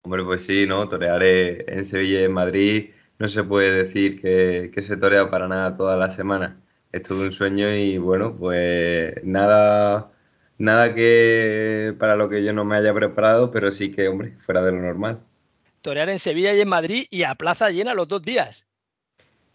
Hombre, 0.03 0.23
pues 0.23 0.45
sí, 0.45 0.67
¿no? 0.67 0.89
Torear 0.89 1.23
en 1.23 1.85
Sevilla 1.85 2.21
y 2.21 2.25
en 2.25 2.33
Madrid 2.33 2.91
no 3.19 3.29
se 3.29 3.43
puede 3.43 3.73
decir 3.73 4.21
que, 4.21 4.71
se 4.81 4.97
torea 4.97 5.31
para 5.31 5.49
nada 5.49 5.75
toda 5.75 5.97
la 5.97 6.11
semana. 6.11 6.61
Es 6.93 7.03
todo 7.03 7.23
un 7.23 7.33
sueño 7.33 7.69
y 7.71 7.99
bueno, 7.99 8.37
pues 8.37 9.15
nada, 9.25 10.13
nada 10.59 10.95
que 10.95 11.95
para 11.99 12.17
lo 12.17 12.29
que 12.29 12.45
yo 12.45 12.53
no 12.53 12.65
me 12.65 12.77
haya 12.77 12.93
preparado, 12.95 13.51
pero 13.51 13.71
sí 13.71 13.91
que, 13.93 14.09
hombre, 14.09 14.37
fuera 14.45 14.63
de 14.63 14.73
lo 14.73 14.83
normal. 14.83 15.21
Torear 15.81 16.09
en 16.11 16.19
Sevilla 16.19 16.55
y 16.55 16.61
en 16.61 16.69
Madrid 16.69 17.07
y 17.11 17.23
a 17.23 17.35
plaza 17.35 17.71
llena 17.71 17.95
los 17.95 18.09
dos 18.09 18.23
días. 18.23 18.67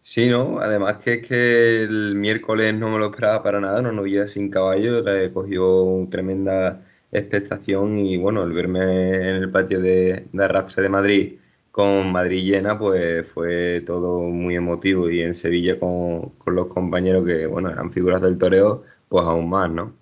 Sí, 0.02 0.28
¿no? 0.28 0.60
Además 0.60 0.98
que 0.98 1.14
es 1.16 1.28
que 1.28 1.84
el 1.84 2.16
miércoles 2.16 2.74
no 2.74 2.90
me 2.90 3.00
lo 3.00 3.06
esperaba 3.06 3.42
para 3.42 3.62
nada, 3.62 3.82
no 3.82 3.92
novilla 3.92 4.28
sin 4.28 4.50
caballo, 4.50 5.02
le 5.02 5.32
cogió 5.32 6.08
tremenda 6.12 6.82
expectación 7.12 8.00
y 8.00 8.18
bueno, 8.18 8.44
el 8.44 8.52
verme 8.52 8.82
en 8.82 9.36
el 9.36 9.52
patio 9.52 9.80
de, 9.82 10.28
de 10.32 10.44
Arrastre 10.44 10.84
de 10.84 10.90
Madrid 10.90 11.40
con 11.72 12.12
Madrid 12.12 12.44
llena, 12.44 12.78
pues 12.78 13.32
fue 13.32 13.82
todo 13.86 14.20
muy 14.20 14.56
emotivo 14.56 15.10
y 15.10 15.22
en 15.22 15.34
Sevilla 15.34 15.80
con, 15.80 16.30
con 16.38 16.56
los 16.56 16.68
compañeros 16.68 17.26
que, 17.26 17.48
bueno, 17.48 17.70
eran 17.72 17.92
figuras 17.92 18.22
del 18.22 18.38
toreo, 18.38 18.84
pues 19.10 19.24
aún 19.26 19.50
más, 19.50 19.72
¿no? 19.72 19.96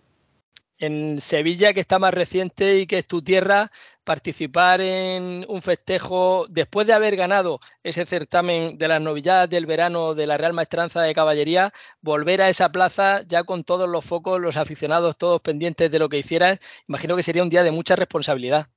En 0.81 1.19
Sevilla, 1.19 1.73
que 1.73 1.79
está 1.79 1.99
más 1.99 2.13
reciente 2.13 2.79
y 2.79 2.87
que 2.87 2.97
es 2.97 3.07
tu 3.07 3.21
tierra, 3.21 3.71
participar 4.03 4.81
en 4.81 5.45
un 5.47 5.61
festejo 5.61 6.47
después 6.49 6.87
de 6.87 6.93
haber 6.93 7.15
ganado 7.15 7.59
ese 7.83 8.05
certamen 8.05 8.79
de 8.79 8.87
las 8.87 8.99
novilladas 8.99 9.47
del 9.47 9.67
verano 9.67 10.15
de 10.15 10.25
la 10.25 10.37
Real 10.37 10.53
Maestranza 10.53 11.03
de 11.03 11.13
Caballería, 11.13 11.71
volver 12.01 12.41
a 12.41 12.49
esa 12.49 12.71
plaza 12.71 13.21
ya 13.27 13.43
con 13.43 13.63
todos 13.63 13.87
los 13.87 14.03
focos, 14.03 14.41
los 14.41 14.57
aficionados 14.57 15.17
todos 15.17 15.39
pendientes 15.39 15.91
de 15.91 15.99
lo 15.99 16.09
que 16.09 16.17
hicieras, 16.17 16.59
imagino 16.87 17.15
que 17.15 17.23
sería 17.23 17.43
un 17.43 17.49
día 17.49 17.63
de 17.63 17.71
mucha 17.71 17.95
responsabilidad. 17.95 18.67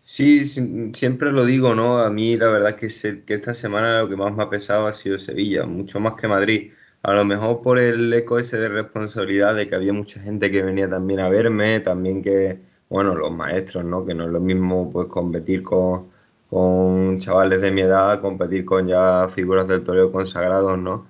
Sí, 0.00 0.46
siempre 0.46 1.32
lo 1.32 1.44
digo, 1.44 1.74
¿no? 1.74 1.98
A 1.98 2.10
mí 2.10 2.36
la 2.36 2.46
verdad 2.46 2.76
que, 2.76 2.88
que 3.26 3.34
esta 3.34 3.54
semana 3.54 3.98
lo 3.98 4.08
que 4.08 4.16
más 4.16 4.32
me 4.34 4.44
ha 4.44 4.48
pesado 4.48 4.86
ha 4.86 4.94
sido 4.94 5.18
Sevilla, 5.18 5.66
mucho 5.66 5.98
más 5.98 6.14
que 6.14 6.28
Madrid 6.28 6.72
a 7.02 7.12
lo 7.14 7.24
mejor 7.24 7.62
por 7.62 7.78
el 7.78 8.12
eco 8.12 8.38
ese 8.38 8.58
de 8.58 8.68
responsabilidad 8.68 9.54
de 9.54 9.68
que 9.68 9.74
había 9.74 9.92
mucha 9.92 10.20
gente 10.20 10.50
que 10.50 10.62
venía 10.62 10.88
también 10.88 11.20
a 11.20 11.28
verme, 11.28 11.80
también 11.80 12.22
que, 12.22 12.60
bueno, 12.88 13.14
los 13.14 13.32
maestros, 13.32 13.84
¿no? 13.84 14.04
Que 14.04 14.14
no 14.14 14.24
es 14.24 14.30
lo 14.30 14.40
mismo 14.40 14.90
pues 14.90 15.06
competir 15.08 15.62
con, 15.62 16.10
con 16.50 17.18
chavales 17.18 17.60
de 17.60 17.70
mi 17.70 17.82
edad, 17.82 18.20
competir 18.20 18.64
con 18.64 18.86
ya 18.88 19.28
figuras 19.28 19.68
del 19.68 19.84
toreo 19.84 20.12
consagrados, 20.12 20.78
¿no? 20.78 21.06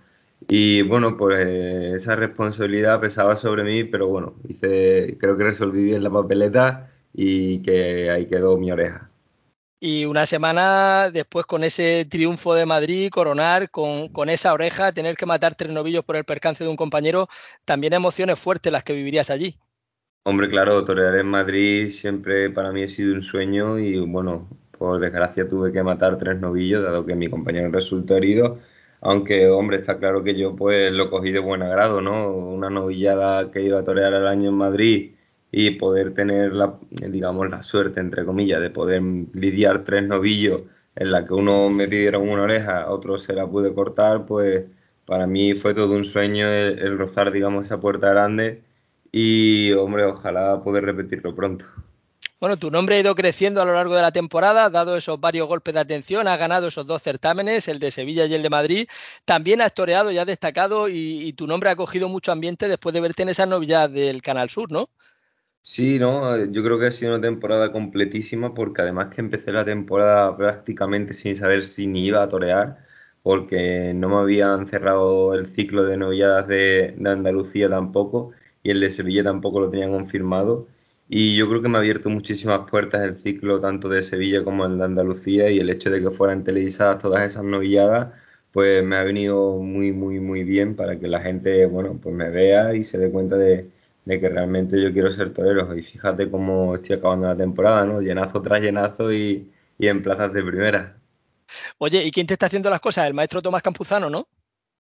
Y 0.49 0.83
bueno, 0.83 1.17
pues 1.17 1.47
esa 1.97 2.17
responsabilidad 2.17 3.01
pesaba 3.01 3.37
sobre 3.37 3.65
mí, 3.65 3.85
pero 3.85 4.09
bueno, 4.09 4.35
hice, 4.49 5.17
creo 5.19 5.37
que 5.37 5.45
resolví 5.45 5.83
bien 5.85 6.03
la 6.03 6.11
papeleta 6.11 6.91
y 7.13 7.61
que 7.63 8.11
ahí 8.11 8.27
quedó 8.27 8.57
mi 8.59 8.71
oreja 8.73 9.08
y 9.81 10.05
una 10.05 10.27
semana 10.27 11.11
después 11.11 11.47
con 11.47 11.63
ese 11.63 12.05
triunfo 12.05 12.55
de 12.55 12.67
Madrid, 12.67 13.11
coronar 13.11 13.71
con, 13.71 14.29
esa 14.29 14.53
oreja, 14.53 14.93
tener 14.93 15.17
que 15.17 15.27
matar 15.27 15.55
tres 15.55 15.71
novillos 15.71 16.05
por 16.05 16.17
el 16.17 16.25
percance 16.25 16.65
de 16.65 16.71
un 16.71 16.77
compañero, 16.77 17.29
también 17.65 17.93
emociones 17.93 18.39
fuertes 18.39 18.73
las 18.73 18.83
que 18.83 18.93
vivirías 18.93 19.31
allí. 19.31 19.57
Hombre, 20.25 20.49
claro, 20.51 20.85
torear 20.85 21.15
en 21.17 21.27
Madrid 21.27 21.89
siempre 21.91 22.51
para 22.51 22.73
mí 22.73 22.83
ha 22.83 22.89
sido 22.89 23.15
un 23.15 23.23
sueño 23.23 23.79
y 23.79 23.99
bueno, 24.01 24.49
por 24.77 25.01
desgracia 25.01 25.49
tuve 25.49 25.73
que 25.73 25.83
matar 25.83 26.19
tres 26.19 26.39
novillos, 26.41 26.83
dado 26.83 27.07
que 27.07 27.15
mi 27.15 27.29
compañero 27.29 27.71
resultó 27.71 28.17
herido, 28.17 28.59
aunque 29.01 29.49
hombre, 29.49 29.79
está 29.79 29.99
claro 29.99 30.25
que 30.25 30.37
yo 30.37 30.57
pues 30.57 30.93
lo 30.93 31.09
cogí 31.09 31.31
de 31.31 31.39
buen 31.39 31.63
agrado, 31.63 32.01
¿no? 32.03 32.31
Una 32.33 32.69
novillada 32.69 33.51
que 33.53 33.63
iba 33.63 33.79
a 33.79 33.85
torear 33.85 34.13
el 34.13 34.27
año 34.27 34.51
en 34.51 34.57
Madrid 34.57 35.13
y 35.51 35.71
poder 35.73 36.15
tener 36.15 36.53
la, 36.53 36.79
digamos, 36.91 37.49
la 37.49 37.63
suerte, 37.63 38.01
entre 38.01 38.25
comillas, 38.25 38.61
de 38.61 38.71
poder 38.71 39.03
lidiar 39.35 39.85
tres 39.85 40.07
novillos 40.07 40.63
en 40.95 41.13
la 41.13 41.25
que 41.25 41.33
uno 41.33 41.71
me 41.71 41.89
pidieron 41.89 42.29
una 42.29 42.43
oreja, 42.43 42.91
otro 42.91 43.19
se 43.19 43.33
la 43.33 43.47
pude 43.47 43.73
cortar, 43.73 44.27
pues 44.27 44.65
para 45.07 45.27
mí 45.27 45.55
fue 45.55 45.73
todo 45.73 45.95
un 45.95 46.05
sueño 46.05 46.49
el, 46.49 46.99
rozar, 46.99 47.31
digamos, 47.31 47.67
esa 47.67 47.81
puerta 47.81 48.11
grande 48.11 48.63
y, 49.13 49.73
hombre, 49.73 50.05
ojalá 50.05 50.61
poder 50.63 50.85
repetirlo 50.85 51.35
pronto. 51.35 51.65
Bueno, 52.41 52.57
tu 52.57 52.71
nombre 52.71 52.97
ha 52.97 53.01
ido 53.01 53.15
creciendo 53.15 53.63
a 53.63 53.65
lo 53.65 53.75
largo 53.75 53.97
de 53.97 54.03
la 54.03 54.13
temporada, 54.13 54.71
dado 54.71 54.97
esos 54.97 55.21
varios 55.21 55.49
golpes 55.49 55.75
de 55.75 55.81
atención, 55.81 56.29
has 56.29 56.39
ganado 56.39 56.69
esos 56.69 56.87
dos 56.87 57.03
certámenes, 57.03 57.69
el 57.69 57.79
de 57.79 57.91
Sevilla 57.91 58.27
y 58.27 58.35
el 58.35 58.43
de 58.43 58.51
Madrid. 58.51 58.89
También 59.25 59.61
has 59.61 59.75
toreado 59.75 60.11
y 60.13 60.19
has 60.19 60.27
destacado 60.27 60.89
y, 60.89 61.27
y 61.27 61.33
tu 61.33 61.47
nombre 61.47 61.71
ha 61.71 61.77
cogido 61.77 62.09
mucho 62.09 62.31
ambiente 62.31 62.69
después 62.69 62.93
de 62.93 63.01
verte 63.01 63.23
en 63.23 63.31
esas 63.31 63.49
novillas 63.49 63.91
del 63.93 64.23
Canal 64.23 64.51
Sur, 64.51 64.71
¿no? 64.71 64.89
Sí, 65.71 65.99
no, 65.99 66.45
yo 66.47 66.65
creo 66.65 66.79
que 66.79 66.87
ha 66.87 66.91
sido 66.91 67.13
una 67.13 67.21
temporada 67.21 67.71
completísima 67.73 68.55
porque 68.55 68.81
además 68.81 69.15
que 69.15 69.21
empecé 69.21 69.53
la 69.53 69.67
temporada 69.67 70.35
prácticamente 70.37 71.13
sin 71.13 71.37
saber 71.37 71.63
si 71.63 71.87
ni 71.87 72.07
iba 72.07 72.23
a 72.23 72.29
torear, 72.31 72.79
porque 73.23 73.93
no 73.95 74.09
me 74.09 74.17
habían 74.17 74.67
cerrado 74.67 75.35
el 75.35 75.47
ciclo 75.47 75.85
de 75.85 75.99
novilladas 75.99 76.49
de, 76.49 76.97
Andalucía 77.05 77.69
tampoco, 77.69 78.33
y 78.63 78.71
el 78.71 78.81
de 78.81 78.89
Sevilla 78.91 79.23
tampoco 79.23 79.61
lo 79.61 79.69
tenía 79.71 79.89
confirmado. 79.89 80.67
Y 81.07 81.37
yo 81.37 81.49
creo 81.49 81.61
que 81.63 81.69
me 81.69 81.77
ha 81.77 81.81
abierto 81.81 82.09
muchísimas 82.09 82.69
puertas 82.71 83.03
el 83.03 83.19
ciclo 83.19 83.61
tanto 83.61 83.91
de 83.91 84.03
Sevilla 84.03 84.43
como 84.45 84.65
el 84.65 84.79
de 84.79 84.85
Andalucía 84.85 85.51
y 85.51 85.61
el 85.61 85.69
hecho 85.69 85.91
de 85.91 86.01
que 86.01 86.11
fueran 86.11 86.45
televisadas 86.45 86.99
todas 86.99 87.23
esas 87.25 87.45
novilladas, 87.45 88.15
pues 88.53 88.83
me 88.83 88.97
ha 88.97 89.03
venido 89.03 89.59
muy, 89.59 89.93
muy, 89.93 90.19
muy 90.19 90.45
bien 90.45 90.75
para 90.77 90.99
que 90.99 91.09
la 91.09 91.21
gente, 91.21 91.67
bueno, 91.67 91.99
pues 92.03 92.15
me 92.15 92.31
vea 92.31 92.75
y 92.75 92.85
se 92.85 92.97
dé 92.99 93.11
cuenta 93.11 93.37
de, 93.37 93.71
que 94.09 94.29
realmente 94.29 94.81
yo 94.81 94.93
quiero 94.93 95.11
ser 95.11 95.33
torero. 95.33 95.77
Y 95.77 95.83
fíjate 95.83 96.31
cómo 96.31 96.75
estoy 96.75 96.97
acabando 96.97 97.27
la 97.29 97.37
temporada, 97.37 97.85
¿no? 97.85 98.01
Llenazo 98.01 98.41
tras 98.43 98.61
llenazo 98.61 99.13
y, 99.13 99.53
y 99.79 99.87
en 99.87 100.03
plazas 100.03 100.33
de 100.33 100.43
primera. 100.43 100.99
Oye, 101.79 102.05
¿y 102.05 102.11
quién 102.11 102.27
te 102.27 102.35
está 102.35 102.47
haciendo 102.47 102.71
las 102.71 102.81
cosas? 102.81 103.07
El 103.07 103.15
maestro 103.15 103.43
Tomás 103.43 103.63
Campuzano, 103.63 104.11
¿no? 104.11 104.29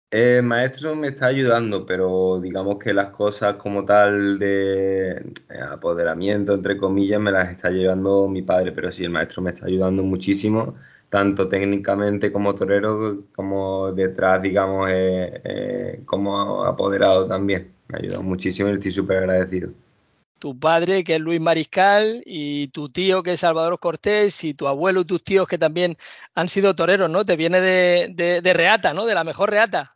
El 0.10 0.44
maestro 0.44 0.96
me 0.96 1.10
está 1.10 1.28
ayudando, 1.28 1.86
pero 1.86 2.40
digamos 2.40 2.78
que 2.78 2.94
las 2.94 3.10
cosas 3.10 3.56
como 3.58 3.84
tal 3.84 4.40
de 4.40 5.34
apoderamiento, 5.70 6.54
entre 6.54 6.78
comillas, 6.78 7.20
me 7.20 7.32
las 7.32 7.50
está 7.52 7.70
llevando 7.70 8.28
mi 8.30 8.42
padre, 8.42 8.72
pero 8.72 8.90
sí, 8.90 9.04
el 9.04 9.10
maestro 9.10 9.42
me 9.42 9.52
está 9.52 9.66
ayudando 9.66 10.04
muchísimo, 10.04 10.76
tanto 11.10 11.50
técnicamente 11.50 12.32
como 12.32 12.56
torero, 12.56 13.26
como 13.36 13.92
detrás, 13.92 14.42
digamos, 14.42 14.88
eh, 14.90 15.42
eh, 15.44 16.02
como 16.06 16.64
apoderado 16.64 17.28
también. 17.28 17.77
Me 17.90 17.98
ha 17.98 18.02
ayudado 18.02 18.24
muchísimo 18.24 18.70
y 18.70 18.74
estoy 18.74 18.92
súper 18.92 19.18
agradecido 19.18 19.72
tu 20.40 20.60
padre, 20.60 21.04
que 21.04 21.16
es 21.16 21.22
Luis 21.22 21.42
Mariscal, 21.42 22.22
y 22.26 22.68
tu 22.70 22.90
tío, 22.90 23.24
que 23.24 23.34
es 23.34 23.40
Salvador 23.40 23.80
Cortés, 23.80 24.44
y 24.44 24.54
tu 24.54 24.68
abuelo 24.68 25.02
y 25.02 25.06
tus 25.06 25.24
tíos, 25.24 25.48
que 25.48 25.58
también 25.58 25.98
han 26.36 26.48
sido 26.48 26.76
toreros, 26.76 27.10
¿no? 27.10 27.26
Te 27.26 27.36
viene 27.36 27.62
de, 27.62 28.42
de, 28.42 28.54
Reata, 28.54 28.94
¿no? 28.94 29.06
De 29.06 29.16
la 29.16 29.24
mejor 29.24 29.50
Reata. 29.50 29.96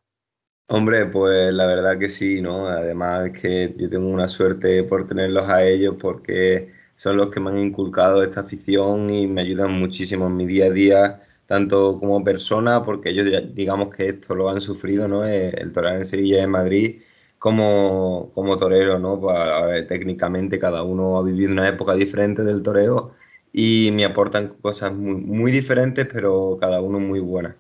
Hombre, 0.68 1.06
pues 1.08 1.54
la 1.54 1.66
verdad 1.66 2.00
que 2.00 2.10
sí, 2.10 2.42
¿no? 2.42 2.68
Además 2.68 3.28
es 3.28 3.42
que 3.42 3.76
yo 3.78 3.90
tengo 3.90 4.08
una 4.08 4.28
suerte 4.28 4.84
por 4.84 5.06
tenerlos 5.06 5.50
a 5.50 5.64
ellos 5.64 5.96
porque 6.00 6.72
son 6.96 7.18
los 7.18 7.28
que 7.28 7.40
me 7.40 7.50
han 7.50 7.58
inculcado 7.58 8.24
esta 8.24 8.42
afición 8.42 9.10
y 9.10 9.28
me 9.28 9.42
ayudan 9.42 9.74
muchísimo 9.74 10.28
en 10.28 10.38
mi 10.38 10.46
día 10.46 10.68
a 10.68 10.70
día, 10.70 11.22
tanto 11.46 12.00
como 12.00 12.24
persona, 12.24 12.84
porque 12.86 13.10
ellos 13.10 13.28
digamos 13.54 13.94
que 13.94 14.10
esto 14.10 14.34
lo 14.34 14.50
han 14.50 14.62
sufrido, 14.62 15.10
¿no? 15.10 15.28
Eh, 15.28 15.50
el 15.58 15.74
torear 15.74 15.98
en 15.98 16.06
Sevilla 16.06 16.38
y 16.38 16.42
en 16.42 16.50
Madrid 16.50 17.02
como, 17.42 18.30
como 18.36 18.56
torero, 18.56 19.00
¿no? 19.00 19.20
Pues, 19.20 19.88
técnicamente 19.88 20.60
cada 20.60 20.84
uno 20.84 21.18
ha 21.18 21.24
vivido 21.24 21.52
una 21.52 21.68
época 21.68 21.96
diferente 21.96 22.44
del 22.44 22.62
toreo 22.62 23.16
y 23.52 23.90
me 23.94 24.06
aportan 24.06 24.50
cosas 24.62 24.94
muy, 24.94 25.16
muy 25.16 25.52
diferentes, 25.52 26.06
pero 26.06 26.60
cada 26.62 26.82
uno 26.82 27.00
muy 27.00 27.20
buenas. 27.20 27.56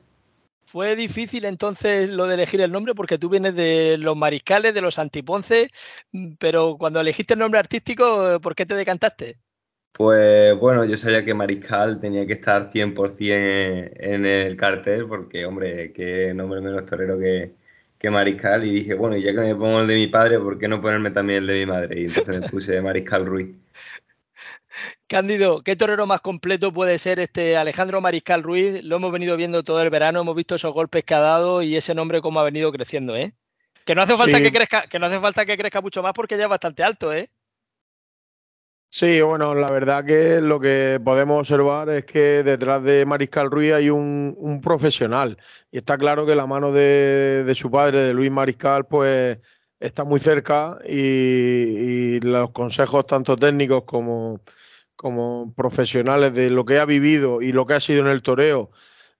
¿Fue 0.67 0.95
difícil 0.95 1.45
entonces 1.45 2.09
lo 2.09 2.27
de 2.27 2.35
elegir 2.35 2.61
el 2.61 2.71
nombre? 2.71 2.93
Porque 2.93 3.17
tú 3.17 3.27
vienes 3.27 3.55
de 3.55 3.97
los 3.97 4.15
mariscales, 4.15 4.75
de 4.75 4.81
los 4.81 4.99
antiponce, 4.99 5.71
pero 6.37 6.77
cuando 6.77 6.99
elegiste 6.99 7.33
el 7.33 7.39
nombre 7.39 7.59
artístico, 7.59 8.39
¿por 8.39 8.53
qué 8.53 8.67
te 8.67 8.75
decantaste? 8.75 9.39
Pues 9.93 10.55
bueno, 10.59 10.85
yo 10.85 10.95
sabía 10.95 11.25
que 11.25 11.33
Mariscal 11.33 11.99
tenía 11.99 12.27
que 12.27 12.33
estar 12.33 12.69
100% 12.71 13.91
en 13.95 14.25
el 14.27 14.55
cartel, 14.57 15.07
porque 15.07 15.43
hombre, 15.43 15.91
qué 15.91 16.35
nombre 16.35 16.61
menos 16.61 16.85
torero 16.85 17.17
que, 17.17 17.55
que 18.01 18.09
Mariscal 18.09 18.65
y 18.65 18.71
dije, 18.71 18.95
bueno, 18.95 19.15
ya 19.15 19.31
que 19.31 19.41
me 19.41 19.55
pongo 19.55 19.81
el 19.81 19.87
de 19.87 19.93
mi 19.93 20.07
padre, 20.07 20.39
¿por 20.39 20.57
qué 20.57 20.67
no 20.67 20.81
ponerme 20.81 21.11
también 21.11 21.43
el 21.43 21.47
de 21.47 21.53
mi 21.53 21.65
madre? 21.67 22.01
Y 22.01 22.05
entonces 22.05 22.39
me 22.39 22.49
puse 22.49 22.81
Mariscal 22.81 23.27
Ruiz. 23.27 23.55
Cándido, 25.07 25.61
¿qué 25.61 25.75
torero 25.75 26.07
más 26.07 26.19
completo 26.19 26.73
puede 26.73 26.97
ser 26.97 27.19
este 27.19 27.57
Alejandro 27.57 28.01
Mariscal 28.01 28.41
Ruiz? 28.41 28.83
Lo 28.83 28.95
hemos 28.95 29.11
venido 29.11 29.37
viendo 29.37 29.61
todo 29.61 29.83
el 29.83 29.91
verano, 29.91 30.21
hemos 30.21 30.35
visto 30.35 30.55
esos 30.55 30.73
golpes 30.73 31.03
que 31.03 31.13
ha 31.13 31.19
dado 31.19 31.61
y 31.61 31.75
ese 31.75 31.93
nombre 31.93 32.21
cómo 32.21 32.39
ha 32.39 32.43
venido 32.43 32.71
creciendo, 32.71 33.15
¿eh? 33.15 33.35
Que 33.85 33.93
no 33.93 34.01
hace 34.01 34.17
falta 34.17 34.41
que 34.41 34.51
crezca, 34.51 34.87
que 34.87 34.97
no 34.97 35.05
hace 35.05 35.19
falta 35.19 35.45
que 35.45 35.57
crezca 35.57 35.81
mucho 35.81 36.01
más 36.01 36.13
porque 36.13 36.37
ya 36.37 36.43
es 36.45 36.49
bastante 36.49 36.81
alto, 36.81 37.13
¿eh? 37.13 37.29
Sí, 38.93 39.21
bueno, 39.21 39.55
la 39.55 39.71
verdad 39.71 40.03
que 40.03 40.41
lo 40.41 40.59
que 40.59 40.99
podemos 41.03 41.39
observar 41.39 41.89
es 41.89 42.03
que 42.03 42.43
detrás 42.43 42.83
de 42.83 43.05
Mariscal 43.05 43.49
Ruiz 43.49 43.71
hay 43.71 43.89
un, 43.89 44.59
profesional. 44.61 45.37
Y 45.71 45.77
está 45.77 45.97
claro 45.97 46.25
que 46.25 46.35
la 46.35 46.45
mano 46.45 46.73
de, 46.73 47.53
su 47.55 47.71
padre, 47.71 48.01
de 48.01 48.13
Luis 48.13 48.29
Mariscal, 48.29 48.85
pues 48.87 49.39
está 49.79 50.03
muy 50.03 50.19
cerca 50.19 50.77
y, 50.87 52.19
los 52.19 52.51
consejos 52.51 53.05
tanto 53.05 53.37
técnicos 53.37 53.83
como, 53.85 54.41
como, 54.97 55.53
profesionales 55.55 56.33
de 56.35 56.49
lo 56.49 56.65
que 56.65 56.79
ha 56.79 56.85
vivido 56.85 57.41
y 57.41 57.53
lo 57.53 57.65
que 57.65 57.75
ha 57.75 57.79
sido 57.79 58.01
en 58.01 58.07
el 58.07 58.21
toreo, 58.21 58.71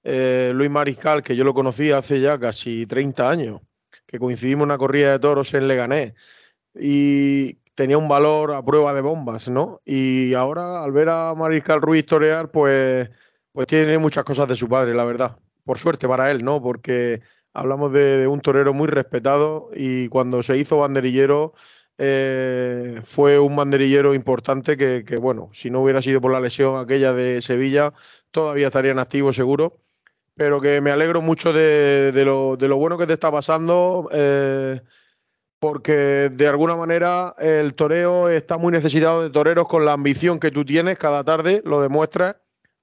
eh, 0.04 0.52
Luis 0.54 0.70
Mariscal, 0.70 1.24
que 1.24 1.36
yo 1.38 1.46
lo 1.46 1.54
conocí 1.54 1.92
hace 1.92 2.20
ya 2.20 2.40
casi 2.40 2.86
30 2.88 3.30
años, 3.30 3.62
que 4.06 4.20
coincidimos 4.20 4.64
en 4.64 4.72
una 4.72 4.78
corrida 4.78 5.12
de 5.14 5.20
toros 5.20 5.54
en 5.54 5.68
Leganés. 5.70 6.14
Y 6.76 7.61
tenía 7.76 7.98
un 7.98 8.08
valor 8.08 8.54
a 8.54 8.64
prueba 8.64 8.94
de 8.94 9.02
bombas, 9.02 9.48
¿no? 9.48 9.82
Y 9.86 10.34
ahora, 10.34 10.84
al 10.84 10.92
ver 10.92 11.10
a 11.10 11.34
Mariscal 11.36 11.82
Ruiz 11.82 12.06
torear, 12.06 12.52
pues, 12.52 13.10
pues 13.52 13.68
tiene 13.68 13.98
muchas 13.98 14.24
cosas 14.24 14.48
de 14.48 14.56
su 14.56 14.68
padre, 14.68 14.94
la 14.94 15.06
verdad. 15.06 15.38
Por 15.64 15.78
suerte 15.78 16.08
para 16.08 16.32
él, 16.32 16.44
¿no? 16.44 16.62
Porque 16.62 17.22
hablamos 17.54 17.92
de, 17.94 18.28
un 18.28 18.42
torero 18.42 18.74
muy 18.74 18.88
respetado 18.88 19.70
y 19.76 20.08
cuando 20.10 20.44
se 20.44 20.58
hizo 20.58 20.78
banderillero 20.78 21.54
eh, 21.98 23.02
fue 23.04 23.40
un 23.40 23.56
banderillero 23.56 24.14
importante 24.16 24.78
que, 24.78 25.18
bueno, 25.18 25.50
si 25.54 25.70
no 25.70 25.82
hubiera 25.82 26.02
sido 26.02 26.22
por 26.22 26.32
la 26.32 26.40
lesión 26.40 26.80
aquella 26.80 27.14
de 27.14 27.42
Sevilla, 27.42 27.94
todavía 28.32 28.68
estaría 28.68 28.92
en 28.92 29.00
activo 29.00 29.34
seguro. 29.34 29.74
Pero 30.36 30.62
que 30.62 30.82
me 30.82 30.92
alegro 30.92 31.22
mucho 31.22 31.54
de, 31.54 32.12
lo, 32.26 32.58
bueno 32.78 32.98
que 32.98 33.06
te 33.06 33.14
está 33.14 33.32
pasando. 33.32 34.10
Eh, 34.12 34.82
porque 35.62 36.32
de 36.34 36.48
alguna 36.48 36.76
manera 36.76 37.36
el 37.38 37.76
toreo 37.76 38.30
está 38.30 38.58
muy 38.58 38.72
necesitado 38.72 39.22
de 39.22 39.30
toreros 39.30 39.68
con 39.68 39.86
la 39.86 39.94
ambición 39.94 40.40
que 40.40 40.50
tú 40.50 40.66
tienes 40.66 40.98
cada 40.98 41.24
tarde, 41.24 41.62
lo 41.64 41.80
demuestras 41.80 42.38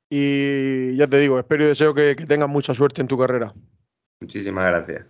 y 0.09 0.97
ya 0.97 1.09
te 1.09 1.19
digo, 1.19 1.41
espero 1.41 1.65
y 1.65 1.67
deseo 1.67 1.93
que, 1.93 2.15
tengas 2.15 2.49
mucha 2.49 2.75
suerte 2.75 3.01
en 3.01 3.09
tu 3.09 3.19
carrera. 3.19 3.53
Muchísimas 4.21 4.69
gracias. 4.69 5.07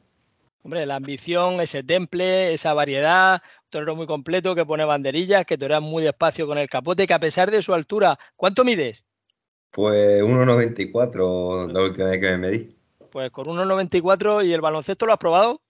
Hombre, 0.62 0.86
la 0.86 0.96
ambición, 0.96 1.60
ese 1.60 1.82
temple, 1.82 2.54
esa 2.54 2.72
variedad, 2.72 3.42
torero 3.68 3.94
muy 3.94 4.06
completo 4.06 4.54
que 4.54 4.64
pone 4.64 4.86
banderillas, 4.86 5.44
que 5.44 5.58
torea 5.58 5.80
muy 5.80 6.02
despacio 6.02 6.46
con 6.46 6.56
el 6.56 6.70
capote, 6.70 7.06
que 7.06 7.14
a 7.14 7.20
pesar 7.20 7.50
de 7.50 7.60
su 7.60 7.74
altura, 7.74 8.18
¿cuánto 8.34 8.64
mides? 8.64 9.04
Pues 9.72 10.22
1,94 10.22 11.70
la 11.70 11.82
última 11.82 12.08
vez 12.08 12.18
que 12.18 12.26
me 12.28 12.38
medí. 12.38 12.76
Pues 13.12 13.30
con 13.30 13.46
1,94 13.46 14.46
y 14.46 14.54
el 14.54 14.62
baloncesto 14.62 15.04
lo 15.04 15.12
has 15.12 15.18
probado. 15.18 15.60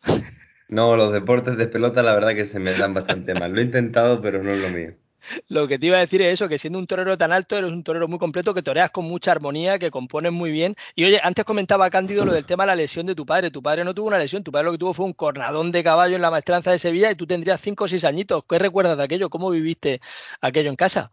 No, 0.68 0.96
los 0.96 1.12
deportes 1.12 1.56
de 1.56 1.66
pelota 1.66 2.02
la 2.02 2.14
verdad 2.14 2.34
que 2.34 2.44
se 2.44 2.58
me 2.58 2.72
dan 2.74 2.94
bastante 2.94 3.34
mal. 3.34 3.52
Lo 3.52 3.60
he 3.60 3.64
intentado, 3.64 4.20
pero 4.20 4.42
no 4.42 4.52
es 4.52 4.60
lo 4.60 4.68
mío. 4.68 4.94
Lo 5.48 5.68
que 5.68 5.78
te 5.78 5.86
iba 5.86 5.96
a 5.96 6.00
decir 6.00 6.22
es 6.22 6.34
eso, 6.34 6.48
que 6.48 6.58
siendo 6.58 6.78
un 6.78 6.86
torero 6.86 7.16
tan 7.16 7.32
alto, 7.32 7.56
eres 7.56 7.72
un 7.72 7.82
torero 7.82 8.08
muy 8.08 8.18
completo, 8.18 8.54
que 8.54 8.62
toreas 8.62 8.90
con 8.90 9.04
mucha 9.04 9.32
armonía, 9.32 9.78
que 9.78 9.90
compones 9.90 10.32
muy 10.32 10.50
bien. 10.50 10.74
Y 10.94 11.04
oye, 11.04 11.20
antes 11.22 11.44
comentaba 11.44 11.90
Cándido 11.90 12.24
lo 12.24 12.32
del 12.32 12.46
tema 12.46 12.64
de 12.64 12.68
la 12.68 12.76
lesión 12.76 13.06
de 13.06 13.14
tu 13.14 13.26
padre. 13.26 13.50
Tu 13.50 13.62
padre 13.62 13.84
no 13.84 13.94
tuvo 13.94 14.08
una 14.08 14.18
lesión, 14.18 14.44
tu 14.44 14.52
padre 14.52 14.66
lo 14.66 14.72
que 14.72 14.78
tuvo 14.78 14.92
fue 14.92 15.06
un 15.06 15.12
cornadón 15.12 15.72
de 15.72 15.82
caballo 15.84 16.16
en 16.16 16.22
la 16.22 16.30
maestranza 16.30 16.70
de 16.70 16.78
Sevilla 16.78 17.10
y 17.10 17.14
tú 17.14 17.26
tendrías 17.26 17.60
5 17.60 17.84
o 17.84 17.88
6 17.88 18.04
añitos. 18.04 18.44
¿Qué 18.48 18.58
recuerdas 18.58 18.96
de 18.96 19.04
aquello? 19.04 19.30
¿Cómo 19.30 19.50
viviste 19.50 20.00
aquello 20.40 20.70
en 20.70 20.76
casa? 20.76 21.10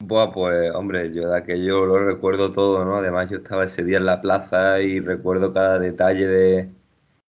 Buah, 0.00 0.30
pues 0.32 0.70
hombre, 0.74 1.12
yo 1.12 1.28
de 1.28 1.36
aquello 1.36 1.84
lo 1.84 1.98
recuerdo 1.98 2.52
todo, 2.52 2.84
¿no? 2.84 2.96
Además 2.96 3.28
yo 3.30 3.38
estaba 3.38 3.64
ese 3.64 3.82
día 3.84 3.98
en 3.98 4.06
la 4.06 4.20
plaza 4.20 4.80
y 4.80 5.00
recuerdo 5.00 5.52
cada 5.52 5.80
detalle 5.80 6.26
de, 6.26 6.70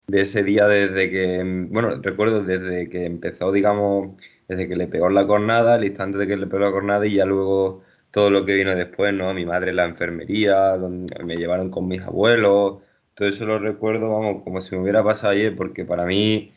de 0.07 0.21
ese 0.21 0.43
día 0.45 0.67
desde 0.69 1.11
que, 1.11 1.43
bueno, 1.71 2.01
recuerdo 2.01 2.43
desde 2.45 2.89
que 2.89 3.07
empezó, 3.07 3.51
digamos, 3.53 4.17
desde 4.49 4.69
que 4.69 4.77
le 4.77 4.87
pegó 4.87 5.09
la 5.11 5.27
cornada, 5.27 5.75
al 5.75 5.85
instante 5.85 6.19
de 6.19 6.27
que 6.27 6.37
le 6.37 6.47
pegó 6.47 6.61
la 6.61 6.71
cornada 6.73 7.07
y 7.07 7.15
ya 7.15 7.25
luego 7.25 7.83
todo 8.13 8.31
lo 8.31 8.45
que 8.47 8.55
vino 8.55 8.75
después, 8.75 9.13
¿no? 9.13 9.35
Mi 9.35 9.45
madre 9.45 9.71
en 9.71 9.77
la 9.77 9.85
enfermería, 9.85 10.77
donde 10.77 11.23
me 11.25 11.37
llevaron 11.37 11.71
con 11.71 11.89
mis 11.89 12.03
abuelos, 12.03 12.79
todo 13.15 13.29
eso 13.29 13.47
lo 13.47 13.59
recuerdo, 13.59 14.11
vamos, 14.11 14.43
como 14.45 14.61
si 14.61 14.77
me 14.77 14.83
hubiera 14.83 15.03
pasado 15.05 15.33
ayer, 15.33 15.57
porque 15.57 15.85
para 15.85 16.05
mí 16.07 16.53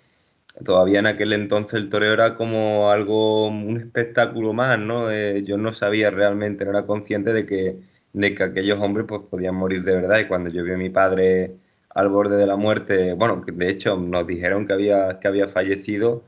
todavía 0.65 0.99
en 0.99 1.07
aquel 1.07 1.33
entonces 1.33 1.75
el 1.75 1.89
toreo 1.89 2.13
era 2.13 2.35
como 2.35 2.91
algo, 2.91 3.47
un 3.47 3.77
espectáculo 3.77 4.53
más, 4.53 4.79
¿no? 4.79 5.11
Eh, 5.11 5.43
yo 5.43 5.57
no 5.57 5.73
sabía 5.73 6.11
realmente, 6.11 6.65
no 6.65 6.71
era 6.71 6.85
consciente 6.85 7.33
de 7.33 7.45
que, 7.45 7.79
de 8.13 8.35
que 8.35 8.43
aquellos 8.43 8.79
hombres 8.79 9.05
pues 9.07 9.21
podían 9.29 9.55
morir 9.55 9.83
de 9.83 9.95
verdad 9.95 10.19
y 10.19 10.27
cuando 10.27 10.49
yo 10.49 10.63
vi 10.63 10.71
a 10.73 10.77
mi 10.77 10.89
padre 10.89 11.55
al 11.99 12.09
borde 12.09 12.37
de 12.37 12.47
la 12.47 12.55
muerte, 12.55 13.13
bueno, 13.13 13.43
de 13.45 13.69
hecho 13.69 13.97
nos 13.97 14.25
dijeron 14.27 14.65
que 14.67 14.73
había, 14.73 15.19
que 15.19 15.27
había 15.27 15.47
fallecido, 15.47 16.25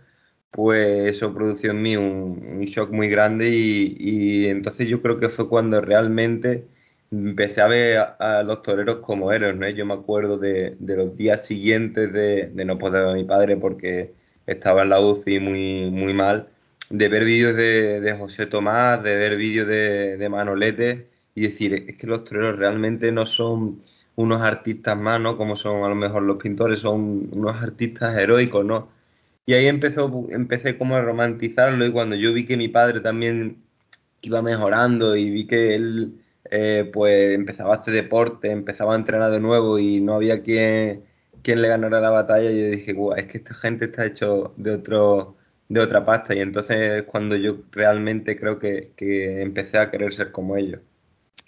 pues 0.51 1.09
eso 1.09 1.33
produjo 1.33 1.67
en 1.67 1.81
mí 1.81 1.97
un, 1.97 2.61
shock 2.65 2.91
muy 2.91 3.09
grande 3.09 3.49
y, 3.49 4.45
entonces 4.47 4.87
yo 4.87 5.01
creo 5.01 5.19
que 5.19 5.29
fue 5.29 5.49
cuando 5.49 5.81
realmente 5.81 6.67
empecé 7.11 7.61
a 7.61 7.67
ver 7.67 7.99
a, 8.19 8.43
los 8.43 8.61
toreros 8.63 8.97
como 8.97 9.31
héroes, 9.31 9.55
¿no? 9.57 9.67
Yo 9.69 9.85
me 9.85 9.93
acuerdo 9.93 10.37
de, 10.37 10.75
los 10.79 11.15
días 11.17 11.45
siguientes 11.45 12.13
de, 12.13 12.51
no 12.65 12.77
poder 12.77 13.03
ver 13.03 13.11
a 13.11 13.15
mi 13.15 13.23
padre 13.25 13.57
porque 13.57 14.13
estaba 14.47 14.83
en 14.83 14.89
la 14.89 14.99
UCI 15.01 15.39
muy, 15.39 15.89
muy 15.91 16.13
mal, 16.13 16.49
de 16.89 17.07
ver 17.09 17.25
vídeos 17.25 17.55
de, 17.55 18.15
José 18.19 18.45
Tomás, 18.47 19.03
de 19.03 19.15
ver 19.15 19.37
vídeos 19.37 19.67
de, 19.67 20.17
de 20.17 20.29
Manolete 20.29 21.09
y 21.35 21.41
decir, 21.43 21.73
es 21.73 21.97
que 21.97 22.07
los 22.07 22.23
toreros 22.23 22.57
realmente 22.57 23.11
no 23.11 23.25
son 23.25 23.81
unos 24.15 24.41
artistas 24.41 24.97
más, 24.97 25.19
¿no? 25.21 25.37
Como 25.37 25.55
son 25.55 25.83
a 25.83 25.89
lo 25.89 25.95
mejor 25.95 26.23
los 26.23 26.37
pintores, 26.37 26.79
son 26.79 27.29
unos 27.33 27.61
artistas 27.61 28.17
heroicos, 28.17 28.65
¿no? 28.65 28.89
Y 29.45 29.53
ahí 29.53 29.67
empezó, 29.67 30.27
empecé 30.29 30.77
como 30.77 30.95
a 30.95 31.01
romantizarlo 31.01 31.85
y 31.85 31.91
cuando 31.91 32.15
yo 32.15 32.33
vi 32.33 32.45
que 32.45 32.57
mi 32.57 32.67
padre 32.67 33.01
también 33.01 33.63
iba 34.21 34.41
mejorando 34.41 35.15
y 35.15 35.29
vi 35.29 35.47
que 35.47 35.75
él 35.75 36.21
eh, 36.51 36.89
pues 36.93 37.33
empezaba 37.35 37.75
a 37.75 37.77
hacer 37.79 37.93
deporte, 37.93 38.51
empezaba 38.51 38.93
a 38.93 38.97
entrenar 38.97 39.31
de 39.31 39.39
nuevo 39.39 39.79
y 39.79 40.01
no 40.01 40.15
había 40.15 40.41
quien, 40.43 41.03
quien 41.43 41.61
le 41.61 41.67
ganara 41.69 41.99
la 42.01 42.09
batalla, 42.11 42.51
yo 42.51 42.69
dije, 42.69 42.95
es 43.17 43.23
que 43.27 43.37
esta 43.39 43.53
gente 43.55 43.85
está 43.85 44.05
hecho 44.05 44.53
de 44.57 44.71
otro 44.71 45.37
de 45.69 45.79
otra 45.81 46.05
pasta 46.05 46.35
y 46.35 46.41
entonces 46.41 46.77
es 46.79 47.03
cuando 47.03 47.35
yo 47.37 47.63
realmente 47.71 48.37
creo 48.37 48.59
que, 48.59 48.91
que 48.97 49.41
empecé 49.41 49.77
a 49.77 49.89
querer 49.89 50.13
ser 50.13 50.31
como 50.31 50.57
ellos. 50.57 50.81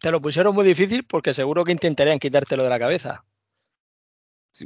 Te 0.03 0.11
lo 0.11 0.21
pusieron 0.21 0.53
muy 0.53 0.65
difícil 0.65 1.05
porque 1.05 1.33
seguro 1.33 1.63
que 1.63 1.71
intentarían 1.71 2.19
quitártelo 2.19 2.63
de 2.63 2.69
la 2.69 2.77
cabeza. 2.77 3.23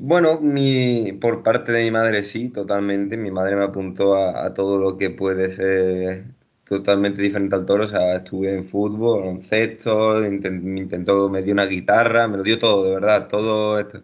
Bueno, 0.02 0.40
mi, 0.42 1.12
por 1.22 1.44
parte 1.44 1.72
de 1.72 1.84
mi 1.84 1.92
madre 1.92 2.24
sí, 2.24 2.50
totalmente. 2.50 3.18
Mi 3.18 3.30
madre 3.30 3.56
me 3.56 3.66
apuntó 3.66 4.16
a, 4.16 4.52
todo 4.56 4.80
lo 4.80 4.98
que 4.98 5.12
puede 5.12 5.52
ser 5.52 6.26
totalmente 6.64 7.22
diferente 7.22 7.54
al 7.54 7.68
toro. 7.68 7.84
O 7.84 7.88
sea, 7.88 8.16
estuve 8.16 8.52
en 8.52 8.66
fútbol, 8.66 9.20
baloncesto, 9.20 10.22
me 10.22 10.82
intentó, 10.82 11.30
me 11.30 11.44
dio 11.44 11.54
una 11.54 11.68
guitarra, 11.68 12.28
me 12.28 12.38
lo 12.38 12.44
dio 12.44 12.58
todo, 12.58 12.86
de 12.86 12.96
verdad, 12.96 13.28
todo 13.28 13.80
esto. 13.80 14.02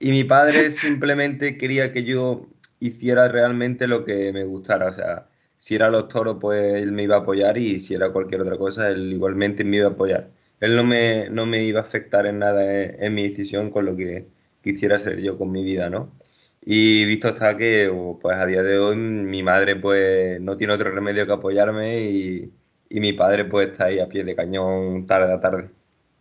Y 0.00 0.10
mi 0.10 0.24
padre 0.24 0.70
simplemente 0.70 1.58
quería 1.58 1.92
que 1.92 2.04
yo 2.04 2.46
hiciera 2.80 3.28
realmente 3.28 3.86
lo 3.86 4.06
que 4.06 4.32
me 4.32 4.44
gustara. 4.44 4.88
O 4.88 4.94
sea, 4.94 5.26
si 5.58 5.74
era 5.74 5.90
los 5.90 6.08
toros, 6.08 6.38
pues 6.40 6.76
él 6.76 6.92
me 6.92 7.02
iba 7.02 7.16
a 7.16 7.18
apoyar 7.20 7.58
y 7.58 7.78
si 7.80 7.92
era 7.92 8.10
cualquier 8.10 8.40
otra 8.40 8.56
cosa, 8.56 8.88
él 8.88 9.12
igualmente 9.12 9.64
me 9.64 9.76
iba 9.76 9.88
a 9.88 9.90
apoyar. 9.90 10.30
Él 10.62 10.76
no 10.76 10.84
me, 10.84 11.28
no 11.28 11.44
me 11.44 11.64
iba 11.64 11.80
a 11.80 11.82
afectar 11.82 12.24
en 12.24 12.38
nada 12.38 12.62
en 12.84 13.14
mi 13.14 13.28
decisión 13.28 13.70
con 13.70 13.84
lo 13.84 13.96
que 13.96 14.28
quisiera 14.62 14.96
ser 14.96 15.20
yo 15.20 15.36
con 15.36 15.50
mi 15.50 15.64
vida, 15.64 15.90
¿no? 15.90 16.12
Y 16.64 17.04
visto 17.04 17.30
está 17.30 17.56
que, 17.56 17.92
pues 18.20 18.36
a 18.36 18.46
día 18.46 18.62
de 18.62 18.78
hoy, 18.78 18.94
mi 18.94 19.42
madre 19.42 19.74
pues 19.74 20.40
no 20.40 20.56
tiene 20.56 20.74
otro 20.74 20.92
remedio 20.92 21.26
que 21.26 21.32
apoyarme 21.32 22.04
y, 22.04 22.52
mi 22.90 23.12
padre 23.12 23.44
pues 23.46 23.70
está 23.70 23.86
ahí 23.86 23.98
a 23.98 24.08
pie 24.08 24.22
de 24.22 24.36
cañón 24.36 25.04
tarde 25.08 25.32
a 25.32 25.40
tarde. 25.40 25.70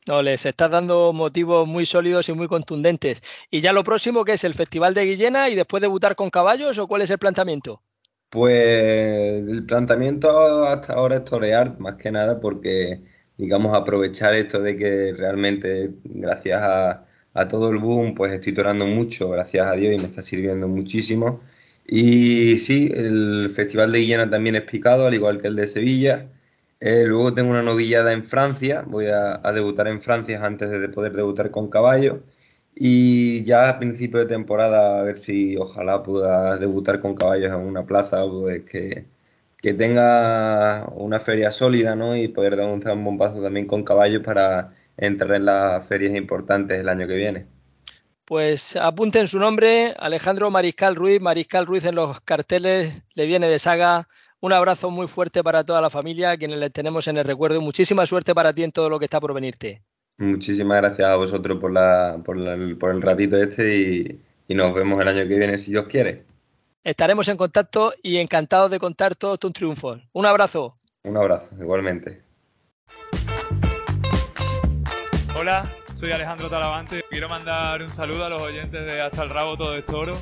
No, 0.08 0.24
les 0.24 0.44
estás 0.48 0.72
dando 0.72 1.14
motivos 1.14 1.68
muy 1.68 1.86
sólidos 1.86 2.28
y 2.28 2.34
muy 2.34 2.48
contundentes. 2.48 3.22
¿Y 3.52 3.62
ya 3.62 3.74
lo 3.74 3.84
próximo 3.84 4.26
que 4.26 4.34
es 4.34 4.44
el 4.44 4.56
Festival 4.56 4.96
de 4.96 5.06
Guillena 5.06 5.50
y 5.50 5.56
después 5.56 5.82
debutar 5.82 6.16
con 6.16 6.32
caballos 6.32 6.80
o 6.80 6.88
cuál 6.88 7.04
es 7.04 7.12
el 7.12 7.20
planteamiento? 7.20 7.84
Pues 8.32 9.44
el 9.48 9.66
planteamiento 9.68 10.66
hasta 10.66 10.94
ahora 10.94 11.18
es 11.18 11.26
torear, 11.26 11.78
más 11.78 11.98
que 11.98 12.12
nada 12.12 12.39
porque, 12.39 13.04
digamos, 13.42 13.76
aprovechar 13.76 14.34
esto 14.36 14.62
de 14.62 14.78
que 14.78 15.14
realmente, 15.18 15.92
gracias 16.04 16.62
a, 16.62 17.06
a 17.34 17.48
todo 17.48 17.70
el 17.72 17.78
boom, 17.80 18.14
pues 18.16 18.34
estoy 18.34 18.54
torando 18.54 18.86
mucho, 18.88 19.30
gracias 19.30 19.68
a 19.68 19.74
Dios, 19.74 19.94
y 19.96 19.98
me 19.98 20.06
está 20.06 20.22
sirviendo 20.22 20.68
muchísimo. 20.68 21.42
Y 21.88 22.58
sí, 22.60 22.89
el 22.94 23.50
Festival 23.54 23.92
de 23.92 24.00
Guillena 24.00 24.30
también 24.30 24.56
es 24.56 24.64
picado, 24.64 25.08
al 25.08 25.14
igual 25.14 25.42
que 25.42 25.48
el 25.48 25.56
de 25.56 25.68
Sevilla. 25.68 26.30
Eh, 26.80 27.06
luego 27.06 27.34
tengo 27.34 27.52
una 27.52 27.64
novillada 27.64 28.14
en 28.14 28.26
Francia, 28.26 28.84
voy 28.88 29.08
a, 29.08 29.39
debutar 29.54 29.88
en 29.88 30.02
Francia 30.02 30.44
antes 30.46 30.70
de 30.72 30.89
poder 30.89 31.14
debutar 31.14 31.52
con 31.52 31.70
caballo. 31.70 32.24
Y 32.76 33.44
ya 33.44 33.70
a 33.70 33.80
principio 33.80 34.20
de 34.20 34.26
temporada, 34.28 35.00
a 35.00 35.04
ver 35.04 35.18
si 35.18 35.58
ojalá 35.58 36.04
pueda 36.04 36.58
debutar 36.58 37.00
con 37.02 37.16
caballos 37.16 37.52
en 37.52 37.60
una 37.60 37.86
plaza, 37.86 38.24
pues 38.28 38.64
que, 38.66 39.06
que 39.62 39.74
tenga 39.74 40.88
una 40.95 41.20
feria 41.20 41.51
sólida, 41.51 41.95
¿no? 41.95 42.16
Y 42.16 42.28
poder 42.28 42.57
dar 42.57 42.68
un, 42.68 42.86
un 42.88 43.05
bombazo 43.05 43.41
también 43.41 43.68
con 43.68 43.84
caballos 43.84 44.24
para 44.24 44.74
entrar 44.97 45.34
en 45.36 45.45
las 45.45 45.88
ferias 45.88 46.16
importantes 46.16 46.80
el 46.80 46.89
año 46.89 47.07
que 47.07 47.16
viene. 47.16 47.45
Pues 48.26 48.76
apunten 48.76 49.28
su 49.28 49.39
nombre, 49.39 49.93
Alejandro 49.99 50.49
Mariscal 50.49 50.95
Ruiz. 50.95 51.20
Mariscal 51.20 51.66
Ruiz 51.66 51.86
en 51.86 51.95
los 51.95 52.22
carteles 52.22 53.03
le 53.14 53.26
viene 53.26 53.47
de 53.47 53.59
saga. 53.59 54.07
Un 54.39 54.53
abrazo 54.53 54.89
muy 54.89 55.05
fuerte 55.07 55.43
para 55.43 55.64
toda 55.64 55.82
la 55.82 55.89
familia, 55.89 56.38
quienes 56.38 56.57
le 56.57 56.70
tenemos 56.70 57.07
en 57.07 57.18
el 57.18 57.26
recuerdo. 57.26 57.62
Muchísima 57.62 58.05
suerte 58.05 58.34
para 58.34 58.53
ti 58.53 58.64
en 58.64 58.72
todo 58.72 58.89
lo 58.89 58.99
que 58.99 59.05
está 59.05 59.20
por 59.20 59.34
venirte. 59.34 59.84
Muchísimas 60.18 60.78
gracias 60.78 61.07
a 61.07 61.16
vosotros 61.16 61.59
por, 61.59 61.72
la, 61.72 62.22
por, 62.24 62.38
el 62.38 63.01
ratito 63.01 63.38
este 63.38 63.76
y, 63.76 64.22
y 64.47 64.55
nos 64.55 64.74
vemos 64.74 65.01
el 65.01 65.07
año 65.07 65.28
que 65.28 65.38
viene 65.38 65.57
si 65.57 65.72
Dios 65.72 65.86
quiere. 65.86 66.24
Estaremos 66.84 67.27
en 67.27 67.38
contacto 67.38 67.93
y 68.01 68.17
encantados 68.17 68.71
de 68.71 68.79
contar 68.79 69.15
todos 69.15 69.38
tus 69.38 69.53
triunfos. 69.53 70.01
Un 70.13 70.25
abrazo. 70.25 70.79
Un 71.03 71.15
abrazo, 71.15 71.51
igualmente. 71.59 72.23
Hola, 75.38 75.71
soy 75.93 76.11
Alejandro 76.11 76.49
Talavante. 76.49 77.03
Quiero 77.07 77.29
mandar 77.29 77.84
un 77.84 77.91
saludo 77.91 78.25
a 78.25 78.29
los 78.29 78.41
oyentes 78.41 78.84
de 78.84 78.99
Hasta 78.99 79.21
el 79.21 79.29
Rabo 79.29 79.57
Todo 79.57 79.75
es 79.75 79.86
Toro. 79.86 80.17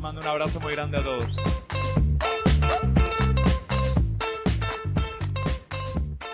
Mando 0.00 0.20
un 0.20 0.28
abrazo 0.28 0.60
muy 0.60 0.72
grande 0.72 0.98
a 0.98 1.02
todos. 1.02 1.36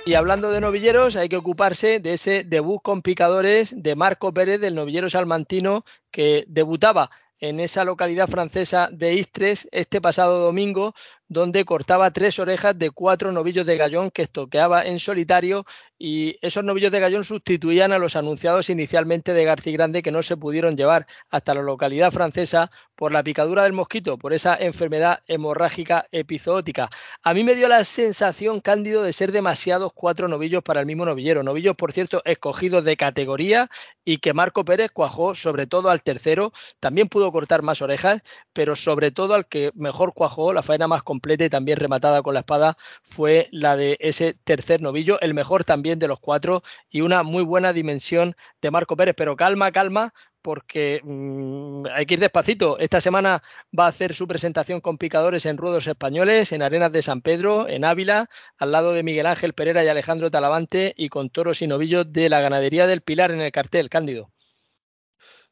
Y 0.05 0.13
hablando 0.13 0.51
de 0.51 0.61
novilleros, 0.61 1.17
hay 1.17 1.31
que 1.31 1.39
ocuparse 1.39 2.01
de 2.01 2.15
ese 2.15 2.45
debut 2.45 2.83
con 2.83 3.01
picadores 3.01 3.83
de 3.83 3.95
Marco 3.95 4.35
Pérez 4.35 4.61
del 4.61 4.75
novillero 4.75 5.09
salmantino 5.09 5.87
que 6.11 6.45
debutaba 6.49 7.11
en 7.41 7.61
esa 7.61 7.85
localidad 7.85 8.29
francesa 8.29 8.89
de 8.93 9.15
Istres 9.15 9.69
este 9.73 10.01
pasado 10.01 10.41
domingo, 10.41 10.95
donde 11.31 11.65
cortaba 11.65 12.11
tres 12.11 12.41
orejas 12.41 12.77
de 12.77 12.91
cuatro 12.91 13.31
novillos 13.31 13.65
de 13.65 13.77
gallón 13.77 14.11
que 14.11 14.23
estoqueaba 14.23 14.85
en 14.85 14.99
solitario 14.99 15.65
y 15.97 16.37
esos 16.43 16.65
novillos 16.65 16.91
de 16.91 16.99
gallón 16.99 17.23
sustituían 17.23 17.93
a 17.93 17.99
los 18.01 18.17
anunciados 18.17 18.69
inicialmente 18.69 19.33
de 19.33 19.45
García 19.45 19.75
Grande 19.75 20.03
que 20.03 20.11
no 20.11 20.25
se 20.25 20.37
pudieron 20.37 20.77
llevar 20.77 21.07
hasta 21.31 21.55
la 21.55 21.63
localidad 21.63 22.11
francesa 22.11 22.73
por 22.97 23.13
la 23.13 23.23
picadura 23.23 23.63
del 23.63 23.73
mosquito, 23.73 24.19
por 24.19 24.33
esa 24.33 24.57
enfermedad 24.57 25.21
hemorrágica 25.29 26.07
epizootica. 26.11 26.91
A 27.23 27.33
mí 27.33 27.45
me 27.45 27.55
dio 27.55 27.69
la 27.69 27.85
sensación, 27.85 28.61
Cándido, 28.61 29.05
de 29.05 29.13
ser 29.13 29.31
demasiados 29.31 29.93
cuatro 29.95 30.27
novillos 30.27 30.65
para 30.65 30.81
el 30.81 30.87
mismo 30.87 31.05
novillero. 31.05 31.45
Novillos, 31.45 31.77
por 31.77 31.93
cierto, 31.93 32.23
escogidos 32.25 32.83
de 32.83 32.97
categoría 32.97 33.71
y 34.05 34.17
que 34.19 34.35
Marco 34.35 34.65
Pérez 34.65 34.91
cuajó 34.91 35.37
sobre 35.37 35.69
todo 35.69 35.91
al 35.91 36.03
tercero. 36.03 36.53
También 36.81 37.09
pudo 37.09 37.31
cortar 37.31 37.63
más 37.63 37.83
orejas, 37.83 38.21
pero 38.53 38.75
sobre 38.75 39.13
todo 39.13 39.35
al 39.35 39.47
que 39.47 39.71
mejor 39.75 40.13
cuajó, 40.13 40.53
la 40.53 40.63
faena 40.63 40.89
más 40.89 41.05
y 41.27 41.49
también 41.49 41.79
rematada 41.79 42.23
con 42.23 42.35
la 42.35 42.41
espada, 42.41 42.77
fue 43.03 43.49
la 43.53 43.77
de 43.77 43.97
ese 44.01 44.35
tercer 44.45 44.81
novillo, 44.81 45.21
el 45.21 45.35
mejor 45.35 45.65
también 45.65 45.99
de 45.99 46.09
los 46.09 46.21
cuatro 46.21 46.63
y 46.91 47.03
una 47.03 47.23
muy 47.23 47.45
buena 47.45 47.73
dimensión 47.73 48.35
de 48.61 48.71
Marco 48.71 48.97
Pérez. 48.97 49.15
Pero 49.17 49.37
calma, 49.37 49.71
calma, 49.73 50.13
porque 50.43 51.01
mm, 51.05 51.87
hay 51.93 52.07
que 52.07 52.15
ir 52.15 52.21
despacito. 52.21 52.79
Esta 52.79 53.01
semana 53.01 53.43
va 53.77 53.87
a 53.87 53.89
hacer 53.89 54.15
su 54.15 54.27
presentación 54.27 54.81
con 54.81 54.99
picadores 54.99 55.47
en 55.47 55.57
ruedos 55.57 55.87
españoles, 55.87 56.53
en 56.53 56.63
Arenas 56.63 56.93
de 56.93 57.03
San 57.03 57.21
Pedro, 57.23 57.69
en 57.69 57.85
Ávila, 57.85 58.29
al 58.59 58.73
lado 58.73 58.93
de 58.93 59.03
Miguel 59.03 59.27
Ángel 59.27 59.53
Pereira 59.53 59.85
y 59.85 59.89
Alejandro 59.89 60.31
Talavante 60.31 60.95
y 60.97 61.09
con 61.09 61.31
toros 61.31 61.63
y 61.63 61.67
novillos 61.67 62.13
de 62.13 62.29
la 62.29 62.41
ganadería 62.41 62.87
del 62.87 63.03
Pilar 63.03 63.31
en 63.31 63.41
el 63.41 63.53
cartel, 63.53 63.89
Cándido. 63.89 64.31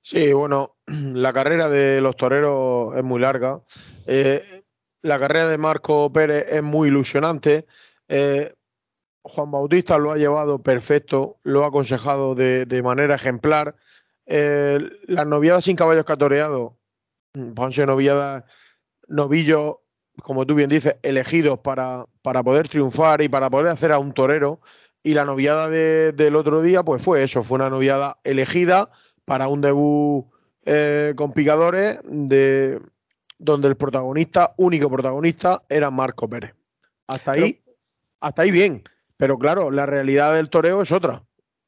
Sí, 0.02 0.32
bueno, 0.32 0.76
la 0.86 1.32
carrera 1.32 1.68
de 1.68 2.00
los 2.00 2.16
toreros 2.16 2.96
es 2.96 3.04
muy 3.04 3.20
larga. 3.20 3.60
Eh, 4.06 4.42
la 5.02 5.18
carrera 5.18 5.48
de 5.48 5.58
Marco 5.58 6.12
Pérez 6.12 6.46
es 6.50 6.62
muy 6.62 6.88
ilusionante. 6.88 7.66
Eh, 8.08 8.54
Juan 9.22 9.50
Bautista 9.50 9.98
lo 9.98 10.10
ha 10.10 10.16
llevado 10.16 10.62
perfecto, 10.62 11.38
lo 11.42 11.64
ha 11.64 11.68
aconsejado 11.68 12.34
de, 12.34 12.80
manera 12.82 13.14
ejemplar. 13.14 13.76
Eh, 14.26 14.78
las 15.06 15.26
noviadas 15.26 15.64
sin 15.64 15.76
caballos 15.76 16.04
catoreados 16.04 16.72
van 17.34 17.70
noviadas, 17.86 18.44
novillos, 19.06 19.76
como 20.22 20.46
tú 20.46 20.54
bien 20.54 20.68
dices, 20.68 20.96
elegidos 21.02 21.58
para, 21.60 22.06
para 22.22 22.42
poder 22.42 22.68
triunfar 22.68 23.22
y 23.22 23.28
para 23.28 23.50
poder 23.50 23.68
hacer 23.68 23.92
a 23.92 23.98
un 23.98 24.12
torero. 24.12 24.60
Y 25.02 25.14
la 25.14 25.24
noviada 25.24 25.68
del 25.68 26.36
otro 26.36 26.60
día, 26.60 26.82
pues 26.82 27.02
fue 27.02 27.22
eso, 27.22 27.42
fue 27.42 27.56
una 27.56 27.70
noviada 27.70 28.18
elegida 28.24 28.90
para 29.24 29.48
un 29.48 29.60
debut 29.60 30.26
eh, 30.64 31.14
con 31.16 31.32
picadores 31.32 32.00
de 32.04 32.80
donde 33.38 33.68
el 33.68 33.76
protagonista, 33.76 34.54
único 34.56 34.90
protagonista, 34.90 35.62
era 35.68 35.90
Marco 35.90 36.28
Pérez. 36.28 36.54
Hasta 37.06 37.32
ahí, 37.32 37.62
hasta 38.20 38.42
ahí 38.42 38.50
bien. 38.50 38.82
Pero 39.16 39.38
claro, 39.38 39.70
la 39.70 39.86
realidad 39.86 40.34
del 40.34 40.50
toreo 40.50 40.82
es 40.82 40.92
otra. 40.92 41.24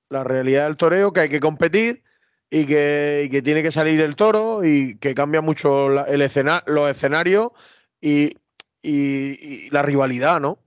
La 0.09 0.25
realidad 0.25 0.64
del 0.64 0.77
toreo 0.77 1.12
que 1.12 1.21
hay 1.21 1.29
que 1.29 1.41
competir 1.41 2.03
y 2.51 2.66
que, 2.66 3.41
tiene 3.45 3.62
que 3.62 3.73
salir 3.73 4.01
el 4.01 4.16
toro 4.16 4.64
y 4.64 4.97
que 4.99 5.14
cambia 5.14 5.41
mucho 5.41 6.05
el 6.07 6.31
los 6.66 6.91
escenarios 6.91 7.51
y, 8.01 8.37
la 9.71 9.83
rivalidad, 9.83 10.41
¿no? 10.41 10.59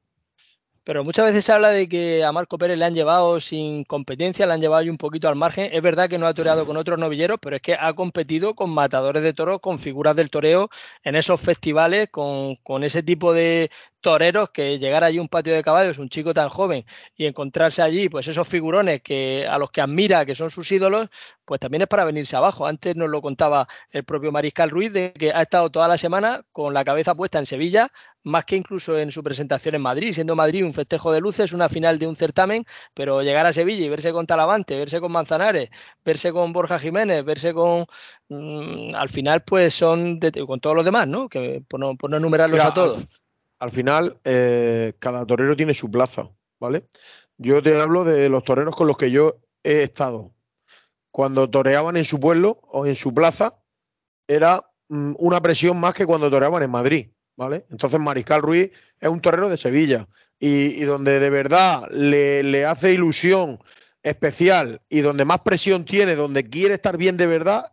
Pero 0.84 1.04
muchas 1.04 1.26
veces 1.26 1.46
se 1.46 1.52
habla 1.54 1.70
de 1.70 1.88
que 1.88 2.24
a 2.24 2.32
Marco 2.32 2.58
Pérez 2.58 2.78
le 2.78 2.86
han 2.86 2.94
llevado 2.94 3.40
sin 3.40 3.86
competencia, 3.86 4.46
le 4.46 4.54
han 4.54 4.62
llevado 4.62 4.90
un 4.90 4.98
poquito 4.98 5.30
al 5.30 5.36
margen. 5.36 5.70
Es 5.72 5.82
verdad 5.82 6.10
que 6.10 6.18
no 6.18 6.28
ha 6.28 6.34
toreado 6.34 6.66
con 6.66 6.76
otros 6.78 7.00
novilleros, 7.00 7.38
pero 7.42 7.56
es 7.56 7.62
que 7.62 7.76
ha 7.80 7.94
competido 7.94 8.54
con 8.54 8.70
matadores 8.70 9.24
de 9.24 9.34
toros, 9.34 9.60
con 9.62 9.80
figuras 9.80 10.16
del 10.16 10.30
toreo 10.30 10.70
en 11.04 11.16
esos 11.16 11.40
festivales, 11.40 12.10
con, 12.12 12.58
con 12.58 12.84
ese 12.84 13.02
tipo 13.02 13.34
de, 13.34 13.70
toreros 14.04 14.50
que 14.52 14.78
llegar 14.78 15.04
allí 15.04 15.18
a 15.18 15.22
un 15.22 15.30
patio 15.30 15.56
de 15.56 15.64
caballos, 15.64 15.98
un 15.98 16.10
chico 16.10 16.34
tan 16.34 16.50
joven, 16.50 16.86
y 17.16 17.26
encontrarse 17.26 17.82
allí, 17.82 18.10
pues 18.10 18.28
esos 18.28 18.48
figurones 18.48 19.02
que 19.02 19.48
a 19.50 19.58
los 19.58 19.72
que 19.72 19.82
admira, 19.82 20.26
que 20.26 20.36
son 20.36 20.52
sus 20.52 20.72
ídolos, 20.72 21.10
pues 21.46 21.60
también 21.60 21.82
es 21.84 21.88
para 21.88 22.04
venirse 22.06 22.36
abajo. 22.36 22.68
Antes 22.68 22.96
nos 22.96 23.10
lo 23.10 23.22
contaba 23.22 23.68
el 23.92 24.04
propio 24.04 24.32
Mariscal 24.32 24.70
Ruiz, 24.70 24.92
de 24.94 25.14
que 25.14 25.32
ha 25.32 25.42
estado 25.42 25.72
toda 25.72 25.88
la 25.88 25.98
semana 25.98 26.46
con 26.52 26.74
la 26.74 26.84
cabeza 26.84 27.16
puesta 27.16 27.40
en 27.40 27.46
Sevilla, 27.46 27.92
más 28.24 28.46
que 28.46 28.56
incluso 28.56 28.98
en 29.00 29.12
su 29.12 29.24
presentación 29.24 29.76
en 29.76 29.82
Madrid, 29.82 30.14
siendo 30.14 30.36
Madrid 30.36 30.64
un 30.64 30.74
festejo 30.74 31.12
de 31.12 31.22
luces, 31.22 31.54
una 31.54 31.70
final 31.70 31.98
de 31.98 32.08
un 32.08 32.16
certamen, 32.16 32.66
pero 32.94 33.22
llegar 33.22 33.46
a 33.46 33.54
Sevilla 33.54 33.86
y 33.86 33.90
verse 33.90 34.12
con 34.12 34.28
Talavante, 34.28 34.78
verse 34.78 35.00
con 35.00 35.12
Manzanares, 35.12 35.70
verse 36.04 36.32
con 36.34 36.54
Borja 36.54 36.78
Jiménez, 36.80 37.24
verse 37.24 37.54
con... 37.54 37.86
Mm, 38.30 38.96
al 38.96 39.10
final, 39.10 39.44
pues 39.44 39.74
son 39.74 40.20
con 40.46 40.60
todos 40.60 40.76
los 40.76 40.86
demás, 40.86 41.08
¿no? 41.08 41.30
Que 41.30 41.64
por 41.68 41.80
no, 41.80 41.96
por 41.96 42.14
enumerarlos 42.14 42.64
a 42.64 42.74
todos. 42.74 43.08
Al, 43.64 43.72
final, 43.72 44.20
eh, 44.24 44.94
cada 45.00 45.26
torero 45.26 45.56
tiene 45.56 45.74
su 45.74 45.90
plaza, 45.90 46.30
¿vale? 46.60 46.88
Yo 47.38 47.62
te 47.64 47.80
hablo 47.80 48.04
de 48.04 48.30
los 48.30 48.44
toreros 48.44 48.76
con 48.76 48.88
los 48.88 48.98
que 48.98 49.12
yo 49.12 49.38
he 49.64 49.84
estado. 49.84 50.34
Cuando 51.12 51.50
toreaban 51.50 51.98
en 51.98 52.06
su 52.06 52.20
pueblo 52.20 52.60
o 52.64 52.86
en 52.86 52.96
su 52.96 53.14
plaza, 53.14 53.60
era 54.28 54.70
mm, 54.90 55.14
una 55.18 55.42
presión 55.42 55.80
más 55.80 55.94
que 55.94 56.06
cuando 56.06 56.30
toreaban 56.30 56.64
en 56.64 56.72
Madrid 56.72 57.08
¿vale? 57.36 57.66
Entonces 57.70 58.00
Mariscal 58.00 58.42
Ruiz 58.42 58.72
es 59.00 59.10
un 59.10 59.22
torero 59.22 59.50
de 59.50 59.58
Sevilla 59.58 60.08
y, 60.40 60.84
donde 60.84 61.20
de 61.20 61.30
verdad 61.30 61.90
le, 61.90 62.66
hace 62.66 62.94
ilusión 62.94 63.60
especial 64.02 64.82
y 64.90 65.00
donde 65.00 65.26
más 65.26 65.42
presión 65.42 65.86
tiene, 65.86 66.16
donde 66.16 66.50
quiere 66.50 66.76
estar 66.76 66.98
bien 66.98 67.16
de 67.18 67.28
verdad, 67.28 67.72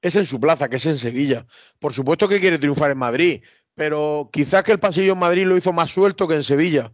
es 0.00 0.16
en 0.16 0.24
su 0.24 0.40
plaza, 0.40 0.68
que 0.68 0.76
es 0.76 0.86
en 0.86 0.96
Sevilla. 0.96 1.46
Por 1.78 1.92
supuesto 1.92 2.28
que 2.28 2.40
quiere 2.40 2.58
triunfar 2.58 2.90
en 2.90 2.98
Madrid, 2.98 3.42
pero 3.74 4.28
quizás 4.32 4.64
que 4.64 4.72
el 4.72 4.80
pasillo 4.80 5.12
en 5.12 5.18
Madrid 5.18 5.46
lo 5.46 5.56
hizo 5.56 5.72
más 5.72 5.90
suelto 5.90 6.28
que 6.28 6.34
en 6.34 6.42
Sevilla. 6.42 6.92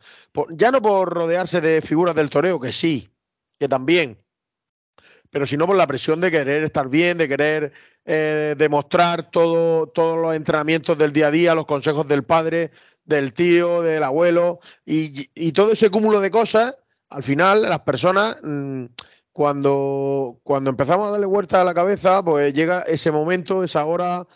ya 0.50 0.70
no 0.70 0.80
por 0.82 1.12
rodearse 1.12 1.60
de 1.60 1.80
figuras 1.80 2.14
del 2.14 2.30
toreo, 2.30 2.60
que 2.60 2.72
sí, 2.72 3.10
que 3.58 3.68
también, 3.68 4.18
pero 5.30 5.46
sino 5.46 5.66
por 5.66 5.76
la 5.76 5.86
presión 5.86 6.20
de 6.20 6.30
querer 6.30 6.64
estar 6.64 6.88
bien, 6.88 7.18
de 7.18 7.28
querer 7.28 7.72
eh, 8.04 8.54
demostrar 8.56 9.30
todo, 9.30 9.88
todos 9.88 10.16
los 10.18 10.34
entrenamientos 10.34 10.96
del 10.96 11.12
día 11.12 11.28
a 11.28 11.30
día, 11.30 11.54
los 11.54 11.66
consejos 11.66 12.06
del 12.06 12.24
padre, 12.24 12.70
del 13.04 13.32
tío, 13.32 13.82
del 13.82 14.02
abuelo, 14.02 14.60
y, 14.84 15.52
todo 15.52 15.72
ese 15.72 15.90
cúmulo 15.90 16.20
de 16.20 16.30
cosas, 16.30 16.76
al 17.08 17.22
final 17.22 17.62
las 17.62 17.80
personas, 17.80 18.40
mm, 18.42 18.86
cuando, 19.32 20.40
cuando 20.42 20.70
empezamos 20.70 21.08
a 21.08 21.10
darle 21.12 21.26
vuelta 21.26 21.60
a 21.60 21.64
la 21.64 21.74
cabeza, 21.74 22.22
pues 22.24 22.54
llega 22.54 22.80
ese 22.82 23.10
momento, 23.10 23.62
esa 23.64 23.84
hora 23.84 24.26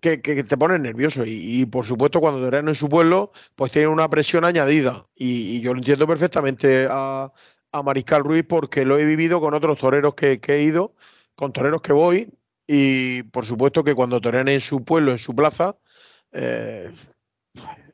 que, 0.00 0.18
te 0.18 0.56
pone 0.56 0.78
nervioso. 0.78 1.22
Y, 1.26 1.66
por 1.66 1.84
supuesto, 1.84 2.20
cuando 2.20 2.48
te 2.48 2.56
en 2.56 2.74
su 2.74 2.88
pueblo, 2.88 3.32
pues 3.54 3.72
tiene 3.72 3.88
una 3.88 4.08
presión 4.08 4.44
añadida. 4.44 5.06
Y, 5.14 5.60
yo 5.60 5.72
lo 5.72 5.78
entiendo 5.78 6.06
perfectamente 6.06 6.86
a, 6.90 7.32
Mariscal 7.84 8.24
Ruiz 8.24 8.44
porque 8.48 8.84
lo 8.84 8.98
he 8.98 9.04
vivido 9.04 9.40
con 9.40 9.54
otros 9.54 9.78
toreros 9.78 10.14
que, 10.14 10.40
que 10.40 10.54
he 10.54 10.62
ido, 10.62 10.94
con 11.36 11.52
toreros 11.52 11.82
que 11.82 11.92
voy, 11.92 12.28
y 12.66 13.24
por 13.24 13.44
supuesto 13.44 13.82
que 13.82 13.94
cuando 13.96 14.20
torean 14.20 14.46
en 14.46 14.60
su 14.60 14.84
pueblo, 14.84 15.10
en 15.10 15.18
su 15.18 15.34
plaza, 15.34 15.76
eh, 16.30 16.92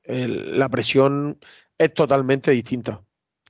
la 0.05 0.69
presión 0.69 1.39
es 1.79 1.95
totalmente 1.95 2.51
distinta. 2.51 3.03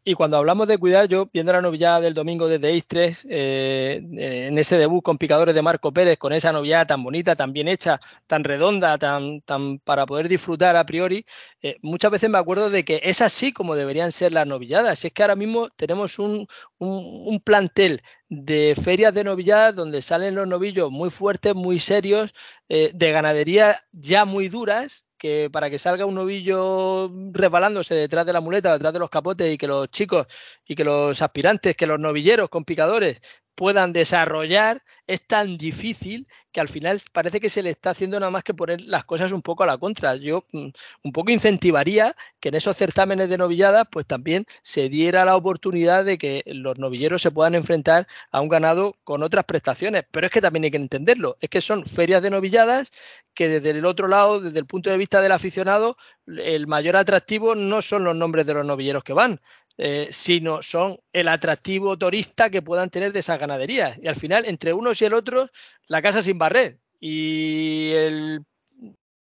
Y 0.08 0.14
cuando 0.14 0.36
hablamos 0.36 0.68
de 0.68 0.78
cuidar, 0.78 1.08
yo 1.08 1.28
viendo 1.32 1.52
la 1.52 1.60
novillada 1.60 1.98
del 2.00 2.14
domingo 2.14 2.46
desde 2.46 2.76
Istres, 2.76 3.26
eh, 3.28 4.00
en 4.48 4.56
ese 4.56 4.78
debut 4.78 5.02
con 5.02 5.18
picadores 5.18 5.52
de 5.52 5.62
Marco 5.62 5.92
Pérez, 5.92 6.16
con 6.16 6.32
esa 6.32 6.52
novillada 6.52 6.86
tan 6.86 7.02
bonita, 7.02 7.34
tan 7.34 7.52
bien 7.52 7.66
hecha, 7.66 8.00
tan 8.28 8.44
redonda, 8.44 8.98
tan, 8.98 9.40
tan 9.40 9.80
para 9.80 10.06
poder 10.06 10.28
disfrutar 10.28 10.76
a 10.76 10.86
priori, 10.86 11.26
eh, 11.60 11.78
muchas 11.82 12.12
veces 12.12 12.30
me 12.30 12.38
acuerdo 12.38 12.70
de 12.70 12.84
que 12.84 13.00
es 13.02 13.20
así 13.20 13.52
como 13.52 13.74
deberían 13.74 14.12
ser 14.12 14.32
las 14.32 14.46
novilladas. 14.46 15.00
Si 15.00 15.08
es 15.08 15.12
que 15.12 15.24
ahora 15.24 15.34
mismo 15.34 15.70
tenemos 15.70 16.20
un, 16.20 16.46
un 16.78 17.40
plantel 17.40 18.00
de 18.28 18.74
ferias 18.80 19.14
de 19.14 19.24
novilladas 19.24 19.74
donde 19.74 20.02
salen 20.02 20.34
los 20.36 20.46
novillos 20.46 20.90
muy 20.90 21.10
fuertes, 21.10 21.54
muy 21.56 21.80
serios, 21.80 22.34
eh, 22.68 22.90
de 22.94 23.12
ganadería 23.12 23.84
ya 23.92 24.24
muy 24.24 24.48
duras, 24.48 25.05
que 25.18 25.48
para 25.50 25.70
que 25.70 25.78
salga 25.78 26.06
un 26.06 26.14
novillo 26.14 27.10
resbalándose 27.32 27.94
detrás 27.94 28.26
de 28.26 28.32
la 28.32 28.40
muleta, 28.40 28.72
detrás 28.72 28.92
de 28.92 28.98
los 28.98 29.10
capotes 29.10 29.52
y 29.52 29.58
que 29.58 29.66
los 29.66 29.88
chicos 29.90 30.26
y 30.66 30.74
que 30.74 30.84
los 30.84 31.20
aspirantes, 31.22 31.76
que 31.76 31.86
los 31.86 31.98
novilleros 31.98 32.48
con 32.48 32.64
picadores 32.64 33.20
puedan 33.56 33.92
desarrollar 33.92 34.82
es 35.06 35.26
tan 35.26 35.56
difícil 35.56 36.28
que 36.52 36.60
al 36.60 36.68
final 36.68 37.00
parece 37.12 37.40
que 37.40 37.48
se 37.48 37.62
le 37.62 37.70
está 37.70 37.90
haciendo 37.90 38.20
nada 38.20 38.30
más 38.30 38.44
que 38.44 38.54
poner 38.54 38.80
las 38.82 39.04
cosas 39.04 39.32
un 39.32 39.42
poco 39.42 39.62
a 39.64 39.66
la 39.66 39.78
contra. 39.78 40.16
Yo 40.16 40.44
mm, 40.52 40.68
un 41.04 41.12
poco 41.12 41.30
incentivaría 41.32 42.14
que 42.40 42.50
en 42.50 42.54
esos 42.54 42.76
certámenes 42.76 43.28
de 43.28 43.38
novilladas 43.38 43.86
pues 43.90 44.06
también 44.06 44.46
se 44.62 44.88
diera 44.88 45.24
la 45.24 45.36
oportunidad 45.36 46.04
de 46.04 46.18
que 46.18 46.42
los 46.46 46.78
novilleros 46.78 47.22
se 47.22 47.30
puedan 47.30 47.54
enfrentar 47.54 48.06
a 48.30 48.40
un 48.40 48.48
ganado 48.48 48.96
con 49.04 49.22
otras 49.22 49.44
prestaciones. 49.44 50.04
Pero 50.10 50.26
es 50.26 50.32
que 50.32 50.40
también 50.40 50.64
hay 50.64 50.70
que 50.70 50.76
entenderlo, 50.76 51.36
es 51.40 51.50
que 51.50 51.60
son 51.60 51.84
ferias 51.84 52.22
de 52.22 52.30
novilladas 52.30 52.92
que 53.34 53.48
desde 53.48 53.70
el 53.70 53.84
otro 53.84 54.08
lado, 54.08 54.40
desde 54.40 54.58
el 54.58 54.66
punto 54.66 54.90
de 54.90 54.96
vista 54.96 55.20
del 55.20 55.32
aficionado, 55.32 55.96
el 56.26 56.66
mayor 56.66 56.96
atractivo 56.96 57.54
no 57.54 57.82
son 57.82 58.04
los 58.04 58.16
nombres 58.16 58.46
de 58.46 58.54
los 58.54 58.64
novilleros 58.64 59.04
que 59.04 59.12
van, 59.12 59.40
eh, 59.78 60.08
sino 60.10 60.62
son 60.62 60.98
el 61.12 61.28
atractivo 61.28 61.96
turista 61.98 62.50
que 62.50 62.62
puedan 62.62 62.90
tener 62.90 63.12
de 63.12 63.20
esas 63.20 63.38
ganaderías. 63.38 63.98
Y 64.02 64.08
al 64.08 64.16
final, 64.16 64.44
entre 64.46 64.72
unos 64.72 65.00
y 65.02 65.04
el 65.04 65.14
otro, 65.14 65.50
la 65.86 66.02
casa 66.02 66.22
sin 66.22 66.38
barrer. 66.38 66.78
Y 67.00 67.92
el 67.92 68.44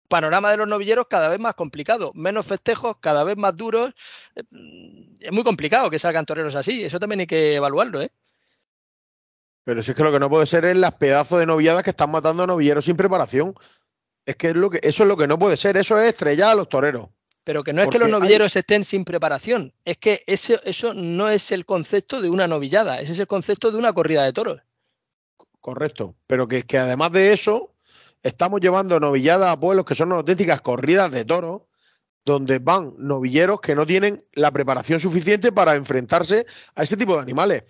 panorama 0.08 0.50
de 0.50 0.56
los 0.56 0.68
novilleros 0.68 1.06
cada 1.08 1.28
vez 1.28 1.38
más 1.38 1.54
complicado, 1.54 2.12
menos 2.14 2.46
festejos, 2.46 2.96
cada 3.00 3.24
vez 3.24 3.36
más 3.36 3.56
duros. 3.56 3.92
Eh, 4.34 4.42
es 5.20 5.32
muy 5.32 5.44
complicado 5.44 5.90
que 5.90 5.98
salgan 5.98 6.26
toreros 6.26 6.54
así, 6.54 6.84
eso 6.84 6.98
también 6.98 7.20
hay 7.20 7.26
que 7.26 7.54
evaluarlo, 7.54 8.00
¿eh? 8.00 8.10
Pero 9.64 9.82
si 9.82 9.90
es 9.90 9.96
que 9.96 10.04
lo 10.04 10.12
que 10.12 10.20
no 10.20 10.30
puede 10.30 10.46
ser 10.46 10.64
es 10.64 10.76
las 10.76 10.94
pedazos 10.94 11.40
de 11.40 11.46
novilladas 11.46 11.82
que 11.82 11.90
están 11.90 12.12
matando 12.12 12.44
a 12.44 12.46
novilleros 12.46 12.84
sin 12.84 12.96
preparación. 12.96 13.52
Es 14.24 14.36
que, 14.36 14.50
es 14.50 14.54
lo 14.56 14.70
que 14.70 14.78
eso 14.82 15.02
es 15.02 15.08
lo 15.08 15.16
que 15.16 15.26
no 15.26 15.38
puede 15.38 15.56
ser, 15.56 15.76
eso 15.76 15.98
es 15.98 16.08
estrellar 16.08 16.50
a 16.50 16.54
los 16.54 16.68
toreros. 16.68 17.08
Pero 17.46 17.62
que 17.62 17.72
no 17.72 17.80
es 17.80 17.88
que 17.90 18.00
los 18.00 18.08
novilleros 18.08 18.56
estén 18.56 18.82
sin 18.82 19.04
preparación, 19.04 19.72
es 19.84 19.98
que 19.98 20.24
ese, 20.26 20.60
eso 20.64 20.94
no 20.94 21.28
es 21.28 21.52
el 21.52 21.64
concepto 21.64 22.20
de 22.20 22.28
una 22.28 22.48
novillada, 22.48 22.98
ese 22.98 23.12
es 23.12 23.20
el 23.20 23.28
concepto 23.28 23.70
de 23.70 23.78
una 23.78 23.92
corrida 23.92 24.24
de 24.24 24.32
toros. 24.32 24.62
Correcto, 25.60 26.16
pero 26.26 26.48
que, 26.48 26.64
que 26.64 26.76
además 26.76 27.12
de 27.12 27.32
eso, 27.32 27.72
estamos 28.24 28.60
llevando 28.60 28.98
novilladas 28.98 29.48
a 29.48 29.60
pueblos 29.60 29.86
que 29.86 29.94
son 29.94 30.10
auténticas 30.10 30.60
corridas 30.60 31.12
de 31.12 31.24
toros, 31.24 31.62
donde 32.24 32.58
van 32.58 32.94
novilleros 32.98 33.60
que 33.60 33.76
no 33.76 33.86
tienen 33.86 34.18
la 34.32 34.50
preparación 34.50 34.98
suficiente 34.98 35.52
para 35.52 35.76
enfrentarse 35.76 36.46
a 36.74 36.82
este 36.82 36.96
tipo 36.96 37.14
de 37.14 37.22
animales. 37.22 37.62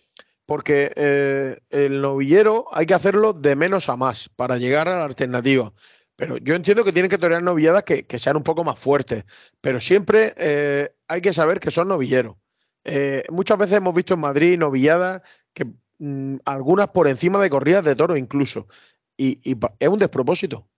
Porque 0.46 0.90
eh, 0.96 1.58
el 1.68 2.00
novillero 2.00 2.64
hay 2.72 2.86
que 2.86 2.94
hacerlo 2.94 3.34
de 3.34 3.54
menos 3.56 3.90
a 3.90 3.96
más 3.98 4.30
para 4.36 4.56
llegar 4.56 4.88
a 4.88 5.00
la 5.00 5.04
alternativa. 5.04 5.70
Pero 6.16 6.38
yo 6.38 6.54
entiendo 6.54 6.82
que 6.82 6.92
tienen 6.92 7.10
que 7.10 7.18
torear 7.18 7.42
novilladas 7.42 7.84
que, 7.84 8.18
sean 8.18 8.36
un 8.36 8.42
poco 8.42 8.64
más 8.64 8.78
fuertes, 8.80 9.24
pero 9.60 9.80
siempre 9.80 10.32
eh, 10.38 10.94
hay 11.08 11.20
que 11.20 11.34
saber 11.34 11.60
que 11.60 11.70
son 11.70 11.88
novilleros. 11.88 12.36
Eh, 12.84 13.24
muchas 13.30 13.58
veces 13.58 13.76
hemos 13.76 13.94
visto 13.94 14.14
en 14.14 14.20
Madrid 14.20 14.58
novilladas 14.58 15.20
que 15.52 15.66
mm, 15.98 16.36
algunas 16.46 16.88
por 16.88 17.06
encima 17.06 17.38
de 17.38 17.50
corridas 17.50 17.84
de 17.84 17.94
toro 17.96 18.16
incluso. 18.16 18.66
Y, 19.18 19.40
es 19.78 19.88
un 19.88 19.98
despropósito. 19.98 20.68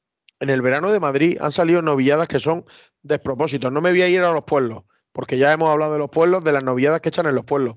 En 0.41 0.51
el 0.51 0.63
verano 0.63 0.91
de 0.91 1.01
Madrid 1.01 1.39
han 1.41 1.53
salido 1.53 1.83
novilladas 1.83 2.29
que 2.29 2.41
son 2.41 2.65
despropósitos. 3.03 3.73
No 3.73 3.81
me 3.81 3.91
voy 3.91 4.03
a 4.03 4.09
ir 4.09 4.21
a 4.23 4.33
los 4.33 4.45
pueblos, 4.45 4.85
porque 5.13 5.39
ya 5.39 5.53
hemos 5.53 5.71
hablado 5.71 5.93
de 5.93 5.99
los 6.01 6.11
pueblos, 6.11 6.43
de 6.45 6.53
las 6.53 6.65
novilladas 6.65 7.01
que 7.01 7.11
echan 7.11 7.27
en 7.27 7.35
los 7.37 7.45
pueblos. 7.45 7.77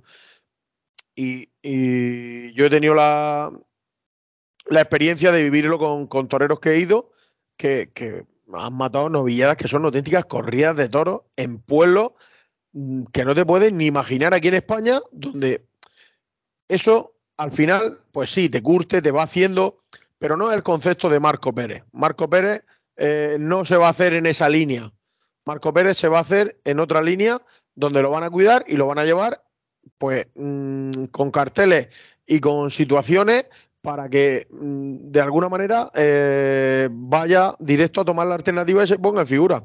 Y, 1.15 1.49
yo 2.53 2.65
he 2.65 2.69
tenido 2.71 2.95
la, 2.95 3.51
experiencia 4.71 5.31
de 5.31 5.43
vivirlo 5.43 6.07
con 6.07 6.27
toreros 6.27 6.59
que 6.59 6.71
he 6.71 6.79
ido 6.79 7.10
que, 7.61 8.25
han 8.53 8.73
matado 8.73 9.07
novilladas 9.07 9.55
que 9.55 9.69
son 9.69 9.85
auténticas 9.85 10.25
corridas 10.25 10.75
de 10.75 10.89
toros 10.89 11.21
en 11.37 11.59
pueblos 11.59 12.11
mm, 12.73 13.03
que 13.13 13.23
no 13.23 13.33
te 13.33 13.45
puedes 13.45 13.71
ni 13.71 13.85
imaginar 13.85 14.33
aquí 14.33 14.49
en 14.49 14.55
España, 14.55 15.01
donde 15.11 15.65
eso 16.67 17.15
al 17.37 17.51
final, 17.51 17.99
pues 18.11 18.31
sí, 18.31 18.49
te 18.49 18.61
curte, 18.61 19.01
te 19.01 19.11
va 19.11 19.23
haciendo, 19.23 19.83
pero 20.19 20.37
no 20.37 20.51
es 20.51 20.55
el 20.55 20.63
concepto 20.63 21.09
de 21.09 21.19
Marco 21.19 21.53
Pérez. 21.53 21.83
Marco 21.91 22.29
Pérez 22.29 22.63
eh, 22.97 23.37
no 23.39 23.65
se 23.65 23.77
va 23.77 23.87
a 23.87 23.91
hacer 23.91 24.13
en 24.13 24.25
esa 24.25 24.49
línea. 24.49 24.91
Marco 25.45 25.73
Pérez 25.73 25.97
se 25.97 26.07
va 26.07 26.19
a 26.19 26.21
hacer 26.21 26.59
en 26.65 26.79
otra 26.79 27.01
línea 27.01 27.41
donde 27.73 28.01
lo 28.01 28.11
van 28.11 28.23
a 28.23 28.29
cuidar 28.29 28.63
y 28.67 28.75
lo 28.75 28.85
van 28.85 28.99
a 28.99 29.05
llevar 29.05 29.43
pues 29.97 30.27
mm, 30.35 31.05
con 31.05 31.31
carteles 31.31 31.89
y 32.27 32.39
con 32.39 32.69
situaciones 32.69 33.45
para 33.81 34.09
que 34.09 34.47
mm, 34.49 35.11
de 35.11 35.21
alguna 35.21 35.49
manera 35.49 35.91
eh, 35.95 36.87
vaya 36.91 37.53
directo 37.59 38.01
a 38.01 38.05
tomar 38.05 38.27
la 38.27 38.35
alternativa 38.35 38.83
y 38.83 38.87
se 38.87 38.99
ponga 38.99 39.21
en 39.21 39.27
figura. 39.27 39.63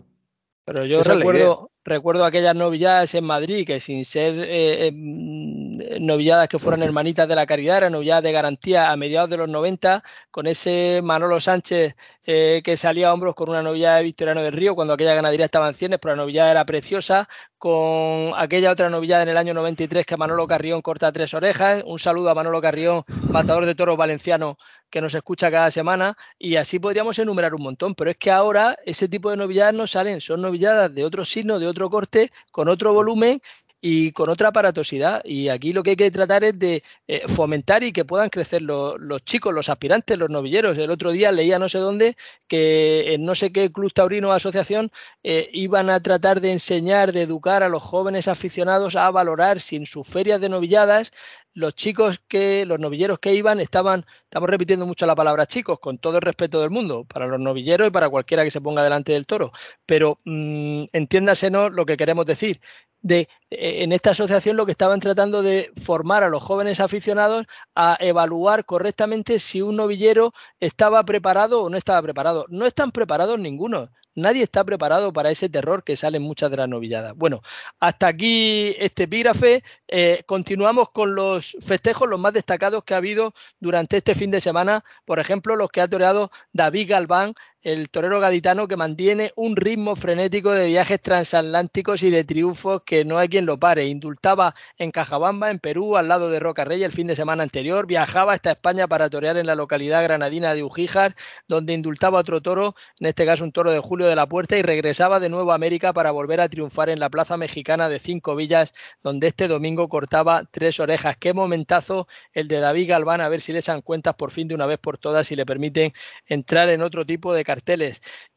Pero 0.65 0.85
yo 0.85 1.03
recuerdo, 1.03 1.71
recuerdo 1.87 2.25
aquellas 2.25 2.55
novilladas 2.55 3.15
en 3.15 3.25
Madrid 3.25 3.67
que 3.67 3.81
sin 3.81 4.05
ser 4.05 4.35
eh, 4.41 4.89
em, 4.89 5.79
novilladas 6.05 6.49
que 6.49 6.59
fueran 6.59 6.83
hermanitas 6.83 7.29
de 7.29 7.37
la 7.37 7.47
caridad, 7.47 7.79
eran 7.79 7.93
novilladas 7.93 8.25
de 8.25 8.33
garantía 8.33 8.91
a 8.91 8.97
mediados 8.97 9.31
de 9.31 9.37
los 9.37 9.49
90, 9.49 10.03
con 10.31 10.47
ese 10.47 11.01
Manolo 11.03 11.41
Sánchez 11.41 11.95
eh, 12.25 12.61
que 12.65 12.77
salía 12.77 13.09
a 13.09 13.15
hombros 13.15 13.35
con 13.35 13.49
una 13.49 13.63
novillada 13.63 13.99
de 13.99 14.05
Victoriano 14.05 14.43
del 14.43 14.53
Río, 14.53 14.75
cuando 14.75 14.95
aquella 14.95 15.15
ganadería 15.15 15.47
estaba 15.47 15.69
en 15.69 15.75
cienes, 15.75 15.99
pero 16.03 16.17
la 16.17 16.23
novillada 16.23 16.51
era 16.51 16.67
preciosa, 16.67 17.29
con 17.59 18.33
aquella 18.37 18.71
otra 18.71 18.91
novillada 18.91 19.23
en 19.23 19.29
el 19.31 19.37
año 19.37 19.55
93 19.55 20.05
que 20.05 20.17
Manolo 20.17 20.47
Carrión 20.47 20.83
corta 20.83 21.13
tres 21.13 21.35
orejas. 21.35 21.83
Un 21.87 21.99
saludo 21.99 22.31
a 22.31 22.35
Manolo 22.35 22.61
Carrión, 22.61 23.05
matador 23.31 23.65
de 23.65 23.75
toros 23.75 23.97
valenciano, 23.97 24.59
que 24.97 25.03
nos 25.03 25.15
escucha 25.15 25.51
cada 25.51 25.71
semana. 25.71 26.17
Y 26.39 26.57
así 26.57 26.79
podríamos 26.79 27.19
enumerar 27.19 27.55
un 27.55 27.63
montón. 27.63 27.95
Pero 27.95 28.11
es 28.13 28.17
que 28.17 28.31
ahora 28.31 28.79
ese 28.87 29.09
tipo 29.09 29.31
de 29.31 29.37
novilladas 29.37 29.75
no 29.75 29.87
salen, 29.87 30.23
son 30.23 30.41
novilladas 30.41 30.95
de 30.95 31.05
otro 31.05 31.23
signo, 31.23 31.59
de 31.59 31.67
otro 31.67 31.91
corte, 31.91 32.33
con 32.51 32.71
otro 32.71 32.95
volumen 32.95 33.43
y 33.79 34.13
con 34.13 34.31
otra 34.31 34.49
aparatosidad. 34.49 35.23
Y 35.23 35.51
aquí 35.51 35.75
lo 35.75 35.83
que 35.83 35.91
hay 35.91 35.97
que 35.97 36.11
tratar 36.11 36.45
es 36.45 36.59
de 36.59 36.83
eh, 37.09 37.29
fomentar 37.29 37.85
y 37.85 37.93
que 37.93 38.07
puedan 38.07 38.31
crecer 38.31 38.63
los, 38.63 38.97
chicos, 39.23 39.53
los 39.53 39.69
aspirantes, 39.69 40.17
los 40.17 40.31
novilleros. 40.31 40.79
El 40.79 40.91
otro 40.91 41.11
día 41.11 41.31
leía 41.31 41.59
no 41.59 41.69
sé 41.69 41.77
dónde 41.77 42.17
que 42.49 43.13
en 43.13 43.27
no 43.27 43.35
sé 43.35 43.53
qué 43.53 43.71
club 43.71 43.93
taurino 43.93 44.31
o 44.31 44.33
asociación 44.33 44.91
eh, 45.23 45.51
iban 45.53 45.91
a 45.91 46.01
tratar 46.01 46.41
de 46.41 46.53
enseñar, 46.53 47.13
de 47.13 47.21
educar 47.21 47.63
a 47.63 47.69
los 47.69 47.83
jóvenes 47.83 48.29
aficionados 48.29 48.97
a 48.97 49.11
valorar 49.11 49.61
si 49.61 49.77
en 49.77 49.85
sus 49.85 50.09
ferias 50.09 50.41
de 50.41 50.49
novilladas 50.49 51.13
los 51.57 51.75
chicos 51.75 52.21
que, 52.29 52.67
los 52.67 52.79
novilleros 52.79 53.19
que 53.19 53.35
iban 53.35 53.61
estaban, 53.61 54.05
estamos 54.25 54.51
repitiendo 54.51 54.87
mucho 54.87 55.07
la 55.07 55.17
palabra 55.17 55.47
chicos, 55.47 55.81
con 55.81 55.97
todo 55.99 56.17
el 56.17 56.23
respeto 56.23 56.61
del 56.61 56.71
mundo, 56.71 57.05
para 57.05 57.27
los 57.27 57.41
novilleros 57.41 57.89
y 57.89 57.91
para 57.91 58.11
cualquiera 58.11 58.45
que 58.45 58.51
se 58.51 58.61
ponga 58.61 58.85
delante 58.85 59.13
del 59.13 59.27
toro. 59.27 59.53
Pero 59.87 60.21
mmm, 60.25 60.85
entiéndasenos 60.93 61.73
lo 61.73 61.87
que 61.87 61.97
queremos 61.97 62.27
decir. 62.27 62.61
De, 63.01 63.29
eh, 63.51 63.83
en 63.85 63.93
esta 63.93 64.11
asociación 64.11 64.57
lo 64.57 64.67
que 64.67 64.73
estaban 64.73 65.01
tratando 65.01 65.43
de 65.43 65.73
formar 65.83 66.23
a 66.25 66.29
los 66.29 66.43
jóvenes 66.43 66.81
aficionados 66.81 67.47
a 67.75 67.97
evaluar 68.01 68.67
correctamente 68.67 69.39
si 69.39 69.63
un 69.63 69.77
novillero 69.77 70.35
estaba 70.61 71.05
preparado 71.05 71.63
o 71.63 71.71
no 71.71 71.79
estaba 71.79 72.03
preparado. 72.03 72.45
No 72.51 72.67
están 72.67 72.93
preparados 72.93 73.39
ninguno. 73.39 73.89
Nadie 74.17 74.43
está 74.43 74.65
preparado 74.65 75.13
para 75.13 75.31
ese 75.31 75.51
terror 75.51 75.85
que 75.85 75.95
sale 75.95 76.17
en 76.17 76.23
muchas 76.23 76.51
de 76.51 76.57
las 76.57 76.69
novilladas. 76.69 77.15
Bueno, 77.15 77.43
hasta 77.79 78.09
aquí 78.09 78.75
este 78.79 79.05
epígrafe. 79.05 79.63
Eh, 79.89 80.23
continuamos 80.27 80.89
con 80.89 81.15
los 81.15 81.57
festejos, 81.61 82.09
los 82.09 82.19
más 82.19 82.33
destacados 82.33 82.83
que 82.83 82.95
ha 82.95 82.97
habido 82.97 83.35
durante 83.61 83.99
este 83.99 84.15
fin 84.15 84.31
de 84.31 84.41
semana. 84.41 84.83
Por 85.05 85.21
ejemplo, 85.21 85.55
los 85.55 85.71
que 85.71 85.83
ha 85.83 85.89
toreado 85.89 86.31
David 86.55 86.91
Galván 86.91 87.35
el 87.67 87.91
torero 87.91 88.21
gaditano 88.21 88.69
que 88.69 88.77
mantiene 88.77 89.33
un 89.35 89.57
ritmo 89.57 89.97
frenético 89.97 90.53
de 90.53 90.67
viajes 90.67 91.01
transatlánticos 91.01 92.05
y 92.05 92.11
de 92.11 92.23
triunfos 92.23 92.83
que 92.87 93.05
no 93.05 93.19
hay 93.19 93.29
quien 93.29 93.45
lo 93.45 93.59
pare. 93.59 93.87
Indultaba 93.87 94.55
en 94.79 94.93
Cajabamba, 94.93 95.51
en 95.51 95.59
Perú, 95.59 95.97
al 95.97 96.07
lado 96.07 96.31
de 96.31 96.39
Roca 96.39 96.65
Rey 96.65 96.85
el 96.85 96.93
fin 96.93 97.09
de 97.09 97.17
semana 97.17 97.43
anterior. 97.43 97.89
Viajaba 97.89 98.35
hasta 98.35 98.53
España 98.53 98.87
para 98.87 99.11
torear 99.11 99.37
en 99.37 99.49
la 99.49 99.57
localidad 99.57 100.05
granadina 100.05 100.55
de 100.55 100.63
Ujíjar, 100.63 101.17
donde 101.49 101.73
indultaba 101.73 102.21
otro 102.21 102.41
toro, 102.41 102.77
en 103.01 103.09
este 103.09 103.27
caso 103.27 103.43
un 103.43 103.51
toro 103.51 103.73
de 103.73 103.81
Julio 103.81 104.07
de 104.07 104.15
la 104.15 104.29
Puerta, 104.29 104.57
y 104.57 104.63
regresaba 104.63 105.19
de 105.19 105.29
nuevo 105.29 105.51
a 105.51 105.57
América 105.57 105.93
para 105.93 106.13
volver 106.13 106.41
a 106.41 106.49
triunfar 106.49 106.89
en 106.89 107.01
la 107.01 107.11
plaza 107.11 107.37
mexicana 107.37 107.89
de 107.89 107.99
Cinco 107.99 108.37
Villas, 108.37 108.75
donde 109.03 109.27
este 109.27 109.49
domingo 109.49 109.89
cortaba 109.89 110.45
tres 110.49 110.79
orejas. 110.79 111.17
Qué 111.17 111.35
momentazo 111.35 112.07
el 112.33 112.47
de 112.47 112.61
David 112.61 112.91
Galván, 112.91 113.23
a 113.23 113.29
ver 113.29 113.41
si 113.41 113.53
le 113.53 113.59
echan 113.59 113.83
cuentas 113.83 114.15
por 114.15 114.31
fin 114.31 114.47
de 114.47 114.55
una 114.55 114.67
vez 114.67 114.79
por 114.79 114.99
todas 114.99 115.33
y 115.33 115.35
le 115.35 115.45
permiten 115.45 115.93
entrar 116.29 116.69
en 116.69 116.81
otro 116.81 117.05
tipo 117.05 117.35
de 117.35 117.43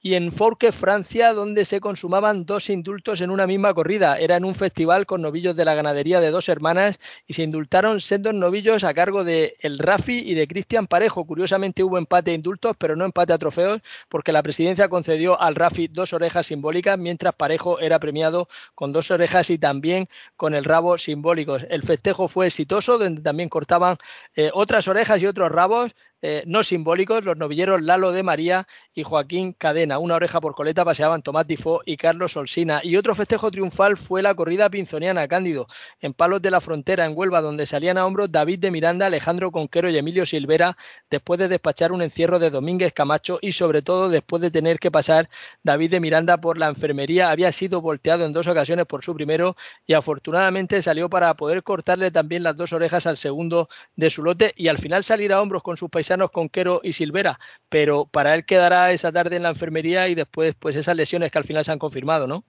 Y 0.01 0.13
en 0.13 0.31
Forque, 0.31 0.71
Francia, 0.71 1.33
donde 1.33 1.65
se 1.65 1.79
consumaban 1.81 2.45
dos 2.45 2.69
indultos 2.69 3.21
en 3.21 3.31
una 3.31 3.47
misma 3.47 3.73
corrida. 3.73 4.17
Era 4.17 4.37
en 4.37 4.45
un 4.45 4.55
festival 4.55 5.05
con 5.05 5.21
novillos 5.21 5.55
de 5.55 5.65
la 5.65 5.75
ganadería 5.75 6.21
de 6.21 6.31
dos 6.31 6.47
hermanas 6.47 6.99
y 7.27 7.33
se 7.33 7.43
indultaron 7.43 7.99
sendos 7.99 8.33
novillos 8.33 8.83
a 8.83 8.93
cargo 8.93 9.23
de 9.23 9.57
el 9.59 9.77
Rafi 9.79 10.19
y 10.19 10.35
de 10.35 10.47
Cristian 10.47 10.87
Parejo. 10.87 11.25
Curiosamente 11.25 11.83
hubo 11.83 11.97
empate 11.97 12.31
de 12.31 12.35
indultos, 12.35 12.75
pero 12.77 12.95
no 12.95 13.05
empate 13.05 13.33
a 13.33 13.37
trofeos, 13.37 13.81
porque 14.07 14.31
la 14.31 14.43
presidencia 14.43 14.89
concedió 14.89 15.39
al 15.39 15.55
Rafi 15.55 15.87
dos 15.87 16.13
orejas 16.13 16.47
simbólicas, 16.47 16.97
mientras 16.97 17.33
Parejo 17.35 17.79
era 17.79 17.99
premiado 17.99 18.47
con 18.75 18.93
dos 18.93 19.11
orejas 19.11 19.49
y 19.49 19.57
también 19.57 20.07
con 20.37 20.53
el 20.53 20.63
rabo 20.63 20.97
simbólicos. 20.97 21.65
El 21.69 21.83
festejo 21.83 22.27
fue 22.27 22.47
exitoso, 22.47 22.97
donde 22.97 23.21
también 23.21 23.49
cortaban 23.49 23.97
eh, 24.35 24.49
otras 24.53 24.87
orejas 24.87 25.21
y 25.21 25.27
otros 25.27 25.51
rabos 25.51 25.93
eh, 26.21 26.43
no 26.45 26.63
simbólicos, 26.63 27.23
los 27.23 27.37
novilleros 27.37 27.81
Lalo 27.81 28.11
de 28.11 28.23
María 28.23 28.67
y 28.93 29.03
Joaquín 29.03 29.53
Cadena. 29.53 29.99
Una 29.99 30.15
oreja 30.15 30.41
por 30.41 30.53
coleta 30.53 30.83
paseaban 30.83 31.21
Tomás 31.21 31.47
Tifó 31.47 31.81
y 31.85 31.95
Carlos 31.95 32.35
Olsina. 32.35 32.81
Y 32.83 32.97
otro 32.97 33.15
festejo 33.15 33.49
triunfal 33.51 33.95
fue 33.95 34.21
la 34.21 34.35
corrida 34.35 34.69
pinzoniana 34.69 35.29
Cándido, 35.29 35.67
en 36.01 36.13
Palos 36.13 36.41
de 36.41 36.51
la 36.51 36.59
Frontera, 36.59 37.05
en 37.05 37.13
Huelva, 37.15 37.39
donde 37.41 37.65
salían 37.65 37.97
a 37.97 38.05
hombros 38.05 38.31
David 38.31 38.59
de 38.59 38.71
Miranda, 38.71 39.05
Alejandro 39.05 39.51
Conquero 39.51 39.89
y 39.89 39.97
Emilio 39.97 40.25
Silvera, 40.25 40.75
después 41.09 41.39
de 41.39 41.47
despachar 41.47 41.93
un 41.93 42.01
encierro 42.01 42.37
de 42.37 42.49
Domínguez 42.49 42.91
Camacho 42.91 43.39
y 43.41 43.53
sobre 43.53 43.81
todo 43.81 44.09
después 44.09 44.41
de 44.41 44.51
tener 44.51 44.77
que 44.79 44.91
pasar 44.91 45.29
David 45.63 45.91
de 45.91 45.99
Miranda 46.01 46.41
por 46.41 46.57
la 46.57 46.67
enfermería. 46.67 47.31
Había 47.31 47.53
sido 47.53 47.79
volteado 47.79 48.25
en 48.25 48.33
dos 48.33 48.47
ocasiones 48.47 48.85
por 48.85 49.03
su 49.05 49.15
primero 49.15 49.55
y 49.87 49.93
afortunadamente 49.93 50.81
salió 50.81 51.09
para 51.09 51.33
poder 51.35 51.63
cortarle 51.63 52.11
también 52.11 52.43
las 52.43 52.57
dos 52.57 52.73
orejas 52.73 53.05
al 53.05 53.15
segundo 53.15 53.69
de 53.95 54.09
su 54.09 54.21
lote 54.21 54.53
y 54.57 54.67
al 54.67 54.77
final 54.77 55.05
salir 55.05 55.31
a 55.31 55.41
hombros 55.41 55.63
con 55.63 55.77
sus 55.77 55.89
paisanos 55.89 56.08
con 56.17 56.27
Conquero 56.27 56.81
y 56.83 56.93
Silvera, 56.93 57.39
pero 57.69 58.05
para 58.05 58.35
él 58.35 58.45
quedará 58.45 58.91
esa 58.91 59.11
tarde 59.11 59.35
en 59.35 59.43
la 59.43 59.49
enfermería 59.49 60.07
y 60.07 60.15
después 60.15 60.55
pues 60.57 60.75
esas 60.75 60.95
lesiones 60.95 61.31
que 61.31 61.37
al 61.37 61.43
final 61.43 61.63
se 61.63 61.71
han 61.71 61.79
confirmado, 61.79 62.27
¿no? 62.27 62.45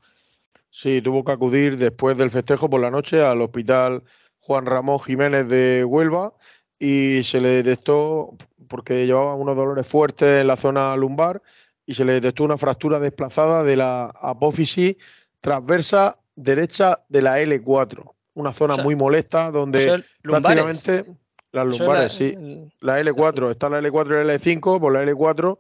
Sí, 0.71 1.03
tuvo 1.03 1.25
que 1.25 1.33
acudir 1.33 1.77
después 1.77 2.17
del 2.17 2.31
festejo 2.31 2.71
por 2.71 2.81
la 2.81 2.91
noche 2.91 3.23
al 3.23 3.43
hospital 3.43 4.05
Juan 4.39 4.67
Ramón 4.67 5.01
Jiménez 5.01 5.49
de 5.49 5.85
Huelva 5.85 6.33
y 6.79 7.23
se 7.25 7.41
le 7.41 7.49
detectó, 7.63 8.37
porque 8.69 9.07
llevaba 9.07 9.35
unos 9.35 9.57
dolores 9.57 9.87
fuertes 9.87 10.41
en 10.41 10.47
la 10.47 10.57
zona 10.57 10.97
lumbar, 10.97 11.43
y 11.85 11.95
se 11.95 12.05
le 12.05 12.15
detectó 12.15 12.45
una 12.45 12.57
fractura 12.57 12.99
desplazada 12.99 13.65
de 13.65 13.77
la 13.77 14.05
apófisis 14.05 14.97
transversa 15.41 16.19
derecha 16.37 17.05
de 17.09 17.23
la 17.23 17.41
L4, 17.41 18.15
una 18.35 18.53
zona 18.53 18.77
muy 18.77 18.95
molesta 18.95 19.51
donde 19.51 20.05
prácticamente 20.23 21.05
las 21.53 21.67
lumbares, 21.67 22.13
sí. 22.13 22.37
La 22.81 23.01
L4, 23.01 23.51
está 23.51 23.69
la 23.69 23.81
L4 23.81 24.23
y 24.23 24.27
la 24.27 24.35
L5, 24.35 24.81
por 24.81 24.93
la 24.93 25.05
L4, 25.05 25.59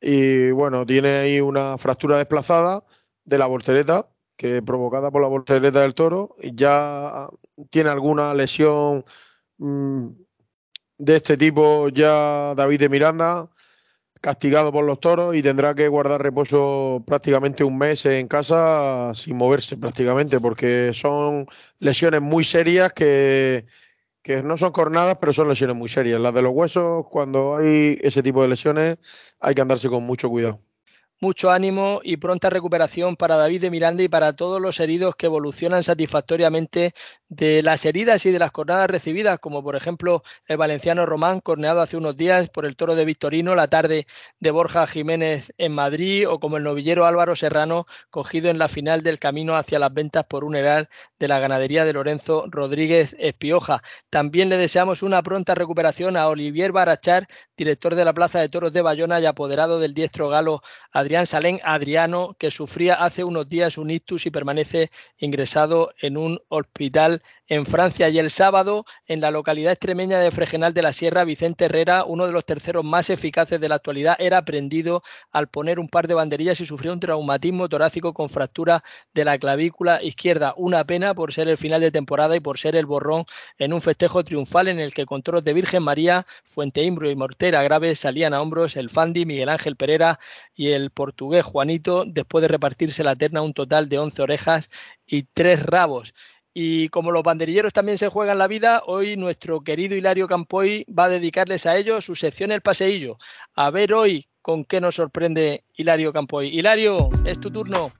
y 0.00 0.50
bueno, 0.50 0.84
tiene 0.86 1.16
ahí 1.16 1.40
una 1.40 1.78
fractura 1.78 2.18
desplazada 2.18 2.84
de 3.24 3.38
la 3.38 3.46
voltereta, 3.46 4.08
que 4.36 4.62
provocada 4.62 5.10
por 5.10 5.22
la 5.22 5.28
voltereta 5.28 5.80
del 5.80 5.94
toro, 5.94 6.36
y 6.40 6.54
ya 6.54 7.28
tiene 7.70 7.90
alguna 7.90 8.34
lesión 8.34 9.04
mmm, 9.58 10.08
de 10.98 11.16
este 11.16 11.36
tipo 11.36 11.88
ya 11.88 12.54
David 12.54 12.80
de 12.80 12.88
Miranda, 12.88 13.48
castigado 14.20 14.72
por 14.72 14.84
los 14.86 15.00
toros 15.00 15.36
y 15.36 15.42
tendrá 15.42 15.74
que 15.74 15.86
guardar 15.86 16.22
reposo 16.22 17.02
prácticamente 17.06 17.62
un 17.62 17.76
mes 17.76 18.06
en 18.06 18.26
casa 18.26 19.12
sin 19.12 19.36
moverse 19.36 19.76
prácticamente, 19.76 20.40
porque 20.40 20.92
son 20.94 21.46
lesiones 21.78 22.22
muy 22.22 22.42
serias 22.42 22.92
que 22.94 23.66
que 24.24 24.42
no 24.42 24.56
son 24.58 24.72
cornadas, 24.72 25.18
pero 25.20 25.32
son 25.32 25.48
lesiones 25.48 25.76
muy 25.76 25.88
serias. 25.88 26.20
Las 26.20 26.34
de 26.34 26.42
los 26.42 26.52
huesos, 26.52 27.06
cuando 27.10 27.56
hay 27.56 27.98
ese 28.02 28.22
tipo 28.22 28.42
de 28.42 28.48
lesiones, 28.48 28.98
hay 29.40 29.54
que 29.54 29.60
andarse 29.62 29.88
con 29.88 30.04
mucho 30.04 30.30
cuidado 30.30 30.60
mucho 31.20 31.50
ánimo 31.50 32.00
y 32.02 32.16
pronta 32.16 32.50
recuperación 32.50 33.16
para 33.16 33.36
David 33.36 33.62
de 33.62 33.70
Miranda 33.70 34.02
y 34.02 34.08
para 34.08 34.34
todos 34.34 34.60
los 34.60 34.80
heridos 34.80 35.16
que 35.16 35.26
evolucionan 35.26 35.82
satisfactoriamente 35.82 36.92
de 37.28 37.62
las 37.62 37.84
heridas 37.84 38.26
y 38.26 38.30
de 38.30 38.38
las 38.38 38.50
cornadas 38.50 38.88
recibidas, 38.88 39.38
como 39.38 39.62
por 39.62 39.76
ejemplo 39.76 40.22
el 40.46 40.56
valenciano 40.56 41.06
Román, 41.06 41.40
corneado 41.40 41.80
hace 41.80 41.96
unos 41.96 42.16
días 42.16 42.50
por 42.50 42.66
el 42.66 42.76
toro 42.76 42.94
de 42.94 43.04
Victorino, 43.04 43.54
la 43.54 43.68
tarde 43.68 44.06
de 44.40 44.50
Borja 44.50 44.86
Jiménez 44.86 45.52
en 45.58 45.72
Madrid, 45.72 46.28
o 46.28 46.38
como 46.38 46.56
el 46.56 46.62
novillero 46.64 47.06
Álvaro 47.06 47.36
Serrano, 47.36 47.86
cogido 48.10 48.50
en 48.50 48.58
la 48.58 48.68
final 48.68 49.02
del 49.02 49.18
camino 49.18 49.56
hacia 49.56 49.78
las 49.78 49.92
ventas 49.92 50.24
por 50.24 50.44
un 50.44 50.56
heral 50.56 50.88
de 51.18 51.28
la 51.28 51.38
ganadería 51.38 51.84
de 51.84 51.92
Lorenzo 51.92 52.44
Rodríguez 52.48 53.16
Espioja. 53.18 53.82
También 54.10 54.48
le 54.48 54.56
deseamos 54.56 55.02
una 55.02 55.22
pronta 55.22 55.54
recuperación 55.54 56.16
a 56.16 56.28
Olivier 56.28 56.72
Barachar, 56.72 57.26
director 57.56 57.94
de 57.94 58.04
la 58.04 58.12
Plaza 58.12 58.40
de 58.40 58.48
Toros 58.48 58.72
de 58.72 58.82
Bayona 58.82 59.20
y 59.20 59.26
apoderado 59.26 59.78
del 59.78 59.94
diestro 59.94 60.28
galo 60.28 60.62
Adrián 61.04 61.26
Salén 61.26 61.60
Adriano, 61.64 62.34
que 62.38 62.50
sufría 62.50 62.94
hace 62.94 63.24
unos 63.24 63.46
días 63.46 63.76
un 63.76 63.90
ictus 63.90 64.24
y 64.24 64.30
permanece 64.30 64.90
ingresado 65.18 65.92
en 66.00 66.16
un 66.16 66.40
hospital 66.48 67.22
en 67.46 67.66
Francia. 67.66 68.08
Y 68.08 68.18
el 68.18 68.30
sábado, 68.30 68.86
en 69.06 69.20
la 69.20 69.30
localidad 69.30 69.72
extremeña 69.72 70.18
de 70.18 70.30
Fregenal 70.30 70.72
de 70.72 70.80
la 70.80 70.94
Sierra, 70.94 71.24
Vicente 71.24 71.66
Herrera, 71.66 72.04
uno 72.06 72.26
de 72.26 72.32
los 72.32 72.46
terceros 72.46 72.84
más 72.84 73.10
eficaces 73.10 73.60
de 73.60 73.68
la 73.68 73.74
actualidad, 73.74 74.16
era 74.18 74.46
prendido 74.46 75.02
al 75.30 75.48
poner 75.48 75.78
un 75.78 75.90
par 75.90 76.08
de 76.08 76.14
banderillas 76.14 76.58
y 76.62 76.64
sufrió 76.64 76.94
un 76.94 77.00
traumatismo 77.00 77.68
torácico 77.68 78.14
con 78.14 78.30
fractura 78.30 78.82
de 79.12 79.26
la 79.26 79.36
clavícula 79.38 80.02
izquierda. 80.02 80.54
Una 80.56 80.84
pena 80.84 81.12
por 81.12 81.34
ser 81.34 81.48
el 81.48 81.58
final 81.58 81.82
de 81.82 81.90
temporada 81.90 82.34
y 82.34 82.40
por 82.40 82.56
ser 82.56 82.76
el 82.76 82.86
borrón 82.86 83.26
en 83.58 83.74
un 83.74 83.82
festejo 83.82 84.24
triunfal 84.24 84.68
en 84.68 84.80
el 84.80 84.94
que 84.94 85.04
con 85.04 85.22
toros 85.22 85.44
de 85.44 85.52
Virgen 85.52 85.82
María, 85.82 86.26
Fuente 86.44 86.82
Imbro 86.82 87.10
y 87.10 87.14
Mortera 87.14 87.62
Grave 87.62 87.94
salían 87.94 88.32
a 88.32 88.40
hombros 88.40 88.76
el 88.76 88.88
Fandi, 88.88 89.26
Miguel 89.26 89.50
Ángel 89.50 89.76
Pereira 89.76 90.18
y 90.54 90.68
el 90.68 90.90
portugués 90.94 91.44
Juanito 91.44 92.04
después 92.06 92.42
de 92.42 92.48
repartirse 92.48 93.04
la 93.04 93.16
terna 93.16 93.42
un 93.42 93.52
total 93.52 93.88
de 93.88 93.98
11 93.98 94.22
orejas 94.22 94.70
y 95.06 95.24
3 95.34 95.64
rabos. 95.64 96.14
Y 96.54 96.88
como 96.90 97.10
los 97.10 97.24
banderilleros 97.24 97.72
también 97.72 97.98
se 97.98 98.08
juegan 98.08 98.38
la 98.38 98.46
vida, 98.46 98.82
hoy 98.86 99.16
nuestro 99.16 99.62
querido 99.62 99.96
Hilario 99.96 100.28
Campoy 100.28 100.86
va 100.86 101.06
a 101.06 101.08
dedicarles 101.08 101.66
a 101.66 101.76
ellos 101.76 102.04
su 102.04 102.14
sección 102.14 102.52
El 102.52 102.62
Paseillo. 102.62 103.18
A 103.54 103.70
ver 103.70 103.92
hoy 103.92 104.28
con 104.40 104.64
qué 104.64 104.80
nos 104.80 104.94
sorprende 104.94 105.64
Hilario 105.76 106.12
Campoy. 106.12 106.56
Hilario, 106.56 107.08
es 107.24 107.40
tu 107.40 107.50
turno. 107.50 107.92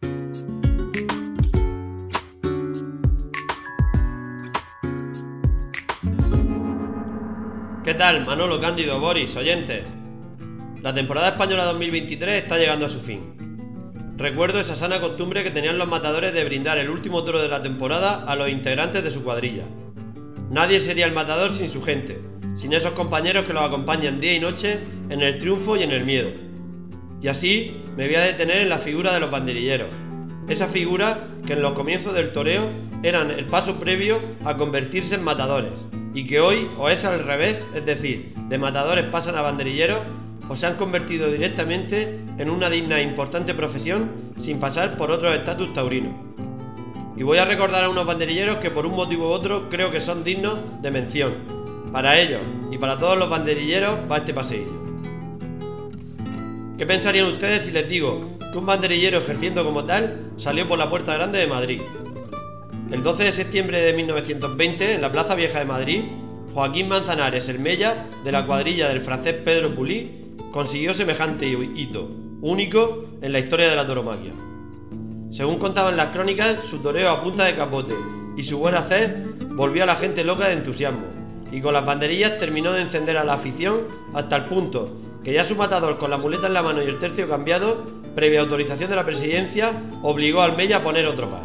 ¿Qué 7.83 7.95
tal, 7.95 8.25
Manolo 8.25 8.61
Cándido, 8.61 9.01
Boris, 9.01 9.35
oyentes? 9.37 10.04
La 10.85 10.93
temporada 10.93 11.31
española 11.31 11.65
2023 11.65 12.43
está 12.43 12.59
llegando 12.59 12.85
a 12.85 12.91
su 12.91 13.01
fin. 13.01 14.19
Recuerdo 14.19 14.61
esa 14.61 14.77
sana 14.77 15.01
costumbre 15.01 15.43
que 15.43 15.51
tenían 15.51 15.79
los 15.79 15.89
matadores 15.89 16.35
de 16.35 16.45
brindar 16.45 16.77
el 16.77 16.91
último 16.91 17.25
toro 17.25 17.41
de 17.41 17.49
la 17.49 17.63
temporada 17.63 18.23
a 18.27 18.37
los 18.37 18.51
integrantes 18.51 19.03
de 19.03 19.11
su 19.11 19.25
cuadrilla. 19.25 19.65
Nadie 20.51 20.83
sería 20.83 21.07
el 21.07 21.15
matador 21.15 21.55
sin 21.55 21.71
su 21.71 21.83
gente, 21.83 22.21
sin 22.55 22.75
esos 22.75 22.93
compañeros 22.93 23.45
que 23.45 23.55
los 23.55 23.63
acompañan 23.63 24.21
día 24.21 24.35
y 24.35 24.41
noche 24.41 24.79
en 25.09 25.23
el 25.23 25.39
triunfo 25.39 25.75
y 25.79 25.85
en 25.85 25.91
el 25.91 26.05
miedo. 26.05 26.33
Y 27.23 27.29
así 27.29 27.83
me 27.97 28.07
voy 28.07 28.17
a 28.17 28.21
detener 28.21 28.59
en 28.59 28.69
la 28.69 28.77
figura 28.77 29.15
de 29.15 29.21
los 29.21 29.31
banderilleros. 29.31 29.89
Esa 30.51 30.67
figura 30.67 31.29
que 31.47 31.55
en 31.55 31.63
los 31.63 31.73
comienzos 31.73 32.13
del 32.13 32.31
toreo 32.31 32.69
eran 33.03 33.31
el 33.31 33.47
paso 33.47 33.77
previo 33.77 34.21
a 34.45 34.59
convertirse 34.59 35.15
en 35.15 35.25
matadores, 35.25 35.73
y 36.13 36.27
que 36.27 36.41
hoy 36.41 36.69
o 36.77 36.91
es 36.91 37.07
al 37.07 37.25
revés, 37.25 37.67
es 37.75 37.87
decir, 37.87 38.35
de 38.51 38.59
matadores 38.59 39.07
pasan 39.07 39.37
a 39.37 39.41
banderilleros 39.41 40.01
o 40.49 40.57
se 40.57 40.67
han 40.67 40.77
convertido 40.77 41.31
directamente 41.31 42.21
en 42.39 42.51
una 42.51 42.69
digna 42.69 42.99
e 42.99 43.03
importante 43.03 43.55
profesión 43.55 44.11
sin 44.39 44.61
pasar 44.61 44.97
por 44.97 45.11
otros 45.11 45.35
estatus 45.35 45.73
taurinos. 45.73 46.13
Y 47.17 47.23
voy 47.23 47.39
a 47.39 47.45
recordar 47.45 47.85
a 47.85 47.91
unos 47.91 48.07
banderilleros 48.07 48.57
que 48.57 48.71
por 48.71 48.87
un 48.87 48.97
motivo 48.97 49.29
u 49.29 49.33
otro 49.33 49.69
creo 49.71 49.91
que 49.91 50.01
son 50.01 50.25
dignos 50.25 50.59
de 50.83 50.91
mención. 50.91 51.35
Para 51.93 52.19
ellos 52.19 52.41
y 52.73 52.79
para 52.79 52.99
todos 52.99 53.17
los 53.17 53.31
banderilleros 53.31 54.01
va 54.11 54.19
este 54.19 54.35
paseillo. 54.35 54.85
¿Qué 56.77 56.87
pensarían 56.87 57.27
ustedes 57.27 57.63
si 57.63 57.71
les 57.71 57.89
digo 57.89 58.37
que 58.53 58.59
un 58.59 58.67
banderillero 58.67 59.19
ejerciendo 59.19 59.65
como 59.65 59.85
tal 59.85 60.33
salió 60.37 60.67
por 60.67 60.77
la 60.77 60.91
Puerta 60.91 61.15
Grande 61.15 61.39
de 61.39 61.47
Madrid? 61.47 61.81
El 62.91 63.03
12 63.03 63.25
de 63.25 63.33
septiembre 63.33 63.81
de 63.81 63.93
1920, 63.93 64.95
en 64.95 65.01
la 65.01 65.13
Plaza 65.13 65.37
Vieja 65.37 65.61
de 65.61 65.65
Madrid, 65.65 66.03
Joaquín 66.53 66.89
Manzanares 66.89 67.49
el 67.49 67.61
Mella, 67.61 68.09
de 68.25 68.33
la 68.33 68.45
cuadrilla 68.45 68.89
del 68.89 69.01
francés 69.03 69.35
Pedro 69.45 69.73
Pulí, 69.73 70.24
consiguió 70.55 70.95
semejante 70.95 71.49
hito, 71.49 72.09
único 72.41 73.07
en 73.21 73.33
la 73.33 73.41
historia 73.41 73.69
de 73.69 73.75
la 73.75 73.89
toromaquia. 73.89 74.31
Según 75.33 75.59
contaban 75.59 75.97
las 75.97 76.11
crónicas, 76.13 76.63
su 76.71 76.79
toreo 76.79 77.11
a 77.11 77.21
punta 77.21 77.47
de 77.47 77.57
capote 77.57 77.93
y 78.37 78.45
su 78.45 78.59
buen 78.59 78.77
hacer 78.77 79.25
volvió 79.57 79.83
a 79.83 79.87
la 79.87 79.97
gente 79.97 80.23
loca 80.23 80.47
de 80.47 80.53
entusiasmo, 80.53 81.07
y 81.51 81.61
con 81.61 81.73
las 81.73 81.85
banderillas 81.85 82.39
terminó 82.39 82.71
de 82.71 82.83
encender 82.83 83.17
a 83.17 83.25
la 83.25 83.35
afición 83.35 83.81
hasta 84.15 84.37
el 84.37 84.45
punto 84.45 84.97
que 85.25 85.33
ya 85.33 85.43
su 85.43 85.57
matador 85.57 85.99
con 85.99 86.11
la 86.11 86.19
muleta 86.19 86.47
en 86.47 86.55
la 86.55 86.63
mano 86.63 86.85
y 86.85 86.87
el 86.87 87.01
tercio 87.01 87.29
cambiado, 87.29 87.85
previa 88.15 88.41
autorización 88.41 88.91
de 88.91 88.97
la 88.97 89.05
presidencia, 89.05 89.73
obligó 90.03 90.41
al 90.43 90.57
Mella 90.57 90.77
a 90.77 90.83
poner 90.85 91.09
otro 91.09 91.31
par. 91.31 91.43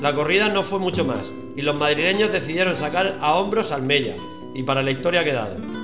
La 0.00 0.14
corrida 0.14 0.48
no 0.48 0.62
fue 0.62 0.78
mucho 0.78 1.04
más 1.04 1.32
y 1.56 1.62
los 1.62 1.74
madrileños 1.74 2.30
decidieron 2.30 2.76
sacar 2.76 3.18
a 3.20 3.34
hombros 3.34 3.72
al 3.72 3.82
Mella 3.82 4.14
y 4.54 4.62
para 4.62 4.84
la 4.84 4.92
historia 4.92 5.22
ha 5.22 5.24
quedado. 5.24 5.79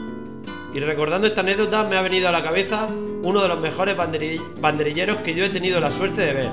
Y 0.76 0.80
recordando 0.80 1.26
esta 1.26 1.40
anécdota 1.40 1.84
me 1.84 1.96
ha 1.96 2.02
venido 2.02 2.28
a 2.28 2.32
la 2.32 2.42
cabeza 2.42 2.86
uno 3.22 3.40
de 3.40 3.48
los 3.48 3.58
mejores 3.58 3.96
banderilleros 3.96 5.16
que 5.24 5.34
yo 5.34 5.42
he 5.42 5.48
tenido 5.48 5.80
la 5.80 5.90
suerte 5.90 6.20
de 6.20 6.34
ver 6.34 6.50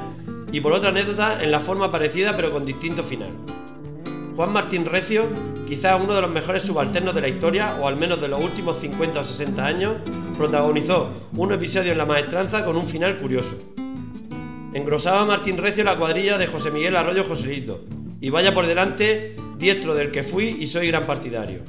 y 0.50 0.62
por 0.62 0.72
otra 0.72 0.92
anécdota 0.92 1.44
en 1.44 1.52
la 1.52 1.60
forma 1.60 1.92
parecida 1.92 2.32
pero 2.34 2.50
con 2.50 2.64
distinto 2.64 3.04
final. 3.04 3.32
Juan 4.38 4.54
Martín 4.54 4.86
Recio, 4.86 5.28
quizá 5.68 5.98
uno 5.98 6.16
de 6.16 6.22
los 6.22 6.32
mejores 6.32 6.64
subalternos 6.64 7.14
de 7.14 7.20
la 7.20 7.28
historia, 7.28 7.76
o 7.82 7.88
al 7.90 7.98
menos 7.98 8.22
de 8.22 8.30
los 8.30 8.42
últimos 8.42 8.80
50 8.80 9.20
o 9.20 9.26
60 9.26 9.66
años, 9.66 9.96
protagonizó 10.38 11.10
un 11.36 11.52
episodio 11.52 11.92
en 11.92 11.98
la 11.98 12.06
maestranza 12.06 12.64
con 12.64 12.78
un 12.78 12.88
final 12.88 13.18
curioso. 13.18 13.58
Engrosaba 14.74 15.26
Martín 15.26 15.58
Recio 15.58 15.84
la 15.84 15.98
cuadrilla 15.98 16.38
de 16.38 16.48
José 16.48 16.72
Miguel 16.72 16.96
Arroyo 16.96 17.26
Joselito, 17.26 17.82
y 18.22 18.30
vaya 18.30 18.54
por 18.54 18.68
delante, 18.68 19.36
diestro 19.58 19.94
del 19.94 20.12
que 20.12 20.24
fui 20.24 20.56
y 20.62 20.68
soy 20.68 20.88
gran 20.88 21.06
partidario. 21.06 21.60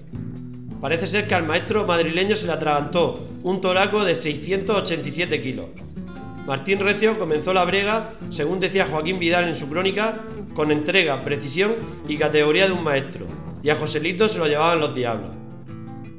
Parece 0.84 1.06
ser 1.06 1.26
que 1.26 1.34
al 1.34 1.46
maestro 1.46 1.86
madrileño 1.86 2.36
se 2.36 2.46
le 2.46 2.52
atragantó 2.52 3.26
un 3.42 3.62
toraco 3.62 4.04
de 4.04 4.14
687 4.14 5.40
kilos. 5.40 5.64
Martín 6.46 6.78
Recio 6.78 7.18
comenzó 7.18 7.54
la 7.54 7.64
brega, 7.64 8.12
según 8.28 8.60
decía 8.60 8.88
Joaquín 8.90 9.18
Vidal 9.18 9.48
en 9.48 9.56
su 9.56 9.66
crónica, 9.66 10.16
con 10.52 10.70
entrega, 10.70 11.22
precisión 11.22 11.72
y 12.06 12.18
categoría 12.18 12.66
de 12.66 12.74
un 12.74 12.84
maestro, 12.84 13.24
y 13.62 13.70
a 13.70 13.76
Joselito 13.76 14.28
se 14.28 14.38
lo 14.38 14.46
llevaban 14.46 14.78
los 14.78 14.94
diablos. 14.94 15.30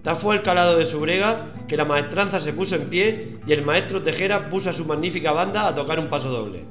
Tal 0.01 0.16
fue 0.16 0.34
el 0.34 0.41
calado 0.41 0.80
de 0.80 0.88
su 0.88 0.99
brega 0.99 1.53
que 1.68 1.78
la 1.78 1.86
maestranza 1.86 2.39
se 2.39 2.51
puso 2.51 2.76
en 2.76 2.89
pie 2.89 3.38
y 3.45 3.51
el 3.51 3.61
maestro 3.61 4.01
Tejera 4.01 4.49
puso 4.49 4.72
a 4.72 4.74
su 4.74 4.84
magnífica 4.84 5.32
banda 5.32 5.68
a 5.68 5.76
tocar 5.76 5.99
un 5.99 6.09
paso 6.09 6.32
doble. 6.32 6.63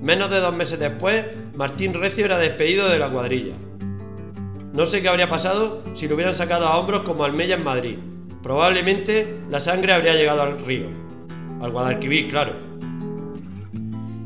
Menos 0.00 0.30
de 0.30 0.38
dos 0.38 0.54
meses 0.54 0.78
después, 0.78 1.24
Martín 1.56 1.92
Recio 1.92 2.26
era 2.26 2.38
despedido 2.38 2.88
de 2.88 3.00
la 3.00 3.10
cuadrilla. 3.10 3.54
No 4.74 4.86
sé 4.86 5.00
qué 5.00 5.08
habría 5.08 5.28
pasado 5.28 5.82
si 5.94 6.08
lo 6.08 6.16
hubieran 6.16 6.34
sacado 6.34 6.66
a 6.66 6.76
hombros 6.76 7.02
como 7.02 7.22
Almella 7.22 7.54
en 7.54 7.62
Madrid. 7.62 7.96
Probablemente 8.42 9.38
la 9.48 9.60
sangre 9.60 9.92
habría 9.92 10.16
llegado 10.16 10.42
al 10.42 10.58
río. 10.58 10.86
Al 11.62 11.70
Guadalquivir, 11.70 12.28
claro. 12.28 12.54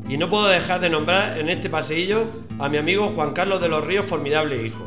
Y 0.09 0.17
no 0.17 0.27
puedo 0.27 0.47
dejar 0.47 0.81
de 0.81 0.89
nombrar 0.89 1.37
en 1.37 1.49
este 1.49 1.69
paseillo 1.69 2.23
a 2.57 2.67
mi 2.67 2.77
amigo 2.77 3.11
Juan 3.13 3.33
Carlos 3.33 3.61
de 3.61 3.69
los 3.69 3.85
Ríos, 3.85 4.07
formidable 4.07 4.65
hijo. 4.65 4.83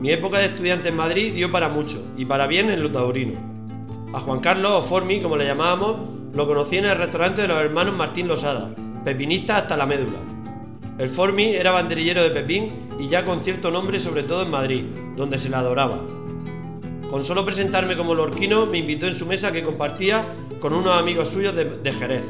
Mi 0.00 0.12
época 0.12 0.38
de 0.38 0.44
estudiante 0.44 0.90
en 0.90 0.96
Madrid 0.96 1.34
dio 1.34 1.50
para 1.50 1.68
mucho, 1.68 2.00
y 2.16 2.24
para 2.24 2.46
bien 2.46 2.70
en 2.70 2.80
lo 2.80 2.92
taurino. 2.92 3.36
A 4.14 4.20
Juan 4.20 4.38
Carlos, 4.38 4.70
o 4.72 4.82
Formi, 4.82 5.20
como 5.20 5.36
le 5.36 5.44
llamábamos, 5.44 5.96
lo 6.32 6.46
conocí 6.46 6.76
en 6.76 6.84
el 6.84 6.96
restaurante 6.96 7.42
de 7.42 7.48
los 7.48 7.58
hermanos 7.58 7.96
Martín 7.96 8.28
Losada, 8.28 8.70
pepinista 9.04 9.56
hasta 9.56 9.76
la 9.76 9.86
médula. 9.86 10.18
El 10.98 11.10
Formi 11.10 11.54
era 11.54 11.70
banderillero 11.70 12.24
de 12.24 12.30
Pepín 12.30 12.72
y 12.98 13.08
ya 13.08 13.24
con 13.24 13.40
cierto 13.42 13.70
nombre, 13.70 14.00
sobre 14.00 14.24
todo 14.24 14.42
en 14.42 14.50
Madrid, 14.50 14.84
donde 15.14 15.38
se 15.38 15.48
le 15.48 15.54
adoraba. 15.54 16.00
Con 17.08 17.22
solo 17.22 17.44
presentarme 17.44 17.96
como 17.96 18.16
lorquino, 18.16 18.66
me 18.66 18.78
invitó 18.78 19.06
en 19.06 19.14
su 19.14 19.24
mesa 19.24 19.52
que 19.52 19.62
compartía 19.62 20.26
con 20.60 20.74
unos 20.74 20.98
amigos 20.98 21.28
suyos 21.28 21.54
de, 21.54 21.92
Jerez. 21.92 22.24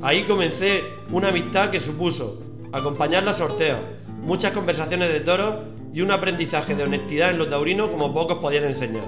Ahí 0.00 0.22
comencé 0.22 0.84
una 1.10 1.28
amistad 1.28 1.68
que 1.68 1.80
supuso 1.80 2.42
acompañarla 2.72 3.32
a 3.32 3.34
sorteos, 3.34 3.78
muchas 4.22 4.52
conversaciones 4.52 5.12
de 5.12 5.20
toros 5.20 5.56
y 5.92 6.00
un 6.00 6.12
aprendizaje 6.12 6.74
de 6.74 6.84
honestidad 6.84 7.30
en 7.30 7.38
lo 7.38 7.48
taurino 7.48 7.92
como 7.92 8.14
pocos 8.14 8.38
podían 8.38 8.64
enseñar. 8.64 9.04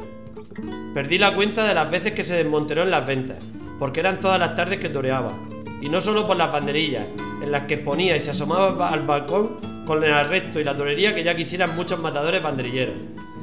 Perdí 0.93 1.17
la 1.17 1.35
cuenta 1.35 1.65
de 1.67 1.75
las 1.75 1.91
veces 1.91 2.13
que 2.13 2.23
se 2.23 2.35
desmonteró 2.35 2.83
en 2.83 2.91
las 2.91 3.07
ventas, 3.07 3.39
porque 3.79 4.01
eran 4.01 4.21
todas 4.21 4.39
las 4.39 4.55
tardes 4.55 4.79
que 4.79 4.91
toreaba, 4.91 5.33
y 5.81 5.89
no 5.89 6.01
solo 6.01 6.27
por 6.27 6.37
las 6.37 6.53
banderillas, 6.53 7.07
en 7.43 7.51
las 7.53 7.63
que 7.63 7.79
ponía 7.79 8.17
y 8.17 8.21
se 8.21 8.31
asomaba 8.31 8.89
al 8.89 9.07
balcón 9.07 9.59
con 9.87 10.03
el 10.03 10.13
arresto 10.13 10.61
y 10.61 10.65
la 10.65 10.77
torería 10.77 11.15
que 11.15 11.23
ya 11.23 11.37
quisieran 11.37 11.77
muchos 11.77 11.99
matadores 12.01 12.43
banderilleros, 12.43 12.97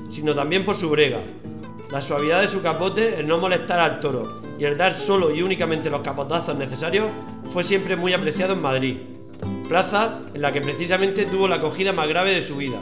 sino 0.09 0.33
también 0.33 0.65
por 0.65 0.75
su 0.75 0.89
brega, 0.89 1.19
la 1.91 2.01
suavidad 2.01 2.41
de 2.41 2.47
su 2.47 2.61
capote, 2.61 3.19
el 3.19 3.27
no 3.27 3.37
molestar 3.37 3.79
al 3.79 3.99
toro 3.99 4.41
y 4.57 4.63
el 4.63 4.77
dar 4.77 4.93
solo 4.93 5.33
y 5.33 5.41
únicamente 5.41 5.89
los 5.89 6.01
capotazos 6.01 6.55
necesarios 6.55 7.09
fue 7.51 7.63
siempre 7.63 7.95
muy 7.95 8.13
apreciado 8.13 8.53
en 8.53 8.61
Madrid, 8.61 8.97
plaza 9.67 10.19
en 10.33 10.41
la 10.41 10.51
que 10.51 10.61
precisamente 10.61 11.25
tuvo 11.25 11.47
la 11.47 11.57
acogida 11.57 11.93
más 11.93 12.07
grave 12.07 12.33
de 12.33 12.41
su 12.41 12.55
vida, 12.55 12.79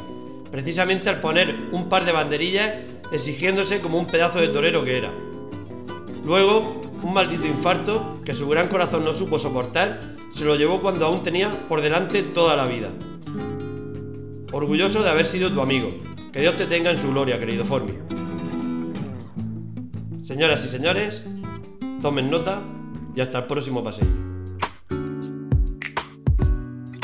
precisamente 0.52 1.10
al 1.10 1.22
poner 1.22 1.56
un 1.72 1.90
par 1.90 2.06
de 2.06 2.12
banderillas 2.12 2.76
exigiéndose 3.12 3.82
como 3.82 3.98
un 3.98 4.06
pedazo 4.06 4.40
de 4.40 4.50
torero 4.50 4.84
que 4.84 4.98
era. 4.98 5.10
Luego, 6.24 6.82
un 7.04 7.14
maldito 7.14 7.46
infarto 7.48 8.20
que 8.26 8.34
su 8.34 8.48
gran 8.48 8.68
corazón 8.68 9.06
no 9.06 9.14
supo 9.14 9.40
soportar, 9.40 10.16
se 10.32 10.46
lo 10.46 10.56
llevó 10.56 10.82
cuando 10.82 11.06
aún 11.06 11.24
tenía 11.24 11.52
por 11.68 11.82
delante 11.82 12.24
toda 12.24 12.56
la 12.56 12.66
vida. 12.66 12.90
Orgulloso 14.52 15.04
de 15.04 15.10
haber 15.10 15.26
sido 15.26 15.52
tu 15.52 15.62
amigo. 15.62 15.92
Que 16.32 16.42
Dios 16.42 16.56
te 16.58 16.66
tenga 16.66 16.92
en 16.92 16.98
su 16.98 17.10
gloria, 17.10 17.40
querido 17.40 17.66
Formi. 17.66 17.94
Señoras 20.22 20.64
y 20.64 20.68
señores, 20.68 21.26
tomen 22.02 22.30
nota 22.30 22.62
y 23.16 23.22
hasta 23.22 23.40
el 23.40 23.46
próximo 23.46 23.84
paseo. 23.84 24.08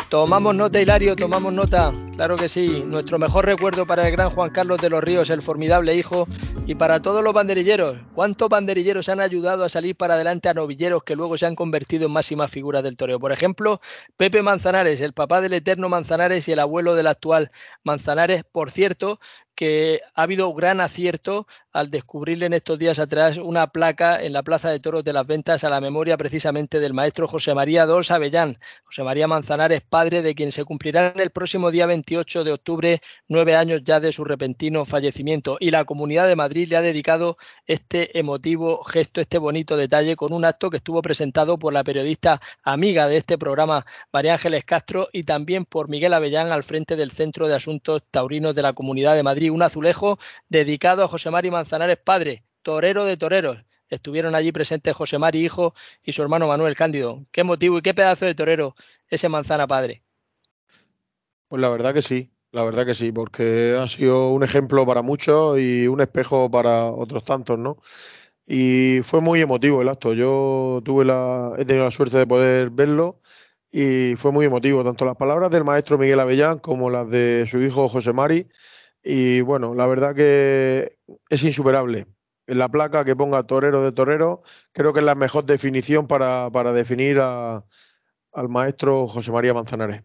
Tomamos 0.10 0.56
nota, 0.56 0.80
Hilario, 0.80 1.16
tomamos 1.16 1.52
nota. 1.52 1.92
Claro 2.16 2.38
que 2.38 2.48
sí. 2.48 2.82
Nuestro 2.86 3.20
mejor 3.20 3.46
recuerdo 3.46 3.86
para 3.86 4.08
el 4.08 4.14
gran 4.14 4.30
Juan 4.30 4.50
Carlos 4.50 4.80
de 4.80 4.90
los 4.90 5.04
Ríos, 5.04 5.30
el 5.30 5.42
formidable 5.42 5.96
hijo, 5.96 6.30
y 6.66 6.76
para 6.76 7.02
todos 7.02 7.22
los 7.22 7.34
banderilleros. 7.34 7.98
¿Cuántos 8.14 8.48
banderilleros 8.48 9.10
han 9.10 9.20
ayudado 9.20 9.66
a 9.66 9.70
salir 9.70 9.98
para 9.98 10.14
adelante 10.14 10.48
a 10.48 10.54
novilleros 10.54 11.04
que 11.04 11.18
luego 11.18 11.38
se 11.38 11.46
han 11.46 11.56
convertido 11.56 12.06
en 12.06 12.14
máximas 12.14 12.50
figuras 12.50 12.84
del 12.84 12.96
toreo? 12.96 13.20
Por 13.20 13.34
ejemplo, 13.34 13.82
Pepe 14.16 14.42
Manzanares, 14.42 15.02
el 15.02 15.12
papá 15.12 15.42
del 15.42 15.56
eterno 15.56 15.90
Manzanares 15.90 16.48
y 16.48 16.54
el 16.54 16.60
abuelo 16.60 16.96
del 16.96 17.08
actual 17.08 17.52
Manzanares, 17.84 18.46
por 18.50 18.72
cierto, 18.72 19.20
que 19.56 20.02
ha 20.14 20.24
habido 20.24 20.54
gran 20.54 20.82
acierto 20.82 21.48
al 21.72 21.92
descubrirle 21.92 22.46
en 22.46 22.54
estos 22.54 22.80
días 22.80 23.00
atrás 23.00 23.38
una 23.38 23.68
placa 23.68 24.22
en 24.22 24.32
la 24.32 24.44
Plaza 24.44 24.70
de 24.70 24.80
Toros 24.80 25.04
de 25.04 25.12
las 25.12 25.28
Ventas 25.28 25.64
a 25.64 25.70
la 25.70 25.82
memoria 25.82 26.16
precisamente 26.16 26.80
del 26.80 26.94
maestro 26.94 27.28
José 27.28 27.54
María 27.54 27.86
Dols 27.86 28.12
Avellán. 28.12 28.58
José 28.86 29.04
María 29.04 29.28
Manzanares, 29.28 29.82
padre 29.82 30.22
de 30.22 30.36
quien 30.36 30.54
se 30.54 30.64
cumplirá 30.64 31.08
en 31.08 31.20
el 31.20 31.32
próximo 31.32 31.72
día 31.72 31.86
28 31.86 32.46
de 32.46 32.54
octubre, 32.54 33.02
nueve 33.28 33.56
años 33.56 33.82
ya 33.84 34.00
de 34.00 34.14
su 34.14 34.24
repentino 34.24 34.86
fallecimiento. 34.86 35.58
Y 35.60 35.72
la 35.72 35.84
Comunidad 35.84 36.28
de 36.28 36.38
Madrid 36.38 36.68
le 36.70 36.78
ha 36.78 36.82
dedicado 36.82 37.38
este 37.66 38.18
emotivo 38.18 38.84
gesto, 38.84 39.20
este 39.20 39.38
bonito 39.38 39.76
detalle, 39.76 40.16
con 40.16 40.32
un 40.32 40.46
acto 40.46 40.70
que 40.70 40.78
estuvo 40.78 41.02
presentado 41.02 41.60
por 41.60 41.74
la 41.74 41.84
periodista 41.84 42.40
amiga 42.64 43.10
de 43.10 43.18
este 43.18 43.38
programa, 43.38 43.86
María 44.14 44.34
Ángeles 44.34 44.64
Castro, 44.64 45.10
y 45.12 45.24
también 45.24 45.66
por 45.66 45.90
Miguel 45.90 46.14
Avellán 46.14 46.52
al 46.52 46.64
frente 46.64 46.96
del 46.96 47.12
Centro 47.12 47.48
de 47.48 47.56
Asuntos 47.56 48.04
Taurinos 48.12 48.56
de 48.56 48.62
la 48.62 48.74
Comunidad 48.74 49.16
de 49.16 49.24
Madrid. 49.24 49.45
Un 49.50 49.64
azulejo 49.64 50.20
dedicado 50.50 51.04
a 51.04 51.08
José 51.08 51.32
María 51.32 51.52
Manzanares 51.52 51.98
padre, 51.98 52.44
torero 52.62 53.06
de 53.06 53.18
toreros. 53.18 53.66
Estuvieron 53.90 54.36
allí 54.36 54.52
presentes 54.52 54.96
José 54.96 55.20
Mari 55.20 55.46
hijo 55.46 55.76
y 56.04 56.12
su 56.12 56.22
hermano 56.22 56.48
Manuel 56.48 56.76
Cándido. 56.76 57.24
Qué 57.32 57.44
motivo 57.44 57.78
y 57.78 57.82
qué 57.82 57.94
pedazo 57.94 58.26
de 58.26 58.36
torero 58.36 58.76
ese 59.08 59.30
Manzana 59.30 59.68
padre. 59.68 60.02
Pues 61.48 61.62
la 61.62 61.70
verdad 61.70 61.94
que 61.94 62.02
sí, 62.02 62.32
la 62.52 62.64
verdad 62.64 62.86
que 62.86 62.96
sí, 62.96 63.12
porque 63.12 63.78
ha 63.80 63.88
sido 63.88 64.32
un 64.32 64.44
ejemplo 64.44 64.86
para 64.86 65.04
muchos 65.04 65.60
y 65.60 65.88
un 65.88 66.02
espejo 66.02 66.50
para 66.50 66.88
otros 66.88 67.24
tantos, 67.24 67.60
¿no? 67.60 67.78
Y 68.48 69.02
fue 69.04 69.22
muy 69.22 69.42
emotivo 69.42 69.82
el 69.82 69.90
acto. 69.90 70.14
Yo 70.14 70.82
tuve 70.84 71.06
la, 71.06 71.54
he 71.58 71.66
tenido 71.66 71.86
la 71.86 71.92
suerte 71.92 72.18
de 72.18 72.28
poder 72.28 72.70
verlo 72.72 73.22
y 73.72 74.16
fue 74.16 74.32
muy 74.32 74.46
emotivo, 74.46 74.84
tanto 74.84 75.06
las 75.06 75.18
palabras 75.18 75.52
del 75.52 75.64
maestro 75.64 75.98
Miguel 75.98 76.20
Avellán 76.20 76.60
como 76.60 76.90
las 76.90 77.10
de 77.10 77.48
su 77.50 77.60
hijo 77.62 77.88
José 77.88 78.14
Mari. 78.14 78.48
Y 79.08 79.42
bueno, 79.42 79.76
la 79.76 79.86
verdad 79.86 80.16
que 80.16 80.98
es 81.30 81.44
insuperable. 81.44 82.08
En 82.48 82.58
la 82.58 82.70
placa 82.70 83.06
que 83.06 83.16
ponga 83.16 83.44
torero 83.44 83.84
de 83.84 83.92
torero, 83.92 84.42
creo 84.72 84.94
que 84.94 85.00
es 85.00 85.06
la 85.06 85.14
mejor 85.14 85.46
definición 85.46 86.08
para, 86.08 86.50
para 86.50 86.74
definir 86.74 87.20
al 87.20 87.64
maestro 88.50 89.08
José 89.08 89.32
María 89.32 89.54
Manzanares. 89.54 90.04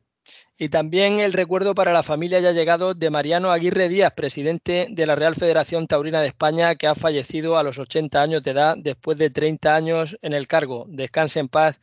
Y 0.59 0.69
también 0.69 1.21
el 1.21 1.33
recuerdo 1.33 1.75
para 1.75 1.95
la 1.95 2.03
familia 2.03 2.41
ya 2.41 2.53
llegado 2.53 2.93
de 2.93 3.09
Mariano 3.09 3.51
Aguirre 3.51 3.89
Díaz, 3.89 4.13
presidente 4.15 4.89
de 4.91 5.07
la 5.07 5.17
Real 5.17 5.35
Federación 5.35 5.87
Taurina 5.87 6.21
de 6.21 6.27
España, 6.27 6.75
que 6.75 6.87
ha 6.87 6.95
fallecido 6.95 7.57
a 7.57 7.63
los 7.63 7.79
80 7.79 8.21
años 8.21 8.43
de 8.43 8.51
edad 8.51 8.77
después 8.79 9.17
de 9.17 9.31
30 9.31 9.75
años 9.75 10.19
en 10.21 10.35
el 10.35 10.47
cargo. 10.47 10.85
Descanse 10.89 11.41
en 11.41 11.49
paz 11.49 11.81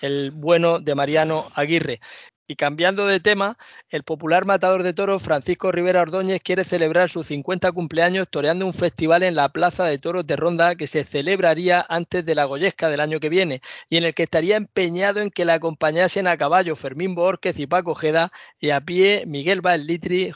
el 0.00 0.30
bueno 0.30 0.78
de 0.78 0.94
Mariano 0.94 1.50
Aguirre. 1.56 2.00
Y 2.50 2.56
cambiando 2.56 3.06
de 3.06 3.20
tema, 3.20 3.56
el 3.90 4.02
popular 4.02 4.44
matador 4.44 4.82
de 4.82 4.92
toros 4.92 5.22
Francisco 5.22 5.70
Rivera 5.70 6.02
Ordóñez 6.02 6.42
quiere 6.42 6.64
celebrar 6.64 7.08
sus 7.08 7.28
50 7.28 7.70
cumpleaños 7.70 8.26
toreando 8.28 8.66
un 8.66 8.72
festival 8.72 9.22
en 9.22 9.36
la 9.36 9.50
Plaza 9.50 9.84
de 9.84 9.98
Toros 9.98 10.26
de 10.26 10.34
Ronda 10.34 10.74
que 10.74 10.88
se 10.88 11.04
celebraría 11.04 11.86
antes 11.88 12.24
de 12.24 12.34
la 12.34 12.46
Goyesca 12.46 12.88
del 12.88 12.98
año 12.98 13.20
que 13.20 13.28
viene 13.28 13.62
y 13.88 13.98
en 13.98 14.02
el 14.02 14.16
que 14.16 14.24
estaría 14.24 14.56
empeñado 14.56 15.20
en 15.20 15.30
que 15.30 15.44
le 15.44 15.52
acompañasen 15.52 16.26
a 16.26 16.36
caballo 16.36 16.74
Fermín 16.74 17.14
Borquez 17.14 17.56
y 17.60 17.68
Paco 17.68 17.94
Jeda 17.94 18.32
y 18.58 18.70
a 18.70 18.80
pie 18.80 19.26
Miguel 19.28 19.62
Litri, 19.86 20.32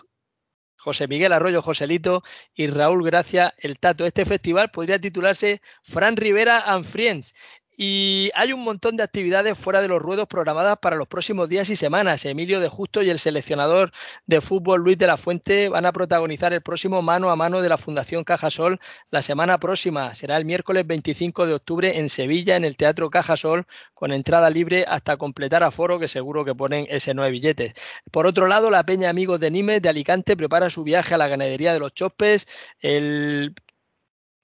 José 0.77 1.09
Miguel 1.09 1.33
Arroyo 1.33 1.63
Joselito 1.63 2.23
y 2.55 2.69
Raúl 2.69 3.05
Gracia 3.05 3.55
el 3.59 3.81
Tato. 3.81 4.07
Este 4.07 4.25
festival 4.25 4.71
podría 4.71 5.01
titularse 5.01 5.61
Fran 5.83 6.17
Rivera 6.17 6.61
and 6.61 6.85
Friends 6.85 7.35
y 7.77 8.31
hay 8.35 8.53
un 8.53 8.63
montón 8.63 8.97
de 8.97 9.03
actividades 9.03 9.59
fuera 9.59 9.81
de 9.81 9.89
los 9.89 10.01
ruedos 10.01 10.27
programadas 10.27 10.79
para 10.79 10.97
los 10.97 11.09
próximos 11.09 11.49
días 11.49 11.71
y 11.71 11.77
semanas. 11.77 12.25
Emilio 12.25 12.61
de 12.61 12.69
Justo 12.69 13.03
y 13.03 13.11
el 13.11 13.19
seleccionador 13.19 13.93
de 14.27 14.41
fútbol 14.41 14.83
Luis 14.83 14.99
de 14.99 15.07
la 15.07 15.17
Fuente 15.17 15.69
van 15.69 15.87
a 15.87 15.93
protagonizar 15.93 16.53
el 16.53 16.63
próximo 16.63 17.03
mano 17.03 17.31
a 17.31 17.37
mano 17.37 17.63
de 17.63 17.69
la 17.69 17.79
Fundación 17.79 18.25
Cajasol 18.25 18.81
la 19.11 19.23
semana 19.23 19.59
próxima. 19.59 20.15
Será 20.15 20.37
el 20.37 20.45
miércoles 20.45 20.87
25 20.87 21.47
de 21.47 21.55
octubre 21.55 21.99
en 21.99 22.09
Sevilla, 22.09 22.57
en 22.57 22.65
el 22.65 22.77
Teatro 22.77 23.11
Cajasol, 23.11 23.67
con 23.95 24.13
entrada 24.13 24.51
libre 24.51 24.85
hasta 24.89 25.17
completar 25.17 25.63
aforo, 25.63 25.99
que 25.99 26.09
seguro 26.09 26.45
que 26.45 26.55
ponen 26.55 26.87
ese 26.91 27.15
nueve 27.15 27.33
billetes. 27.33 27.75
Por 28.11 28.27
otro 28.27 28.47
lado, 28.47 28.71
la 28.71 28.85
Peña 28.85 29.11
Amigos 29.11 29.41
de 29.41 29.51
Nimes 29.51 29.83
de 29.83 29.89
Alicante 29.89 30.37
prepara 30.37 30.71
su 30.71 30.85
viaje 30.85 31.15
a 31.15 31.19
la 31.19 31.29
ganadería 31.29 31.73
de 31.73 31.81
los 31.81 31.93
Chopes. 31.93 32.47
El 32.81 33.55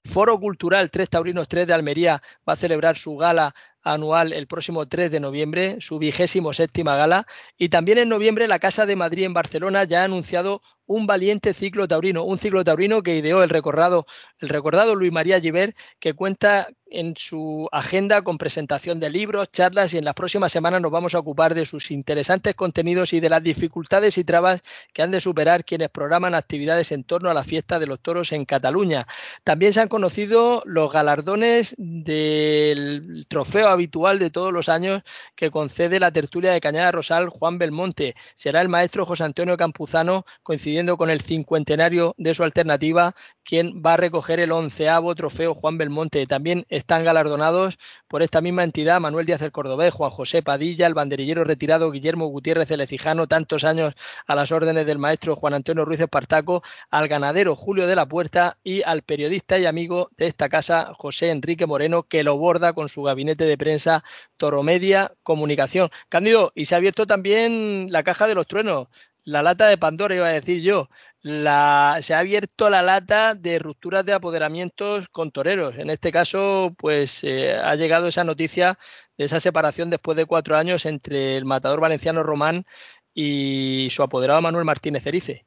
Foro 0.03 0.39
Cultural 0.39 0.89
Tres 0.89 1.09
Taurinos 1.09 1.47
3 1.47 1.67
de 1.67 1.73
Almería 1.73 2.21
va 2.47 2.53
a 2.53 2.57
celebrar 2.57 2.97
su 2.97 3.17
gala 3.17 3.53
anual 3.83 4.33
el 4.33 4.47
próximo 4.47 4.87
3 4.87 5.11
de 5.11 5.19
noviembre, 5.19 5.77
su 5.79 5.99
vigésimo 5.99 6.53
séptima 6.53 6.95
gala. 6.95 7.25
Y 7.57 7.69
también 7.69 7.97
en 7.97 8.09
noviembre 8.09 8.47
la 8.47 8.59
Casa 8.59 8.85
de 8.85 8.95
Madrid 8.95 9.23
en 9.23 9.33
Barcelona 9.33 9.83
ya 9.83 10.01
ha 10.01 10.05
anunciado 10.05 10.61
un 10.91 11.07
valiente 11.07 11.53
ciclo 11.53 11.87
taurino, 11.87 12.23
un 12.23 12.37
ciclo 12.37 12.63
taurino 12.63 13.01
que 13.01 13.15
ideó 13.15 13.43
el 13.43 13.49
recordado, 13.49 14.05
el 14.39 14.49
recordado 14.49 14.95
Luis 14.95 15.11
María 15.11 15.39
Giver, 15.39 15.73
que 15.99 16.13
cuenta 16.13 16.67
en 16.91 17.13
su 17.17 17.69
agenda 17.71 18.21
con 18.21 18.37
presentación 18.37 18.99
de 18.99 19.09
libros, 19.09 19.49
charlas 19.51 19.93
y 19.93 19.97
en 19.97 20.03
las 20.03 20.13
próximas 20.13 20.51
semanas 20.51 20.81
nos 20.81 20.91
vamos 20.91 21.15
a 21.15 21.19
ocupar 21.19 21.55
de 21.55 21.65
sus 21.65 21.89
interesantes 21.89 22.53
contenidos 22.53 23.13
y 23.13 23.21
de 23.21 23.29
las 23.29 23.41
dificultades 23.41 24.17
y 24.17 24.25
trabas 24.25 24.61
que 24.91 25.01
han 25.01 25.09
de 25.09 25.21
superar 25.21 25.63
quienes 25.63 25.89
programan 25.89 26.35
actividades 26.35 26.91
en 26.91 27.05
torno 27.05 27.29
a 27.29 27.33
la 27.33 27.45
fiesta 27.45 27.79
de 27.79 27.87
los 27.87 28.01
toros 28.01 28.33
en 28.33 28.43
Cataluña. 28.43 29.07
También 29.45 29.71
se 29.71 29.79
han 29.79 29.87
conocido 29.87 30.63
los 30.65 30.91
galardones 30.91 31.75
del 31.77 33.25
trofeo 33.29 33.69
habitual 33.69 34.19
de 34.19 34.29
todos 34.29 34.51
los 34.51 34.67
años 34.67 35.01
que 35.35 35.49
concede 35.49 35.99
la 35.99 36.11
tertulia 36.11 36.51
de 36.51 36.59
Cañada 36.59 36.91
Rosal 36.91 37.29
Juan 37.29 37.57
Belmonte. 37.57 38.15
Será 38.35 38.59
el 38.59 38.67
maestro 38.67 39.05
José 39.05 39.23
Antonio 39.23 39.55
Campuzano 39.55 40.25
coincidiendo 40.43 40.80
con 40.87 41.09
el 41.09 41.21
cincuentenario 41.21 42.15
de 42.17 42.33
su 42.33 42.43
alternativa, 42.43 43.13
quien 43.43 43.81
va 43.85 43.93
a 43.93 43.97
recoger 43.97 44.39
el 44.39 44.51
onceavo 44.51 45.13
trofeo 45.13 45.53
Juan 45.53 45.77
Belmonte. 45.77 46.25
También 46.25 46.65
están 46.69 47.03
galardonados 47.03 47.77
por 48.07 48.23
esta 48.23 48.41
misma 48.41 48.63
entidad 48.63 48.99
Manuel 48.99 49.25
Díaz 49.25 49.41
del 49.41 49.51
Cordobés, 49.51 49.93
Juan 49.93 50.09
José 50.09 50.41
Padilla, 50.41 50.87
el 50.87 50.93
banderillero 50.93 51.43
retirado 51.43 51.91
Guillermo 51.91 52.27
Gutiérrez 52.27 52.71
Elecijano, 52.71 53.27
tantos 53.27 53.63
años 53.63 53.93
a 54.25 54.35
las 54.35 54.51
órdenes 54.51 54.85
del 54.85 54.97
maestro 54.97 55.35
Juan 55.35 55.53
Antonio 55.53 55.85
Ruiz 55.85 55.99
Espartaco, 55.99 56.63
al 56.89 57.07
ganadero 57.07 57.55
Julio 57.55 57.85
de 57.85 57.95
la 57.95 58.07
Puerta 58.07 58.57
y 58.63 58.81
al 58.81 59.03
periodista 59.03 59.59
y 59.59 59.67
amigo 59.67 60.09
de 60.17 60.25
esta 60.27 60.49
casa 60.49 60.93
José 60.97 61.29
Enrique 61.29 61.67
Moreno, 61.67 62.03
que 62.03 62.23
lo 62.23 62.37
borda 62.37 62.73
con 62.73 62.89
su 62.89 63.03
gabinete 63.03 63.45
de 63.45 63.57
prensa 63.57 64.03
Toromedia 64.37 65.13
Comunicación. 65.21 65.89
Cándido, 66.09 66.51
y 66.55 66.65
se 66.65 66.75
ha 66.75 66.77
abierto 66.77 67.05
también 67.05 67.87
la 67.91 68.03
caja 68.03 68.27
de 68.27 68.35
los 68.35 68.47
truenos 68.47 68.87
la 69.25 69.43
lata 69.43 69.67
de 69.67 69.77
Pandora, 69.77 70.15
iba 70.15 70.27
a 70.27 70.31
decir 70.31 70.61
yo. 70.61 70.89
La, 71.21 71.99
se 72.01 72.13
ha 72.13 72.19
abierto 72.19 72.69
la 72.69 72.81
lata 72.81 73.35
de 73.35 73.59
rupturas 73.59 74.05
de 74.05 74.13
apoderamientos 74.13 75.07
con 75.07 75.31
toreros. 75.31 75.77
En 75.77 75.89
este 75.89 76.11
caso, 76.11 76.73
pues 76.77 77.23
eh, 77.23 77.55
ha 77.55 77.75
llegado 77.75 78.07
esa 78.07 78.23
noticia 78.23 78.77
de 79.17 79.25
esa 79.25 79.39
separación 79.39 79.89
después 79.89 80.17
de 80.17 80.25
cuatro 80.25 80.57
años 80.57 80.85
entre 80.85 81.37
el 81.37 81.45
matador 81.45 81.79
valenciano 81.79 82.23
Román 82.23 82.65
y 83.13 83.89
su 83.91 84.01
apoderado 84.01 84.41
Manuel 84.41 84.65
Martínez 84.65 85.05
Erice. 85.05 85.45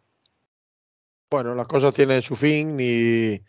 Bueno, 1.31 1.55
las 1.55 1.67
cosas 1.67 1.93
tienen 1.93 2.23
su 2.23 2.37
fin 2.37 2.79
y 2.79 3.43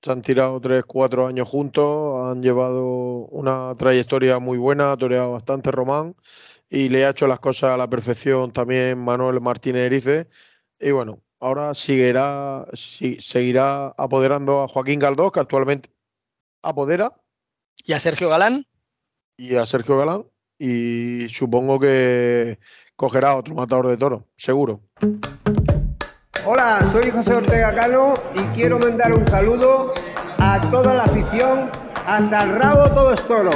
se 0.00 0.10
han 0.10 0.22
tirado 0.22 0.58
tres, 0.60 0.84
cuatro 0.86 1.26
años 1.26 1.46
juntos, 1.46 2.30
han 2.30 2.42
llevado 2.42 2.86
una 2.86 3.74
trayectoria 3.76 4.38
muy 4.38 4.56
buena, 4.56 4.92
ha 4.92 4.96
toreado 4.96 5.32
bastante 5.32 5.70
Román 5.70 6.14
y 6.70 6.88
le 6.88 7.04
ha 7.04 7.10
hecho 7.10 7.26
las 7.26 7.40
cosas 7.40 7.70
a 7.70 7.76
la 7.76 7.88
perfección 7.88 8.52
también 8.52 8.98
Manuel 8.98 9.40
Martínez 9.40 9.86
Erice. 9.86 10.28
Y 10.78 10.90
bueno, 10.90 11.22
ahora 11.40 11.74
seguirá, 11.74 12.66
seguirá 12.74 13.88
apoderando 13.88 14.62
a 14.62 14.68
Joaquín 14.68 15.00
Galdós, 15.00 15.32
que 15.32 15.40
actualmente 15.40 15.90
apodera. 16.62 17.12
¿Y 17.84 17.92
a 17.92 18.00
Sergio 18.00 18.28
Galán? 18.28 18.66
Y 19.36 19.56
a 19.56 19.66
Sergio 19.66 19.96
Galán. 19.96 20.26
Y 20.58 21.28
supongo 21.28 21.78
que 21.78 22.58
cogerá 22.96 23.36
otro 23.36 23.54
matador 23.54 23.88
de 23.88 23.96
toro, 23.96 24.26
seguro. 24.36 24.80
Hola, 26.44 26.80
soy 26.90 27.10
José 27.10 27.34
Ortega 27.34 27.74
Cano 27.74 28.14
y 28.34 28.40
quiero 28.48 28.78
mandar 28.78 29.12
un 29.12 29.26
saludo 29.28 29.92
a 30.38 30.60
toda 30.70 30.94
la 30.94 31.04
afición. 31.04 31.70
Hasta 32.06 32.42
el 32.42 32.56
rabo 32.56 32.88
todo 32.94 33.12
es 33.12 33.22
toro. 33.26 33.50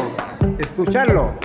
Escucharlo. 0.59 1.37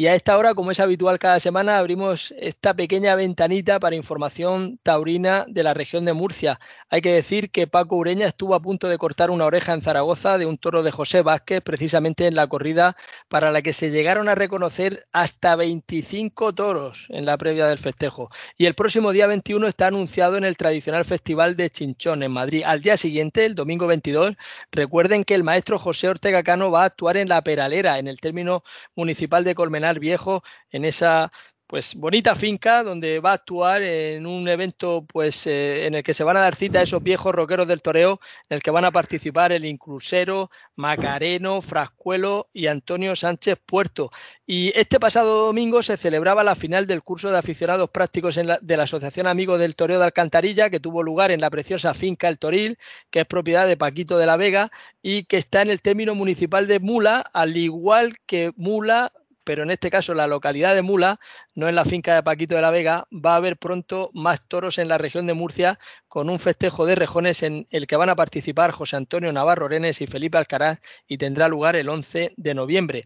Y 0.00 0.06
a 0.06 0.14
esta 0.14 0.38
hora, 0.38 0.54
como 0.54 0.70
es 0.70 0.80
habitual 0.80 1.18
cada 1.18 1.40
semana, 1.40 1.76
abrimos 1.76 2.32
esta 2.38 2.72
pequeña 2.72 3.14
ventanita 3.16 3.78
para 3.78 3.96
información 3.96 4.80
taurina 4.82 5.44
de 5.46 5.62
la 5.62 5.74
región 5.74 6.06
de 6.06 6.14
Murcia. 6.14 6.58
Hay 6.88 7.02
que 7.02 7.12
decir 7.12 7.50
que 7.50 7.66
Paco 7.66 7.96
Ureña 7.96 8.26
estuvo 8.26 8.54
a 8.54 8.62
punto 8.62 8.88
de 8.88 8.96
cortar 8.96 9.28
una 9.28 9.44
oreja 9.44 9.74
en 9.74 9.82
Zaragoza 9.82 10.38
de 10.38 10.46
un 10.46 10.56
toro 10.56 10.82
de 10.82 10.90
José 10.90 11.20
Vázquez, 11.20 11.60
precisamente 11.60 12.26
en 12.26 12.34
la 12.34 12.46
corrida 12.46 12.96
para 13.28 13.52
la 13.52 13.60
que 13.60 13.74
se 13.74 13.90
llegaron 13.90 14.30
a 14.30 14.34
reconocer 14.34 15.06
hasta 15.12 15.54
25 15.54 16.54
toros 16.54 17.04
en 17.10 17.26
la 17.26 17.36
previa 17.36 17.66
del 17.66 17.76
festejo. 17.76 18.30
Y 18.56 18.64
el 18.64 18.74
próximo 18.74 19.12
día 19.12 19.26
21 19.26 19.66
está 19.66 19.88
anunciado 19.88 20.38
en 20.38 20.44
el 20.44 20.56
tradicional 20.56 21.04
Festival 21.04 21.56
de 21.56 21.68
Chinchón 21.68 22.22
en 22.22 22.32
Madrid. 22.32 22.62
Al 22.64 22.80
día 22.80 22.96
siguiente, 22.96 23.44
el 23.44 23.54
domingo 23.54 23.86
22, 23.86 24.32
recuerden 24.72 25.24
que 25.24 25.34
el 25.34 25.44
maestro 25.44 25.78
José 25.78 26.08
Ortega 26.08 26.42
Cano 26.42 26.70
va 26.70 26.84
a 26.84 26.86
actuar 26.86 27.18
en 27.18 27.28
La 27.28 27.42
Peralera, 27.42 27.98
en 27.98 28.08
el 28.08 28.18
término 28.18 28.62
municipal 28.96 29.44
de 29.44 29.54
Colmenar 29.54 29.89
Viejo 29.98 30.42
en 30.70 30.84
esa 30.84 31.30
pues 31.70 31.94
bonita 31.94 32.34
finca 32.34 32.82
donde 32.82 33.20
va 33.20 33.30
a 33.30 33.34
actuar 33.34 33.80
en 33.82 34.26
un 34.26 34.48
evento 34.48 35.06
pues 35.06 35.46
eh, 35.46 35.86
en 35.86 35.94
el 35.94 36.02
que 36.02 36.14
se 36.14 36.24
van 36.24 36.36
a 36.36 36.40
dar 36.40 36.56
cita 36.56 36.80
a 36.80 36.82
esos 36.82 37.00
viejos 37.00 37.32
roqueros 37.32 37.68
del 37.68 37.80
toreo, 37.80 38.18
en 38.48 38.56
el 38.56 38.60
que 38.60 38.72
van 38.72 38.84
a 38.84 38.90
participar 38.90 39.52
el 39.52 39.64
Inclusero, 39.64 40.50
Macareno, 40.74 41.60
Frascuelo 41.60 42.48
y 42.52 42.66
Antonio 42.66 43.14
Sánchez 43.14 43.60
Puerto. 43.64 44.10
Y 44.44 44.76
este 44.76 44.98
pasado 44.98 45.46
domingo 45.46 45.80
se 45.80 45.96
celebraba 45.96 46.42
la 46.42 46.56
final 46.56 46.88
del 46.88 47.04
curso 47.04 47.30
de 47.30 47.38
aficionados 47.38 47.88
prácticos 47.88 48.34
de 48.34 48.76
la 48.76 48.82
Asociación 48.82 49.28
Amigos 49.28 49.60
del 49.60 49.76
Toreo 49.76 50.00
de 50.00 50.06
Alcantarilla, 50.06 50.70
que 50.70 50.80
tuvo 50.80 51.04
lugar 51.04 51.30
en 51.30 51.40
la 51.40 51.50
preciosa 51.50 51.94
finca 51.94 52.26
El 52.26 52.40
Toril, 52.40 52.78
que 53.10 53.20
es 53.20 53.26
propiedad 53.26 53.68
de 53.68 53.76
Paquito 53.76 54.18
de 54.18 54.26
la 54.26 54.36
Vega 54.36 54.72
y 55.02 55.22
que 55.22 55.36
está 55.36 55.62
en 55.62 55.70
el 55.70 55.80
término 55.80 56.16
municipal 56.16 56.66
de 56.66 56.80
Mula, 56.80 57.20
al 57.32 57.56
igual 57.56 58.16
que 58.26 58.50
Mula 58.56 59.12
pero 59.44 59.62
en 59.62 59.70
este 59.70 59.90
caso 59.90 60.14
la 60.14 60.26
localidad 60.26 60.74
de 60.74 60.82
Mula, 60.82 61.20
no 61.54 61.68
en 61.68 61.74
la 61.74 61.84
finca 61.84 62.14
de 62.14 62.22
Paquito 62.22 62.54
de 62.54 62.62
la 62.62 62.70
Vega, 62.70 63.06
va 63.12 63.34
a 63.34 63.36
haber 63.36 63.56
pronto 63.56 64.10
más 64.14 64.46
toros 64.46 64.78
en 64.78 64.88
la 64.88 64.98
región 64.98 65.26
de 65.26 65.34
Murcia 65.34 65.78
con 66.08 66.30
un 66.30 66.38
festejo 66.38 66.86
de 66.86 66.94
rejones 66.94 67.42
en 67.42 67.66
el 67.70 67.86
que 67.86 67.96
van 67.96 68.10
a 68.10 68.16
participar 68.16 68.70
José 68.70 68.96
Antonio 68.96 69.32
Navarro 69.32 69.68
Renes 69.68 70.00
y 70.00 70.06
Felipe 70.06 70.38
Alcaraz 70.38 70.80
y 71.06 71.18
tendrá 71.18 71.48
lugar 71.48 71.76
el 71.76 71.88
11 71.88 72.34
de 72.36 72.54
noviembre 72.54 73.04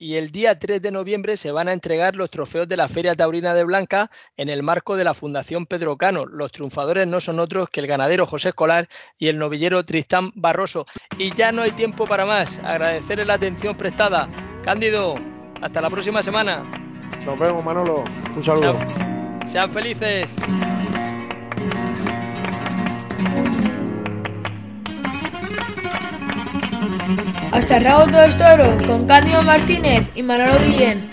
y 0.00 0.16
el 0.16 0.32
día 0.32 0.58
3 0.58 0.80
de 0.80 0.90
noviembre 0.90 1.36
se 1.36 1.52
van 1.52 1.68
a 1.68 1.74
entregar 1.74 2.16
los 2.16 2.30
trofeos 2.30 2.66
de 2.66 2.78
la 2.78 2.88
Feria 2.88 3.14
Taurina 3.14 3.52
de 3.52 3.64
Blanca 3.64 4.10
en 4.36 4.48
el 4.48 4.62
marco 4.62 4.96
de 4.96 5.04
la 5.04 5.12
Fundación 5.12 5.66
Pedro 5.66 5.98
Cano. 5.98 6.24
Los 6.24 6.52
triunfadores 6.52 7.06
no 7.06 7.20
son 7.20 7.38
otros 7.38 7.68
que 7.68 7.80
el 7.80 7.86
ganadero 7.86 8.24
José 8.24 8.48
Escolar 8.48 8.88
y 9.18 9.28
el 9.28 9.38
novillero 9.38 9.84
Tristán 9.84 10.32
Barroso. 10.34 10.86
Y 11.18 11.34
ya 11.34 11.52
no 11.52 11.60
hay 11.60 11.72
tiempo 11.72 12.06
para 12.06 12.24
más. 12.24 12.60
Agradecerles 12.60 13.26
la 13.26 13.34
atención 13.34 13.76
prestada. 13.76 14.26
Cándido, 14.64 15.16
hasta 15.60 15.80
la 15.80 15.90
próxima 15.90 16.22
semana. 16.22 16.62
Nos 17.24 17.38
vemos, 17.38 17.64
Manolo. 17.64 18.04
Un 18.34 18.42
saludo. 18.42 18.74
Sean, 19.44 19.70
felices. 19.70 20.34
Hasta 27.52 27.76
el 27.76 27.84
rabo 27.84 28.06
todo 28.06 28.22
es 28.22 28.36
toro 28.36 28.76
con 28.86 29.06
Cándido 29.06 29.42
Martínez 29.42 30.10
y 30.14 30.22
Manolo 30.22 30.52
Guillén. 30.64 31.10